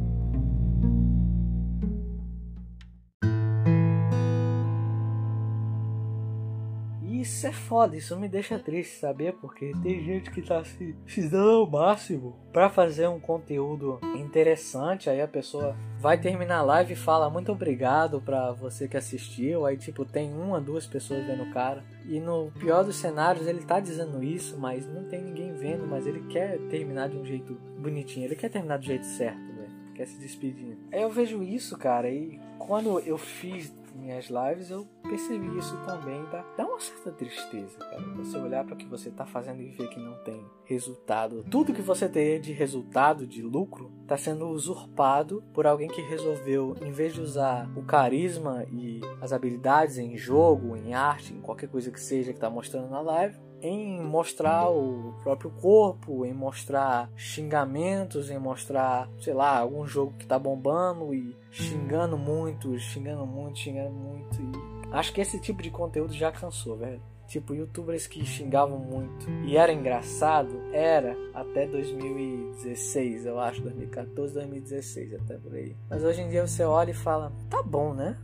Isso 7.27 7.45
é 7.45 7.53
foda, 7.53 7.97
isso 7.97 8.17
me 8.17 8.29
deixa 8.29 8.57
triste, 8.57 9.01
sabia? 9.01 9.33
Porque 9.33 9.73
tem 9.83 10.01
gente 10.05 10.31
que 10.31 10.41
tá 10.41 10.65
se, 10.65 10.95
se 11.09 11.29
dando 11.29 11.51
ao 11.51 11.69
máximo 11.69 12.37
pra 12.53 12.71
fazer 12.71 13.09
um 13.09 13.19
conteúdo 13.19 13.99
interessante. 14.15 15.11
Aí 15.11 15.21
a 15.21 15.27
pessoa 15.27 15.77
vai 15.99 16.17
terminar 16.17 16.59
a 16.59 16.63
live 16.63 16.93
e 16.93 16.97
fala 16.97 17.29
muito 17.29 17.51
obrigado 17.51 18.23
pra 18.23 18.53
você 18.53 18.87
que 18.87 18.97
assistiu. 18.97 19.67
Aí, 19.67 19.77
tipo, 19.77 20.05
tem 20.05 20.33
uma, 20.33 20.61
duas 20.61 20.87
pessoas 20.87 21.27
vendo 21.27 21.43
o 21.43 21.53
cara. 21.53 21.83
E 22.09 22.21
no 22.21 22.53
pior 22.61 22.85
dos 22.85 22.95
cenários, 22.95 23.49
ele 23.49 23.65
tá 23.65 23.81
dizendo 23.81 24.23
isso, 24.23 24.57
mas 24.57 24.87
não 24.87 25.03
tem 25.09 25.21
ninguém 25.21 25.53
vendo. 25.53 25.85
Mas 25.85 26.07
ele 26.07 26.21
quer 26.29 26.59
terminar 26.71 27.09
de 27.09 27.17
um 27.17 27.25
jeito 27.25 27.55
bonitinho, 27.81 28.25
ele 28.25 28.37
quer 28.37 28.51
terminar 28.51 28.79
do 28.79 28.85
jeito 28.85 29.05
certo, 29.05 29.37
velho. 29.37 29.73
Quer 29.97 30.07
se 30.07 30.17
despedir. 30.21 30.79
Aí 30.93 31.03
eu 31.03 31.11
vejo 31.11 31.43
isso, 31.43 31.77
cara, 31.77 32.09
e 32.09 32.39
quando 32.57 33.01
eu 33.01 33.19
fiz 33.19 33.75
minhas 33.97 34.27
lives, 34.27 34.71
eu 34.71 34.87
percebi 35.03 35.59
isso 35.59 35.77
também. 35.85 36.25
Dá, 36.31 36.45
dá 36.57 36.67
uma 36.67 36.81
certa 36.81 37.11
tristeza, 37.13 37.79
cara. 37.79 38.03
Você 38.17 38.37
olhar 38.39 38.65
para 38.65 38.75
o 38.75 38.77
que 38.77 38.87
você 38.87 39.11
tá 39.11 39.27
fazendo 39.27 39.61
e 39.61 39.71
ver 39.71 39.89
que 39.89 39.99
não 39.99 40.17
tem 40.25 40.45
resultado. 40.65 41.45
Tudo 41.51 41.73
que 41.73 41.83
você 41.83 42.09
tem 42.09 42.41
de 42.41 42.53
resultado, 42.53 43.27
de 43.27 43.43
lucro, 43.43 43.91
tá 44.07 44.17
sendo 44.17 44.49
usurpado 44.49 45.43
por 45.53 45.67
alguém 45.67 45.89
que 45.89 46.01
resolveu, 46.03 46.77
em 46.83 46.93
vez 46.93 47.15
de 47.15 47.21
usar 47.21 47.71
o 47.77 47.83
carisma 47.83 48.65
e 48.71 49.01
as 49.21 49.33
habilidades 49.33 49.99
em 49.99 50.17
jogo, 50.17 50.77
em 50.77 50.95
arte, 50.95 51.35
em 51.35 51.41
qualquer 51.41 51.69
coisa 51.69 51.91
que 51.91 52.01
seja 52.01 52.33
que 52.33 52.41
tá 52.41 52.51
mostrando 52.51 52.89
na 52.89 53.01
live, 53.01 53.39
em 53.63 54.01
mostrar 54.01 54.71
o 54.71 55.15
próprio 55.23 55.51
corpo, 55.51 56.25
em 56.25 56.33
mostrar 56.33 57.11
xingamentos, 57.17 58.31
em 58.31 58.39
mostrar, 58.39 59.09
sei 59.21 59.35
lá, 59.35 59.59
algum 59.59 59.87
jogo 59.87 60.15
que 60.19 60.27
tá 60.27 60.39
bombando 60.39 61.15
e 61.15 61.37
xingando 61.51 62.17
muito, 62.17 62.79
xingando 62.79 63.27
muito, 63.27 63.59
xingando 63.59 63.95
muito. 63.95 64.41
E 64.41 64.93
acho 64.93 65.13
que 65.13 65.21
esse 65.21 65.41
tipo 65.41 65.63
de 65.63 65.71
conteúdo 65.71 66.13
já 66.13 66.31
cansou, 66.31 66.77
velho. 66.77 67.01
Tipo, 67.27 67.55
youtubers 67.55 68.07
que 68.07 68.25
xingavam 68.25 68.79
muito 68.79 69.29
e 69.45 69.57
era 69.57 69.73
engraçado, 69.73 70.63
era 70.73 71.17
até 71.35 71.67
2016, 71.67 73.27
eu 73.27 73.41
acho, 73.41 73.63
2014, 73.63 74.35
2016, 74.35 75.15
até 75.15 75.37
por 75.37 75.55
aí. 75.55 75.77
Mas 75.91 76.05
hoje 76.05 76.23
em 76.23 76.29
dia 76.29 76.47
você 76.47 76.63
olha 76.63 76.93
e 76.93 76.95
fala, 76.95 77.33
tá 77.51 77.65
bom, 77.65 77.93
né? 77.93 78.17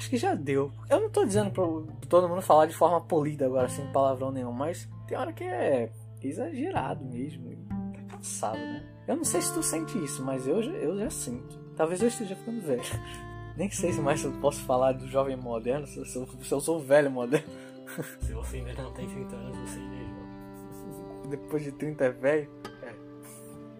Acho 0.00 0.08
que 0.08 0.16
já 0.16 0.34
deu. 0.34 0.72
Eu 0.88 0.98
não 0.98 1.10
tô 1.10 1.26
dizendo 1.26 1.50
pra 1.50 1.62
todo 2.08 2.26
mundo 2.26 2.40
falar 2.40 2.64
de 2.64 2.74
forma 2.74 3.02
polida 3.02 3.44
agora, 3.44 3.68
sem 3.68 3.86
palavrão 3.92 4.32
nenhum, 4.32 4.50
mas 4.50 4.88
tem 5.06 5.18
hora 5.18 5.30
que 5.30 5.44
é 5.44 5.90
exagerado 6.22 7.04
mesmo. 7.04 7.50
Tá 8.08 8.16
cansado, 8.16 8.56
né? 8.56 8.82
Eu 9.06 9.16
não 9.18 9.24
sei 9.24 9.42
se 9.42 9.52
tu 9.52 9.62
sente 9.62 10.02
isso, 10.02 10.24
mas 10.24 10.46
eu, 10.46 10.62
já- 10.62 10.72
eu 10.72 10.96
já 10.98 11.10
sinto. 11.10 11.58
Talvez 11.76 12.00
eu 12.00 12.08
esteja 12.08 12.34
ficando 12.34 12.62
velho. 12.62 12.80
Nem 13.58 13.70
sei 13.70 13.92
se 13.92 14.00
mais 14.00 14.24
eu 14.24 14.32
posso 14.40 14.62
falar 14.64 14.92
do 14.92 15.06
jovem 15.06 15.36
moderno, 15.36 15.86
se 15.86 15.98
eu 15.98 16.06
sou, 16.06 16.26
se 16.26 16.50
eu 16.50 16.60
sou 16.62 16.80
velho 16.80 17.10
moderno. 17.10 17.46
Se 18.22 18.32
você 18.32 18.56
ainda 18.56 18.82
não 18.82 18.92
tem 18.94 19.06
30 19.06 19.36
anos, 19.36 19.58
você 19.70 19.78
ainda 19.80 19.96
é 19.96 19.98
jovem. 19.98 21.28
Depois 21.30 21.62
de 21.62 21.72
30 21.72 22.04
é 22.06 22.10
velho. 22.10 22.50
É. 22.82 22.94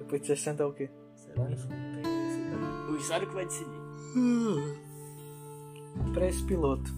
Depois 0.00 0.20
de 0.20 0.26
60 0.26 0.62
é 0.62 0.66
o 0.66 0.72
quê? 0.74 0.90
Sei 1.14 1.34
lá, 1.34 1.48
não 1.48 1.56
sei, 1.56 1.70
não 1.70 1.92
tem 1.92 2.02
necessidade. 2.02 2.90
O 2.90 2.94
usuário 2.96 3.26
que 3.26 3.34
vai 3.34 3.44
decidir. 3.46 4.89
Pra 6.12 6.26
esse 6.26 6.44
piloto, 6.44 6.90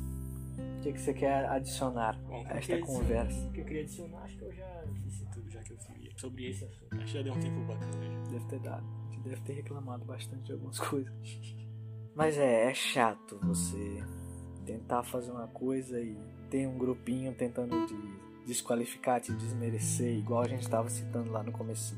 o 0.79 0.81
que, 0.83 0.93
que 0.93 1.01
você 1.01 1.15
quer 1.15 1.45
adicionar 1.49 2.19
Bom, 2.23 2.45
a 2.47 2.59
esta 2.59 2.79
conversa? 2.81 3.49
O 3.49 3.53
que 3.53 3.61
eu 3.61 3.65
queria 3.65 3.83
adicionar, 3.83 4.23
acho 4.23 4.37
que 4.37 4.45
eu 4.45 4.53
já 4.53 4.85
disse 5.05 5.27
tudo 5.33 5.51
já 5.51 5.63
que 5.63 5.73
eu 5.73 5.77
queria 5.77 6.11
sobre 6.17 6.51
esse 6.51 6.65
assunto. 6.65 6.95
Acho 6.95 7.05
que 7.05 7.13
já 7.13 7.23
deu 7.23 7.35
um 7.35 7.41
tempo 7.41 7.61
bacana 7.61 7.93
já. 7.93 8.31
Deve 8.31 8.45
ter 8.47 8.61
dado. 8.61 8.87
A 9.09 9.13
gente 9.13 9.23
deve 9.23 9.41
ter 9.43 9.53
reclamado 9.55 10.05
bastante 10.05 10.43
de 10.43 10.53
algumas 10.53 10.79
coisas. 10.81 11.13
Mas 12.15 12.37
é, 12.37 12.71
é 12.71 12.75
chato 12.75 13.39
você 13.43 14.05
tentar 14.65 15.03
fazer 15.03 15.31
uma 15.31 15.49
coisa 15.49 16.01
e 16.01 16.17
tem 16.51 16.67
um 16.67 16.77
grupinho 16.77 17.33
tentando 17.35 17.87
te 17.87 17.95
desqualificar, 18.47 19.21
te 19.21 19.33
desmerecer, 19.33 20.17
igual 20.19 20.43
a 20.43 20.49
gente 20.49 20.63
estava 20.63 20.89
citando 20.89 21.31
lá 21.31 21.43
no 21.43 21.53
começo. 21.53 21.97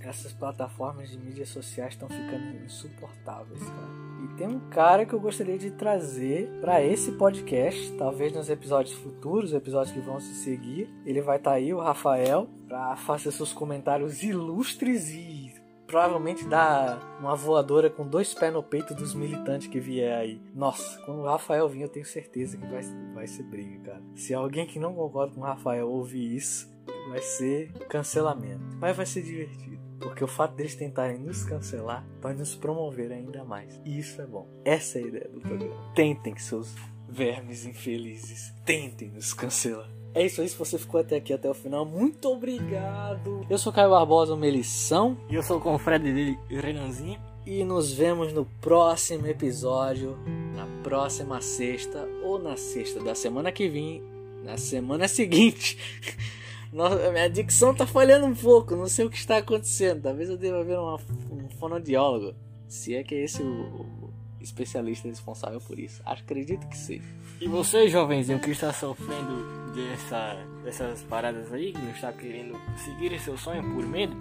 Essas 0.00 0.32
plataformas 0.32 1.10
de 1.10 1.18
mídias 1.18 1.48
sociais 1.48 1.94
estão 1.94 2.08
ficando 2.08 2.64
insuportáveis, 2.64 3.62
cara. 3.62 4.11
Tem 4.36 4.46
um 4.46 4.60
cara 4.70 5.04
que 5.04 5.12
eu 5.12 5.20
gostaria 5.20 5.58
de 5.58 5.70
trazer 5.70 6.48
para 6.60 6.82
esse 6.82 7.12
podcast, 7.12 7.92
talvez 7.92 8.32
nos 8.32 8.48
episódios 8.48 8.94
futuros, 8.94 9.52
episódios 9.52 9.92
que 9.94 10.00
vão 10.00 10.18
se 10.18 10.34
seguir. 10.36 10.88
Ele 11.04 11.20
vai 11.20 11.36
estar 11.36 11.52
aí, 11.52 11.72
o 11.72 11.80
Rafael, 11.80 12.48
para 12.66 12.96
fazer 12.96 13.30
seus 13.30 13.52
comentários 13.52 14.22
ilustres 14.22 15.10
e 15.10 15.52
provavelmente 15.86 16.46
dar 16.46 17.18
uma 17.20 17.36
voadora 17.36 17.90
com 17.90 18.08
dois 18.08 18.32
pés 18.32 18.50
no 18.50 18.62
peito 18.62 18.94
dos 18.94 19.14
militantes 19.14 19.68
que 19.68 19.78
vier 19.78 20.16
aí. 20.16 20.40
Nossa, 20.54 20.98
quando 21.02 21.20
o 21.20 21.26
Rafael 21.26 21.68
vir, 21.68 21.82
eu 21.82 21.88
tenho 21.88 22.06
certeza 22.06 22.56
que 22.56 22.66
vai, 22.66 22.82
vai 23.14 23.26
ser 23.26 23.42
briga, 23.42 23.78
cara. 23.90 24.02
Se 24.14 24.32
alguém 24.32 24.66
que 24.66 24.78
não 24.78 24.94
concorda 24.94 25.34
com 25.34 25.42
o 25.42 25.44
Rafael 25.44 25.86
ouvir 25.90 26.34
isso, 26.34 26.72
vai 27.10 27.20
ser 27.20 27.70
cancelamento. 27.90 28.64
Mas 28.80 28.96
vai 28.96 29.04
ser 29.04 29.22
divertido. 29.22 29.81
Porque 30.02 30.24
o 30.24 30.28
fato 30.28 30.54
deles 30.54 30.74
tentarem 30.74 31.18
nos 31.18 31.44
cancelar 31.44 32.04
vai 32.20 32.34
nos 32.34 32.54
promover 32.54 33.12
ainda 33.12 33.44
mais. 33.44 33.80
E 33.84 33.98
isso 33.98 34.20
é 34.20 34.26
bom. 34.26 34.48
Essa 34.64 34.98
é 34.98 35.04
a 35.04 35.06
ideia 35.06 35.28
do 35.28 35.40
programa. 35.40 35.92
Tentem, 35.94 36.36
seus 36.36 36.74
vermes 37.08 37.64
infelizes. 37.64 38.52
Tentem 38.64 39.10
nos 39.10 39.32
cancelar. 39.32 39.88
É 40.14 40.26
isso 40.26 40.42
aí, 40.42 40.48
se 40.48 40.56
você 40.56 40.76
ficou 40.76 41.00
até 41.00 41.16
aqui, 41.16 41.32
até 41.32 41.48
o 41.48 41.54
final, 41.54 41.86
muito 41.86 42.28
obrigado. 42.28 43.46
Eu 43.48 43.56
sou 43.56 43.72
Caio 43.72 43.90
Barbosa, 43.90 44.34
uma 44.34 44.46
lição. 44.46 45.16
E 45.30 45.34
eu 45.34 45.42
sou 45.42 45.56
o 45.56 45.60
confrade 45.60 46.12
dele, 46.12 46.38
Renanzinho. 46.50 47.18
E 47.46 47.64
nos 47.64 47.92
vemos 47.92 48.32
no 48.32 48.44
próximo 48.60 49.26
episódio, 49.26 50.18
na 50.54 50.66
próxima 50.82 51.40
sexta, 51.40 52.06
ou 52.22 52.38
na 52.38 52.56
sexta 52.56 53.02
da 53.02 53.14
semana 53.14 53.50
que 53.50 53.68
vem, 53.68 54.02
na 54.44 54.58
semana 54.58 55.08
seguinte. 55.08 55.78
Nossa, 56.72 57.12
minha 57.12 57.28
dicção 57.28 57.74
tá 57.74 57.86
falhando 57.86 58.24
um 58.24 58.34
pouco, 58.34 58.74
não 58.74 58.88
sei 58.88 59.04
o 59.04 59.10
que 59.10 59.18
está 59.18 59.36
acontecendo. 59.36 60.02
Talvez 60.02 60.30
eu 60.30 60.38
deva 60.38 60.64
ver 60.64 60.78
uma, 60.78 60.96
um 61.30 61.48
fonoaudiólogo. 61.58 62.34
Se 62.66 62.94
é 62.94 63.04
que 63.04 63.14
é 63.14 63.24
esse 63.24 63.42
o, 63.42 63.46
o 63.46 64.12
especialista 64.40 65.06
responsável 65.06 65.60
por 65.60 65.78
isso. 65.78 66.00
Acredito 66.04 66.66
que 66.68 66.76
seja. 66.76 67.04
E 67.38 67.46
você, 67.46 67.88
jovenzinho, 67.88 68.40
que 68.40 68.50
está 68.50 68.72
sofrendo 68.72 69.72
dessa, 69.74 70.34
dessas 70.64 71.02
paradas 71.02 71.52
aí, 71.52 71.72
que 71.72 71.78
não 71.78 71.90
está 71.90 72.10
querendo 72.10 72.58
seguir 72.76 73.18
seu 73.20 73.36
sonho 73.36 73.62
por 73.74 73.86
medo, 73.86 74.16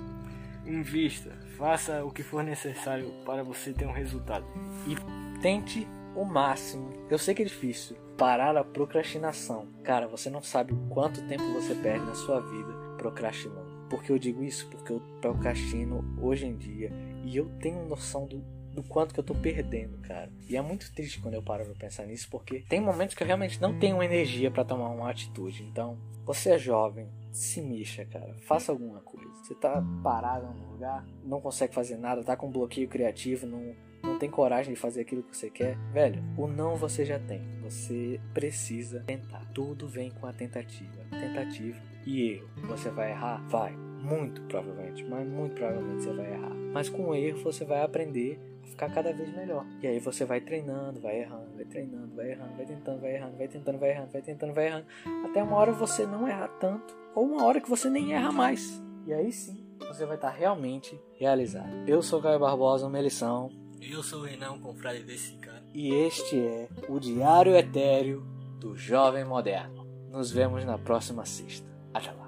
invista, 0.65 1.31
faça 1.57 2.03
o 2.03 2.11
que 2.11 2.21
for 2.21 2.43
necessário 2.43 3.13
para 3.25 3.43
você 3.43 3.71
ter 3.71 3.85
um 3.85 3.93
resultado. 3.93 4.45
e 4.87 5.39
tente 5.41 5.87
o 6.15 6.25
máximo. 6.25 6.91
Eu 7.09 7.17
sei 7.17 7.33
que 7.33 7.43
é 7.43 7.45
difícil 7.45 7.95
parar 8.21 8.55
a 8.55 8.63
procrastinação. 8.63 9.65
Cara, 9.83 10.07
você 10.07 10.29
não 10.29 10.43
sabe 10.43 10.73
o 10.73 10.89
quanto 10.89 11.27
tempo 11.27 11.41
você 11.53 11.73
perde 11.73 12.05
na 12.05 12.13
sua 12.13 12.39
vida 12.39 12.71
procrastinando. 12.95 13.87
Por 13.89 14.03
que 14.03 14.11
eu 14.11 14.19
digo 14.19 14.43
isso? 14.43 14.69
Porque 14.69 14.93
eu 14.93 15.01
procrastino 15.19 16.05
hoje 16.21 16.45
em 16.45 16.55
dia 16.55 16.91
e 17.25 17.35
eu 17.35 17.49
tenho 17.59 17.83
noção 17.87 18.27
do, 18.27 18.37
do 18.75 18.83
quanto 18.83 19.11
que 19.11 19.19
eu 19.19 19.23
tô 19.23 19.33
perdendo, 19.33 19.97
cara. 20.03 20.31
E 20.47 20.55
é 20.55 20.61
muito 20.61 20.93
triste 20.93 21.19
quando 21.19 21.33
eu 21.33 21.41
paro 21.41 21.65
pra 21.65 21.73
pensar 21.73 22.05
nisso, 22.05 22.27
porque 22.29 22.59
tem 22.69 22.79
momentos 22.79 23.15
que 23.15 23.23
eu 23.23 23.27
realmente 23.27 23.59
não 23.59 23.79
tenho 23.79 24.03
energia 24.03 24.51
para 24.51 24.63
tomar 24.63 24.89
uma 24.89 25.09
atitude. 25.09 25.63
Então, 25.63 25.97
você 26.23 26.51
é 26.51 26.59
jovem, 26.59 27.09
se 27.31 27.59
mexa, 27.59 28.05
cara. 28.05 28.35
Faça 28.41 28.71
alguma 28.71 28.99
coisa. 28.99 29.31
Você 29.43 29.55
tá 29.55 29.83
parado 30.03 30.45
em 30.45 30.61
um 30.61 30.73
lugar, 30.73 31.03
não 31.23 31.41
consegue 31.41 31.73
fazer 31.73 31.97
nada, 31.97 32.23
tá 32.23 32.35
com 32.35 32.51
bloqueio 32.51 32.87
criativo, 32.87 33.47
não, 33.47 33.75
não 34.03 34.17
tem 34.17 34.29
coragem 34.29 34.73
de 34.73 34.79
fazer 34.79 35.01
aquilo 35.01 35.23
que 35.23 35.35
você 35.35 35.49
quer, 35.49 35.77
velho, 35.93 36.23
o 36.37 36.47
não 36.47 36.75
você 36.75 37.05
já 37.05 37.19
tem. 37.19 37.41
Você 37.61 38.19
precisa 38.33 39.03
tentar. 39.05 39.45
Tudo 39.53 39.87
vem 39.87 40.11
com 40.11 40.25
a 40.25 40.33
tentativa. 40.33 41.03
Tentativa 41.09 41.79
e 42.05 42.33
erro. 42.33 42.49
Você 42.67 42.89
vai 42.89 43.11
errar? 43.11 43.45
Vai. 43.47 43.71
Muito 43.71 44.41
provavelmente, 44.43 45.03
mas 45.05 45.27
muito 45.27 45.55
provavelmente 45.55 46.03
você 46.03 46.13
vai 46.13 46.33
errar. 46.33 46.55
Mas 46.73 46.89
com 46.89 47.09
o 47.09 47.15
erro 47.15 47.37
você 47.43 47.63
vai 47.63 47.83
aprender 47.83 48.39
a 48.63 48.67
ficar 48.67 48.89
cada 48.91 49.13
vez 49.13 49.31
melhor. 49.35 49.65
E 49.81 49.87
aí 49.87 49.99
você 49.99 50.25
vai 50.25 50.41
treinando, 50.41 50.99
vai 50.99 51.19
errando, 51.19 51.55
vai 51.55 51.65
treinando, 51.65 52.15
vai 52.15 52.31
errando, 52.31 52.55
vai 52.55 52.65
tentando, 52.65 52.99
vai 52.99 53.15
errando, 53.15 53.37
vai 53.37 53.47
tentando, 53.47 53.77
vai 53.77 53.89
errando, 53.91 54.11
vai 54.11 54.21
tentando, 54.21 54.53
vai 54.53 54.67
errando. 54.67 54.85
Até 55.25 55.43
uma 55.43 55.55
hora 55.55 55.71
você 55.71 56.05
não 56.07 56.27
errar 56.27 56.47
tanto, 56.59 56.97
ou 57.13 57.25
uma 57.25 57.43
hora 57.45 57.61
que 57.61 57.69
você 57.69 57.89
nem 57.89 58.13
erra 58.13 58.31
mais. 58.31 58.81
E 59.05 59.13
aí 59.13 59.31
sim, 59.31 59.63
você 59.79 60.05
vai 60.05 60.15
estar 60.15 60.31
realmente 60.31 60.99
realizado. 61.19 61.71
Eu 61.87 62.01
sou 62.01 62.21
Caio 62.21 62.39
Barbosa, 62.39 62.87
uma 62.87 62.99
lição. 62.99 63.60
Eu 63.81 64.03
sou 64.03 64.21
o 64.21 64.23
Renan, 64.25 64.59
confrade 64.59 65.03
desse 65.03 65.33
cara. 65.37 65.63
E 65.73 65.91
este 65.91 66.39
é 66.39 66.69
o 66.87 66.99
Diário 66.99 67.55
Etéreo 67.55 68.23
do 68.59 68.75
Jovem 68.75 69.25
Moderno. 69.25 69.87
Nos 70.11 70.31
vemos 70.31 70.63
na 70.63 70.77
próxima 70.77 71.25
sexta. 71.25 71.67
Até 71.91 72.11
lá. 72.11 72.20